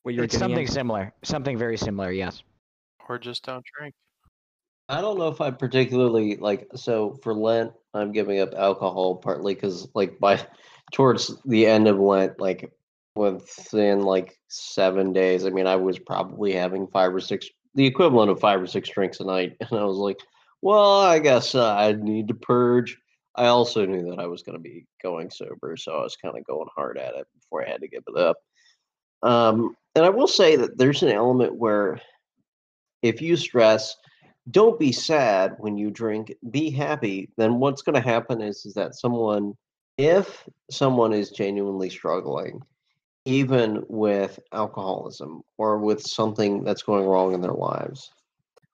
what 0.03 0.13
you're 0.13 0.23
It's 0.23 0.37
something 0.37 0.65
at? 0.65 0.71
similar. 0.71 1.13
Something 1.23 1.57
very 1.57 1.75
similar. 1.75 2.09
Yes. 2.13 2.43
Or 3.09 3.19
just 3.19 3.43
don't 3.43 3.65
drink. 3.77 3.93
I 4.87 5.01
don't 5.01 5.17
know 5.17 5.27
if 5.27 5.41
I 5.41 5.51
particularly 5.51 6.37
like. 6.37 6.69
So 6.75 7.19
for 7.21 7.33
Lent, 7.33 7.73
I'm 7.93 8.13
giving 8.13 8.39
up 8.39 8.53
alcohol 8.55 9.17
partly 9.17 9.55
because, 9.55 9.89
like, 9.93 10.19
by 10.19 10.39
towards 10.93 11.35
the 11.43 11.67
end 11.67 11.89
of 11.89 11.99
Lent, 11.99 12.39
like 12.39 12.71
within 13.15 14.03
like 14.03 14.39
seven 14.47 15.11
days, 15.11 15.45
I 15.45 15.49
mean, 15.49 15.67
I 15.67 15.75
was 15.75 15.99
probably 15.99 16.53
having 16.53 16.87
five 16.87 17.13
or 17.13 17.19
six, 17.19 17.49
the 17.75 17.85
equivalent 17.85 18.31
of 18.31 18.39
five 18.39 18.61
or 18.61 18.67
six 18.67 18.89
drinks 18.89 19.19
a 19.19 19.23
night, 19.23 19.57
and 19.61 19.79
I 19.79 19.83
was 19.83 19.97
like, 19.97 20.19
well, 20.61 21.01
I 21.01 21.19
guess 21.19 21.55
uh, 21.55 21.75
I 21.75 21.93
need 21.93 22.27
to 22.27 22.33
purge. 22.33 22.97
I 23.35 23.47
also 23.47 23.85
knew 23.85 24.09
that 24.09 24.19
I 24.19 24.27
was 24.27 24.43
going 24.43 24.57
to 24.57 24.61
be 24.61 24.85
going 25.01 25.29
sober, 25.29 25.77
so 25.77 25.93
I 25.93 26.03
was 26.03 26.17
kind 26.17 26.37
of 26.37 26.45
going 26.45 26.67
hard 26.75 26.97
at 26.97 27.15
it 27.15 27.27
before 27.33 27.65
I 27.65 27.69
had 27.69 27.81
to 27.81 27.87
give 27.87 28.03
it 28.07 28.17
up. 28.17 28.37
Um, 29.23 29.75
and 29.95 30.05
I 30.05 30.09
will 30.09 30.27
say 30.27 30.55
that 30.57 30.77
there's 30.77 31.03
an 31.03 31.09
element 31.09 31.55
where 31.55 32.01
if 33.01 33.21
you 33.21 33.35
stress, 33.35 33.95
don't 34.49 34.79
be 34.79 34.91
sad 34.91 35.55
when 35.59 35.77
you 35.77 35.91
drink, 35.91 36.33
be 36.49 36.69
happy, 36.69 37.29
then 37.37 37.59
what's 37.59 37.81
going 37.81 37.95
to 37.95 38.01
happen 38.01 38.41
is, 38.41 38.65
is 38.65 38.73
that 38.73 38.95
someone, 38.95 39.53
if 39.97 40.47
someone 40.69 41.13
is 41.13 41.31
genuinely 41.31 41.89
struggling, 41.89 42.61
even 43.25 43.83
with 43.87 44.39
alcoholism 44.51 45.41
or 45.57 45.77
with 45.77 46.01
something 46.01 46.63
that's 46.63 46.83
going 46.83 47.05
wrong 47.05 47.33
in 47.33 47.41
their 47.41 47.53
lives, 47.53 48.11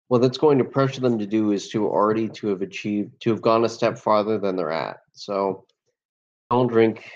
what 0.08 0.22
that's 0.22 0.38
going 0.38 0.58
to 0.58 0.64
pressure 0.64 1.02
them 1.02 1.20
to 1.20 1.26
do 1.26 1.52
is 1.52 1.68
to 1.70 1.86
already 1.86 2.30
to 2.30 2.48
have 2.48 2.62
achieved, 2.62 3.12
to 3.22 3.30
have 3.30 3.42
gone 3.42 3.66
a 3.66 3.70
step 3.70 3.98
farther 3.98 4.38
than 4.38 4.56
they're 4.56 4.72
at. 4.72 4.98
So 5.14 5.66
don't 6.50 6.68
drink. 6.68 7.12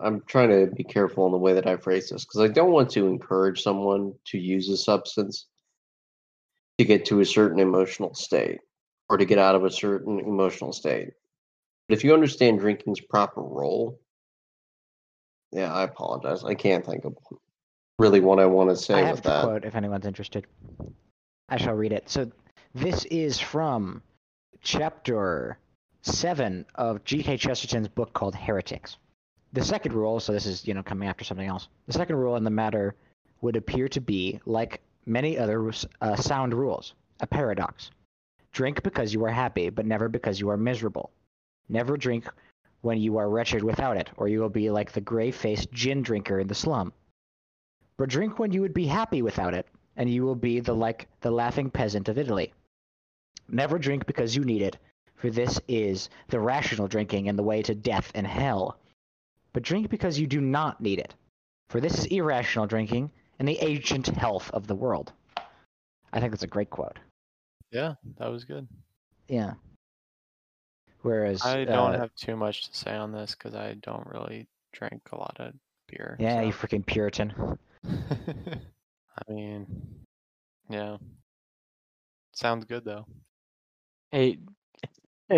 I'm- 0.00 0.22
trying 0.26 0.48
to 0.50 0.74
be 0.74 0.84
careful 0.84 1.26
in 1.26 1.32
the 1.32 1.38
way 1.38 1.52
that 1.52 1.66
I 1.66 1.76
phrase 1.76 2.08
this 2.08 2.24
because 2.24 2.40
I 2.40 2.48
don't 2.48 2.72
want 2.72 2.90
to 2.92 3.06
encourage 3.06 3.62
someone 3.62 4.14
to 4.26 4.38
use 4.38 4.68
a 4.70 4.76
substance 4.76 5.46
to 6.78 6.84
get 6.84 7.04
to 7.06 7.20
a 7.20 7.26
certain 7.26 7.58
emotional 7.58 8.14
state 8.14 8.60
or 9.08 9.18
to 9.18 9.24
get 9.24 9.38
out 9.38 9.54
of 9.54 9.64
a 9.64 9.70
certain 9.70 10.18
emotional 10.20 10.72
state. 10.72 11.10
But 11.88 11.98
if 11.98 12.04
you 12.04 12.14
understand 12.14 12.58
drinking's 12.58 13.00
proper 13.00 13.42
role, 13.42 14.00
yeah, 15.56 15.72
I 15.72 15.84
apologize. 15.84 16.44
I 16.44 16.54
can't 16.54 16.84
think 16.84 17.04
of 17.04 17.16
really 17.98 18.20
what 18.20 18.38
I 18.38 18.44
want 18.44 18.70
to 18.70 18.76
say 18.76 18.94
I 18.94 19.00
with 19.00 19.06
have 19.06 19.22
the 19.22 19.28
that. 19.30 19.44
quote 19.44 19.64
if 19.64 19.74
anyone's 19.74 20.06
interested. 20.06 20.46
I 21.48 21.56
shall 21.56 21.74
read 21.74 21.92
it. 21.92 22.10
So 22.10 22.30
this 22.74 23.04
is 23.06 23.40
from 23.40 24.02
chapter 24.60 25.58
seven 26.02 26.66
of 26.74 27.04
G.K. 27.04 27.38
Chesterton's 27.38 27.88
book 27.88 28.12
called 28.12 28.34
Heretics. 28.34 28.98
The 29.54 29.64
second 29.64 29.94
rule, 29.94 30.20
so 30.20 30.32
this 30.32 30.44
is 30.44 30.66
you 30.66 30.74
know 30.74 30.82
coming 30.82 31.08
after 31.08 31.24
something 31.24 31.48
else. 31.48 31.68
The 31.86 31.94
second 31.94 32.16
rule 32.16 32.36
in 32.36 32.44
the 32.44 32.50
matter 32.50 32.94
would 33.40 33.56
appear 33.56 33.88
to 33.88 34.00
be 34.00 34.40
like 34.44 34.82
many 35.06 35.38
other 35.38 35.72
uh, 36.02 36.16
sound 36.16 36.52
rules, 36.52 36.92
a 37.20 37.26
paradox. 37.26 37.90
Drink 38.52 38.82
because 38.82 39.14
you 39.14 39.24
are 39.24 39.30
happy, 39.30 39.70
but 39.70 39.86
never 39.86 40.08
because 40.08 40.38
you 40.38 40.50
are 40.50 40.56
miserable. 40.58 41.10
Never 41.68 41.96
drink 41.96 42.26
when 42.86 42.98
you 42.98 43.18
are 43.18 43.28
wretched 43.28 43.64
without 43.64 43.96
it, 43.96 44.08
or 44.16 44.28
you 44.28 44.38
will 44.38 44.48
be 44.48 44.70
like 44.70 44.92
the 44.92 45.00
gray-faced 45.00 45.72
gin 45.72 46.02
drinker 46.02 46.38
in 46.38 46.46
the 46.46 46.54
slum. 46.54 46.92
But 47.98 48.08
drink 48.08 48.38
when 48.38 48.52
you 48.52 48.60
would 48.60 48.72
be 48.72 48.86
happy 48.86 49.22
without 49.22 49.54
it, 49.54 49.66
and 49.96 50.08
you 50.08 50.24
will 50.24 50.36
be 50.36 50.60
the 50.60 50.72
like 50.72 51.08
the 51.20 51.32
laughing 51.32 51.68
peasant 51.68 52.08
of 52.08 52.16
Italy. 52.16 52.52
Never 53.48 53.76
drink 53.76 54.06
because 54.06 54.36
you 54.36 54.44
need 54.44 54.62
it, 54.62 54.78
for 55.16 55.30
this 55.30 55.60
is 55.66 56.10
the 56.28 56.38
rational 56.38 56.86
drinking 56.86 57.28
and 57.28 57.36
the 57.36 57.42
way 57.42 57.60
to 57.62 57.74
death 57.74 58.12
and 58.14 58.24
hell. 58.24 58.78
But 59.52 59.64
drink 59.64 59.90
because 59.90 60.20
you 60.20 60.28
do 60.28 60.40
not 60.40 60.80
need 60.80 61.00
it, 61.00 61.12
for 61.68 61.80
this 61.80 61.98
is 61.98 62.04
irrational 62.06 62.68
drinking 62.68 63.10
and 63.40 63.48
the 63.48 63.58
ancient 63.62 64.06
health 64.06 64.48
of 64.52 64.68
the 64.68 64.76
world. 64.76 65.12
I 66.12 66.20
think 66.20 66.30
that's 66.30 66.44
a 66.44 66.46
great 66.46 66.70
quote. 66.70 67.00
Yeah, 67.72 67.94
that 68.18 68.30
was 68.30 68.44
good. 68.44 68.68
Yeah. 69.26 69.54
Whereas 71.02 71.42
I 71.44 71.64
don't 71.64 71.94
uh, 71.94 71.98
have 71.98 72.14
too 72.14 72.36
much 72.36 72.68
to 72.68 72.76
say 72.76 72.94
on 72.94 73.12
this 73.12 73.34
because 73.34 73.54
I 73.54 73.74
don't 73.74 74.06
really 74.06 74.46
drink 74.72 75.02
a 75.12 75.16
lot 75.16 75.36
of 75.38 75.54
beer. 75.88 76.16
yeah, 76.18 76.40
you 76.42 76.52
freaking 76.52 76.84
Puritan. 76.84 77.58
I 77.86 79.32
mean, 79.32 79.66
yeah. 80.68 80.96
Sounds 82.32 82.64
good 82.64 82.84
though. 82.84 83.06
Hey, 84.10 84.38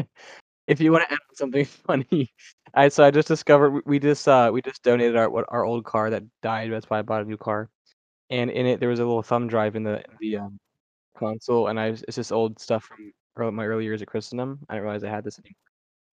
if 0.66 0.80
you 0.80 0.92
want 0.92 1.08
to 1.08 1.12
add 1.12 1.18
something 1.34 1.64
funny, 1.86 2.32
I 2.74 2.88
so 2.88 3.04
I 3.04 3.10
just 3.10 3.28
discovered 3.28 3.70
we- 3.70 3.82
we 3.86 3.98
just 3.98 4.26
uh 4.28 4.50
we 4.52 4.62
just 4.62 4.82
donated 4.82 5.16
our 5.16 5.30
what 5.30 5.44
our 5.48 5.64
old 5.64 5.84
car 5.84 6.10
that 6.10 6.24
died. 6.42 6.70
That's 6.72 6.88
why 6.90 6.98
I 6.98 7.02
bought 7.02 7.22
a 7.22 7.24
new 7.24 7.36
car, 7.36 7.68
and 8.30 8.50
in 8.50 8.66
it 8.66 8.80
there 8.80 8.88
was 8.90 9.00
a 9.00 9.04
little 9.04 9.22
thumb 9.22 9.48
drive 9.48 9.76
in 9.76 9.82
the 9.84 10.02
the 10.20 10.38
um, 10.38 10.58
console, 11.16 11.68
and 11.68 11.78
I 11.80 11.88
it's 11.88 12.16
just 12.16 12.32
old 12.32 12.60
stuff 12.60 12.84
from 12.84 13.12
early, 13.38 13.52
my 13.52 13.64
early 13.66 13.84
years 13.84 14.02
at 14.02 14.08
Christendom. 14.08 14.58
I 14.68 14.74
didn't 14.74 14.84
realize 14.84 15.04
I 15.04 15.08
had 15.10 15.24
this 15.24 15.38
anymore. 15.38 15.54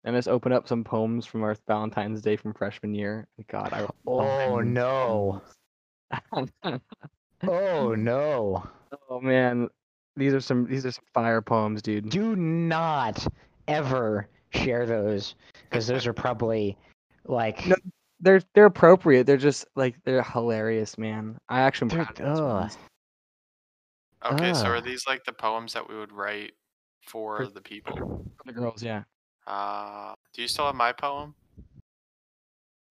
And 0.05 0.15
I 0.15 0.19
just 0.19 0.29
opened 0.29 0.55
up 0.55 0.69
some 0.69 0.85
poems 0.85 1.25
from 1.27 1.43
our 1.43 1.57
Valentine's 1.67 2.21
Day 2.21 2.37
from 2.37 2.53
freshman 2.53 2.95
year. 2.95 3.27
God, 3.49 3.73
I 3.73 3.81
wrote 3.81 3.95
Oh 4.07 4.61
no. 4.61 5.43
Oh 7.47 7.95
no. 7.95 8.67
oh 9.11 9.21
man, 9.21 9.69
these 10.17 10.33
are 10.33 10.41
some 10.41 10.67
these 10.67 10.87
are 10.87 10.93
some 10.93 11.05
fire 11.13 11.43
poems, 11.43 11.83
dude. 11.83 12.09
Do 12.09 12.37
not 12.37 13.27
ever 13.69 14.29
share 14.51 14.87
those 14.87 15.35
because 15.69 15.87
those 15.87 16.07
are 16.07 16.13
probably 16.13 16.77
like 17.27 17.67
No, 17.67 17.77
they're 18.21 18.41
they're 18.55 18.67
appropriate. 18.67 19.27
They're 19.27 19.37
just 19.37 19.67
like 19.77 19.97
they're 20.05 20.23
hilarious, 20.23 20.97
man. 20.97 21.37
I 21.49 21.61
actually 21.61 21.91
am 21.93 21.97
They're- 21.99 22.05
proud 22.07 22.21
of 22.21 22.27
those 22.27 22.41
ugh. 22.41 22.61
ones. 22.61 22.79
Okay, 24.33 24.55
so 24.55 24.67
are 24.67 24.81
these 24.81 25.07
like 25.07 25.23
the 25.25 25.33
poems 25.35 25.75
that 25.75 25.87
we 25.87 25.97
would 25.97 26.13
write 26.13 26.53
for 27.07 27.39
For- 27.39 27.47
the 27.47 27.61
people? 27.61 28.25
For 28.37 28.45
the 28.47 28.53
girls, 28.53 28.83
yeah. 28.83 29.05
Uh, 29.47 30.15
do 30.33 30.43
you 30.43 30.49
still 30.49 30.67
have 30.67 30.75
my 30.75 30.93
poem? 30.93 31.35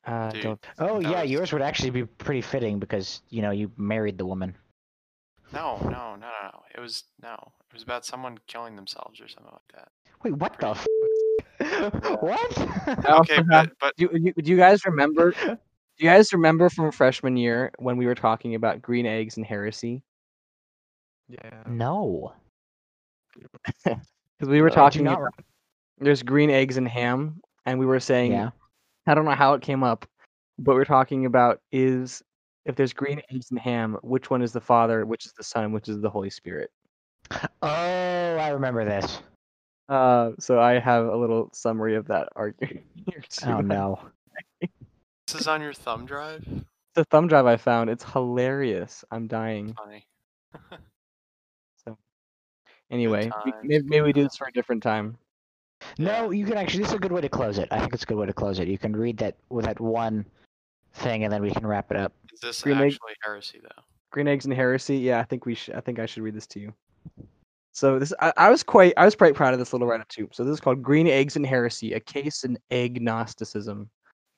Uh, 0.06 0.32
Dude. 0.32 0.42
don't. 0.42 0.66
Oh 0.80 1.02
That 1.02 1.10
yeah, 1.12 1.22
was- 1.22 1.32
yours 1.32 1.54
would 1.54 1.62
actually 1.62 1.92
be 1.92 2.06
pretty 2.06 2.42
fitting 2.42 2.80
because 2.80 3.22
you 3.30 3.42
know 3.42 3.52
you 3.52 3.72
married 3.78 4.18
the 4.18 4.26
woman. 4.26 4.56
No, 5.54 5.78
no, 5.84 5.90
no, 5.90 6.16
no, 6.16 6.42
no. 6.52 6.64
It 6.76 6.80
was 6.80 7.04
no. 7.22 7.34
It 7.70 7.74
was 7.74 7.84
about 7.84 8.06
someone 8.06 8.38
killing 8.48 8.76
themselves 8.76 9.20
or 9.22 9.28
something 9.28 9.52
like 9.52 9.72
that. 9.76 9.90
Wait, 10.24 10.34
what 10.34 10.60
the? 10.60 10.70
F- 11.62 11.94
what? 12.22 12.58
Okay, 13.22 13.42
but 13.50 13.70
but 13.80 13.96
Do 13.98 14.10
you, 14.14 14.34
do 14.34 14.52
you 14.52 14.58
guys 14.58 14.86
remember? 14.86 15.32
Do 15.98 16.04
you 16.06 16.10
guys 16.10 16.34
remember 16.34 16.70
from 16.70 16.92
freshman 16.92 17.38
year 17.38 17.72
when 17.78 17.98
we 17.98 18.06
were 18.08 18.16
talking 18.16 18.56
about 18.56 18.82
green 18.82 19.06
eggs 19.06 19.38
and 19.38 19.46
heresy? 19.46 20.04
Yeah. 21.28 21.64
no. 21.68 22.34
Because 23.84 24.50
we 24.50 24.62
were 24.62 24.70
Uh, 24.70 24.76
talking 24.76 25.04
not 25.04 25.20
about 25.20 25.34
there's 26.00 26.24
green 26.24 26.50
eggs 26.50 26.78
and 26.78 26.88
ham, 26.88 27.40
and 27.66 27.80
we 27.80 27.86
were 27.86 28.00
saying 28.00 28.32
Yeah. 28.32 28.50
I 29.08 29.14
don't 29.14 29.26
know 29.26 29.32
how 29.32 29.54
it 29.54 29.62
came 29.62 29.84
up, 29.84 30.06
but 30.58 30.76
we're 30.76 30.86
talking 30.86 31.26
about 31.26 31.60
is 31.72 32.22
if 32.66 32.76
there's 32.76 32.94
green 32.94 33.22
eggs 33.32 33.52
and 33.52 33.60
ham, 33.60 33.98
which 34.02 34.30
one 34.30 34.42
is 34.42 34.54
the 34.54 34.62
Father, 34.62 35.06
which 35.06 35.26
is 35.26 35.34
the 35.34 35.44
Son, 35.44 35.72
which 35.74 35.90
is 35.90 36.00
the 36.02 36.10
Holy 36.10 36.30
Spirit. 36.30 36.72
Oh, 37.62 37.68
I 37.68 38.50
remember 38.50 38.86
this. 38.86 39.22
Uh, 39.90 40.32
so 40.40 40.60
I 40.62 40.80
have 40.80 41.06
a 41.06 41.16
little 41.16 41.50
summary 41.54 41.96
of 41.96 42.08
that 42.08 42.30
argument 42.36 42.86
here 43.06 43.24
too. 43.28 43.50
Oh 43.50 43.60
no. 43.62 44.00
this 44.62 45.42
is 45.42 45.48
on 45.48 45.62
your 45.62 45.74
thumb 45.74 46.06
drive. 46.06 46.46
The 46.96 47.04
thumb 47.06 47.28
drive 47.28 47.46
I 47.46 47.58
found, 47.58 47.90
it's 47.90 48.04
hilarious. 48.04 49.04
I'm 49.12 49.28
dying. 49.28 49.74
Funny. 49.74 50.08
Anyway, 52.94 53.32
maybe, 53.64 53.84
maybe 53.86 54.02
we 54.02 54.14
do 54.14 54.24
this 54.24 54.38
for 54.38 54.48
a 54.48 54.52
different 54.52 54.84
time. 54.84 55.18
No, 55.98 56.30
you 56.30 56.46
can 56.46 56.58
actually. 56.58 56.82
This 56.82 56.90
is 56.90 56.96
a 56.96 57.00
good 57.00 57.12
way 57.12 57.22
to 57.22 57.28
close 57.30 57.58
it. 57.58 57.68
I 57.72 57.80
think 57.80 57.94
it's 57.94 58.04
a 58.04 58.06
good 58.06 58.18
way 58.18 58.28
to 58.28 58.34
close 58.34 58.60
it. 58.60 58.68
You 58.68 58.78
can 58.78 58.96
read 58.96 59.18
that 59.18 59.36
with 59.50 59.66
that 59.66 59.80
one 59.80 60.26
thing, 60.94 61.24
and 61.24 61.34
then 61.34 61.42
we 61.42 61.52
can 61.52 61.66
wrap 61.66 61.90
it 61.90 61.98
up. 61.98 62.14
Is 62.32 62.40
this 62.40 62.62
Green 62.62 62.78
egg- 62.78 62.94
actually 62.94 63.16
heresy 63.24 63.60
though? 63.62 63.84
Green 64.12 64.28
eggs 64.28 64.46
and 64.46 64.54
heresy. 64.54 64.98
Yeah, 64.98 65.20
I 65.20 65.24
think 65.24 65.48
we 65.48 65.56
should. 65.56 65.74
I 65.74 65.82
think 65.82 65.98
I 65.98 66.06
should 66.06 66.22
read 66.22 66.36
this 66.36 66.48
to 66.48 66.60
you. 66.60 66.74
So 67.72 67.98
this, 67.98 68.14
I, 68.20 68.32
I 68.38 68.50
was 68.52 68.62
quite, 68.62 68.94
I 68.98 69.06
was 69.06 69.16
quite 69.16 69.34
proud 69.34 69.54
of 69.54 69.60
this 69.60 69.74
little 69.74 69.88
write-up 69.88 70.08
too. 70.08 70.30
So 70.32 70.44
this 70.44 70.54
is 70.54 70.60
called 70.60 70.84
"Green 70.84 71.08
Eggs 71.08 71.36
and 71.36 71.46
Heresy: 71.46 71.94
A 71.94 72.00
Case 72.00 72.44
in 72.44 72.58
Agnosticism." 72.72 73.90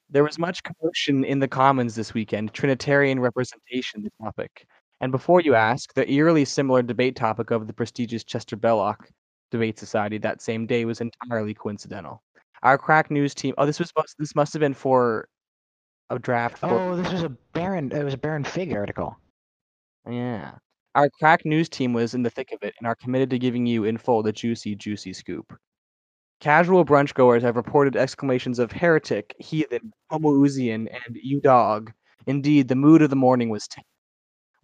There 0.10 0.24
was 0.24 0.39
much 0.39 0.64
commotion 0.64 1.26
in 1.26 1.39
the 1.39 1.47
Commons 1.47 1.95
this 1.95 2.14
weekend. 2.14 2.53
Trinitarian 2.53 3.20
representation, 3.20 4.03
the 4.03 4.12
topic. 4.24 4.66
And 5.01 5.11
before 5.11 5.41
you 5.41 5.55
ask, 5.55 5.93
the 5.93 6.09
eerily 6.09 6.45
similar 6.45 6.81
debate 6.81 7.15
topic 7.15 7.51
of 7.51 7.67
the 7.67 7.73
prestigious 7.73 8.23
Chester 8.23 8.55
Belloc 8.55 9.09
Debate 9.51 9.77
Society 9.77 10.17
that 10.19 10.41
same 10.41 10.65
day 10.65 10.85
was 10.85 11.01
entirely 11.01 11.53
coincidental. 11.53 12.23
Our 12.63 12.77
crack 12.77 13.11
news 13.11 13.35
team. 13.35 13.53
Oh, 13.57 13.65
this 13.65 13.79
was 13.79 13.91
must- 13.95 14.17
this 14.17 14.35
must 14.35 14.53
have 14.53 14.61
been 14.61 14.73
for 14.73 15.27
a 16.09 16.17
draft. 16.17 16.59
Oh, 16.63 16.95
this 16.95 17.11
was 17.11 17.23
a 17.23 17.29
Baron. 17.29 17.91
It 17.91 18.03
was 18.03 18.13
a 18.13 18.17
Baron 18.17 18.43
Fig 18.43 18.73
article. 18.73 19.17
Yeah. 20.09 20.51
Our 20.95 21.09
crack 21.19 21.45
news 21.45 21.67
team 21.67 21.93
was 21.93 22.13
in 22.13 22.23
the 22.23 22.29
thick 22.29 22.51
of 22.53 22.63
it 22.63 22.73
and 22.79 22.87
are 22.87 22.95
committed 22.95 23.29
to 23.31 23.39
giving 23.39 23.65
you 23.65 23.83
in 23.83 23.97
full 23.97 24.23
the 24.23 24.31
juicy, 24.31 24.75
juicy 24.75 25.13
scoop. 25.13 25.53
Casual 26.39 26.85
brunch 26.85 27.13
goers 27.13 27.43
have 27.43 27.55
reported 27.55 27.95
exclamations 27.95 28.59
of 28.59 28.71
heretic, 28.71 29.35
heathen, 29.39 29.91
homoousian, 30.11 30.87
and 30.91 31.15
you 31.21 31.41
dog. 31.41 31.91
Indeed, 32.27 32.67
the 32.67 32.75
mood 32.75 33.01
of 33.01 33.09
the 33.09 33.15
morning 33.15 33.49
was 33.49 33.67
tense. 33.67 33.85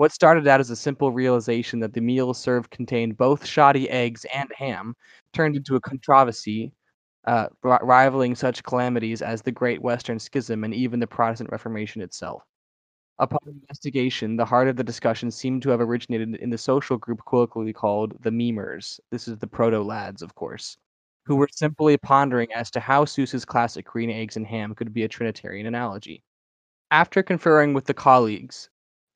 What 0.01 0.11
started 0.11 0.47
out 0.47 0.59
as 0.59 0.71
a 0.71 0.75
simple 0.75 1.11
realization 1.11 1.79
that 1.81 1.93
the 1.93 2.01
meal 2.01 2.33
served 2.33 2.71
contained 2.71 3.17
both 3.17 3.45
shoddy 3.45 3.87
eggs 3.87 4.25
and 4.33 4.49
ham 4.57 4.95
turned 5.31 5.55
into 5.55 5.75
a 5.75 5.79
controversy 5.79 6.73
uh, 7.25 7.49
rivaling 7.61 8.33
such 8.33 8.63
calamities 8.63 9.21
as 9.21 9.43
the 9.43 9.51
Great 9.51 9.79
Western 9.79 10.17
Schism 10.17 10.63
and 10.63 10.73
even 10.73 10.99
the 10.99 11.05
Protestant 11.05 11.51
Reformation 11.51 12.01
itself. 12.01 12.41
Upon 13.19 13.41
investigation, 13.45 14.37
the 14.37 14.43
heart 14.43 14.67
of 14.67 14.75
the 14.75 14.83
discussion 14.83 15.29
seemed 15.29 15.61
to 15.61 15.69
have 15.69 15.81
originated 15.81 16.33
in 16.33 16.49
the 16.49 16.57
social 16.57 16.97
group 16.97 17.21
colloquially 17.27 17.71
called 17.71 18.15
the 18.23 18.31
Memers. 18.31 18.99
This 19.11 19.27
is 19.27 19.37
the 19.37 19.45
proto 19.45 19.83
lads, 19.83 20.23
of 20.23 20.33
course, 20.33 20.77
who 21.27 21.35
were 21.35 21.49
simply 21.51 21.95
pondering 21.97 22.51
as 22.53 22.71
to 22.71 22.79
how 22.79 23.05
Seuss's 23.05 23.45
classic 23.45 23.85
green 23.85 24.09
eggs 24.09 24.35
and 24.35 24.47
ham 24.47 24.73
could 24.73 24.95
be 24.95 25.03
a 25.03 25.07
Trinitarian 25.07 25.67
analogy. 25.67 26.23
After 26.89 27.21
conferring 27.21 27.75
with 27.75 27.85
the 27.85 27.93
colleagues, 27.93 28.67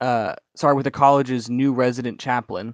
uh, 0.01 0.35
sorry, 0.55 0.75
with 0.75 0.85
the 0.85 0.91
college's 0.91 1.49
new 1.49 1.73
resident 1.73 2.19
chaplain, 2.19 2.73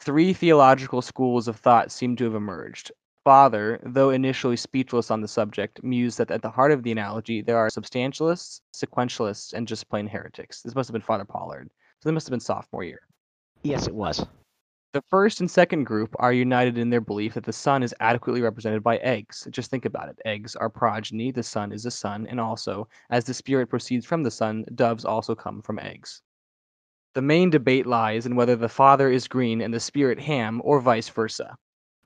three 0.00 0.32
theological 0.32 1.02
schools 1.02 1.48
of 1.48 1.56
thought 1.56 1.92
seem 1.92 2.16
to 2.16 2.24
have 2.24 2.34
emerged. 2.34 2.92
Father, 3.24 3.80
though 3.84 4.10
initially 4.10 4.56
speechless 4.56 5.10
on 5.10 5.20
the 5.20 5.28
subject, 5.28 5.82
mused 5.84 6.18
that 6.18 6.32
at 6.32 6.42
the 6.42 6.50
heart 6.50 6.72
of 6.72 6.82
the 6.82 6.90
analogy 6.90 7.40
there 7.40 7.56
are 7.56 7.68
substantialists, 7.68 8.60
sequentialists, 8.74 9.52
and 9.52 9.68
just 9.68 9.88
plain 9.88 10.08
heretics. 10.08 10.60
This 10.62 10.74
must 10.74 10.88
have 10.88 10.92
been 10.92 11.02
Father 11.02 11.24
Pollard. 11.24 11.70
So 12.00 12.08
they 12.08 12.14
must 12.14 12.26
have 12.26 12.32
been 12.32 12.40
sophomore 12.40 12.82
year. 12.82 13.02
Yes, 13.62 13.86
it 13.86 13.94
was. 13.94 14.26
The 14.92 15.02
first 15.08 15.40
and 15.40 15.50
second 15.50 15.84
group 15.84 16.14
are 16.18 16.32
united 16.32 16.76
in 16.76 16.90
their 16.90 17.00
belief 17.00 17.34
that 17.34 17.44
the 17.44 17.52
son 17.52 17.82
is 17.82 17.94
adequately 18.00 18.42
represented 18.42 18.82
by 18.82 18.96
eggs. 18.98 19.46
Just 19.50 19.70
think 19.70 19.84
about 19.84 20.08
it. 20.08 20.18
Eggs 20.24 20.56
are 20.56 20.68
progeny, 20.68 21.30
the 21.30 21.42
son 21.42 21.72
is 21.72 21.86
a 21.86 21.90
son, 21.90 22.26
and 22.28 22.40
also, 22.40 22.88
as 23.08 23.24
the 23.24 23.32
spirit 23.32 23.70
proceeds 23.70 24.04
from 24.04 24.22
the 24.22 24.30
son, 24.30 24.64
doves 24.74 25.04
also 25.04 25.34
come 25.34 25.62
from 25.62 25.78
eggs. 25.78 26.22
The 27.14 27.22
main 27.22 27.50
debate 27.50 27.86
lies 27.86 28.26
in 28.26 28.36
whether 28.36 28.56
the 28.56 28.68
father 28.68 29.10
is 29.10 29.28
green 29.28 29.60
and 29.60 29.72
the 29.72 29.80
spirit 29.80 30.18
ham, 30.20 30.60
or 30.64 30.80
vice 30.80 31.08
versa. 31.08 31.56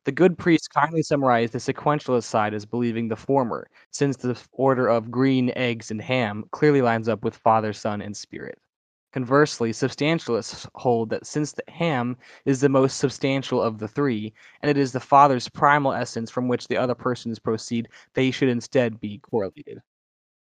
The 0.04 0.12
good 0.12 0.38
priest 0.38 0.70
kindly 0.72 1.02
summarized 1.02 1.52
the 1.52 1.58
sequentialist 1.58 2.24
side 2.24 2.54
as 2.54 2.66
believing 2.66 3.08
the 3.08 3.16
former, 3.16 3.68
since 3.90 4.16
the 4.16 4.40
order 4.52 4.88
of 4.88 5.10
green, 5.10 5.52
eggs, 5.56 5.90
and 5.90 6.00
ham 6.00 6.44
clearly 6.52 6.82
lines 6.82 7.08
up 7.08 7.24
with 7.24 7.36
Father, 7.36 7.72
Son, 7.72 8.00
and 8.00 8.16
Spirit. 8.16 8.58
Conversely, 9.12 9.72
substantialists 9.72 10.68
hold 10.74 11.10
that 11.10 11.26
since 11.26 11.52
the 11.52 11.64
ham 11.68 12.16
is 12.44 12.60
the 12.60 12.68
most 12.68 12.98
substantial 12.98 13.62
of 13.62 13.78
the 13.78 13.88
three, 13.88 14.32
and 14.62 14.70
it 14.70 14.76
is 14.76 14.92
the 14.92 15.00
Father's 15.00 15.48
primal 15.48 15.92
essence 15.92 16.30
from 16.30 16.48
which 16.48 16.68
the 16.68 16.76
other 16.76 16.94
persons 16.94 17.38
proceed, 17.38 17.88
they 18.14 18.30
should 18.30 18.48
instead 18.48 19.00
be 19.00 19.18
correlated. 19.18 19.80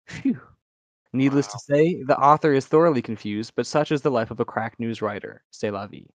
Phew. 0.08 0.41
Needless 1.14 1.47
to 1.47 1.60
say, 1.60 2.03
the 2.03 2.18
author 2.18 2.53
is 2.53 2.66
thoroughly 2.66 3.01
confused, 3.01 3.53
but 3.55 3.66
such 3.66 3.91
is 3.91 4.01
the 4.01 4.12
life 4.12 4.32
of 4.32 4.39
a 4.39 4.45
crack 4.45 4.80
news 4.80 5.01
writer. 5.01 5.43
C'est 5.51 5.72
la 5.72 5.88
vie. 5.88 6.08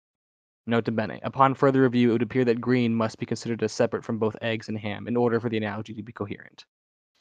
Nota 0.68 0.92
bene. 0.92 1.20
Upon 1.24 1.56
further 1.56 1.82
review, 1.82 2.10
it 2.10 2.14
would 2.14 2.22
appear 2.22 2.46
that 2.46 2.62
green 2.62 2.94
must 2.94 3.18
be 3.18 3.26
considered 3.26 3.64
as 3.64 3.72
separate 3.72 4.04
from 4.04 4.20
both 4.20 4.36
eggs 4.42 4.70
and 4.70 4.78
ham 4.78 5.08
in 5.08 5.18
order 5.18 5.40
for 5.40 5.50
the 5.50 5.58
analogy 5.58 5.94
to 5.94 6.04
be 6.04 6.12
coherent. 6.12 6.66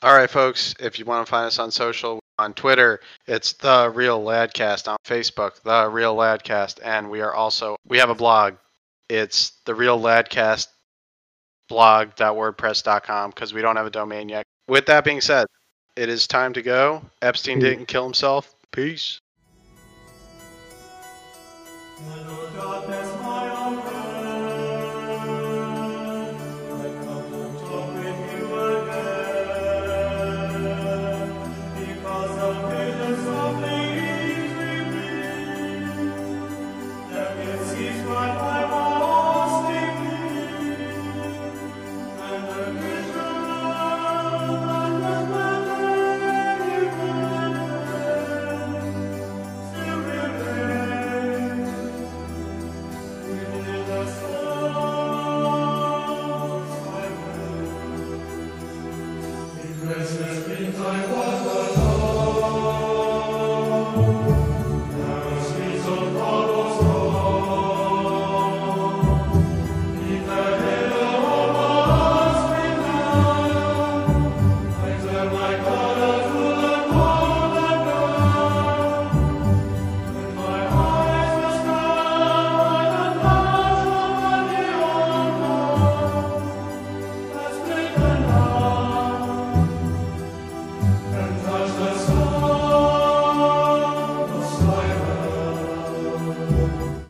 All 0.03 0.14
right, 0.14 0.31
folks. 0.31 0.75
If 0.81 0.99
you 0.99 1.05
want 1.05 1.27
to 1.27 1.31
find 1.31 1.47
us 1.47 1.59
on 1.59 1.71
social, 1.71 2.21
on 2.39 2.55
Twitter, 2.55 3.01
it's 3.27 3.53
the 3.55 3.91
Real 3.95 4.23
Ladcast. 4.23 4.89
On 4.89 4.97
Facebook, 5.07 5.62
the 5.62 5.89
Real 5.89 6.16
Ladcast, 6.16 6.81
and 6.83 7.11
we 7.11 7.21
are 7.21 7.35
also 7.35 7.77
we 7.87 7.99
have 7.99 8.11
a 8.11 8.14
blog. 8.14 8.55
It's 9.09 9.53
the 9.64 9.75
Real 9.75 10.01
Ladcast 10.01 10.68
blog.wordpress.com 11.68 13.31
because 13.31 13.55
we 13.55 13.62
don't 13.62 13.77
have 13.77 13.87
a 13.87 13.91
domain 13.91 14.29
yet. 14.29 14.45
With 14.68 14.87
that 14.87 15.05
being 15.05 15.21
said, 15.21 15.47
it 16.01 16.09
is 16.09 16.27
time 16.27 16.55
to 16.55 16.63
go. 16.63 17.03
Epstein 17.21 17.59
didn't 17.59 17.85
kill 17.85 18.05
himself. 18.05 18.55
Peace. 18.73 19.21
Hello, 21.99 22.51
darkness, 22.57 23.10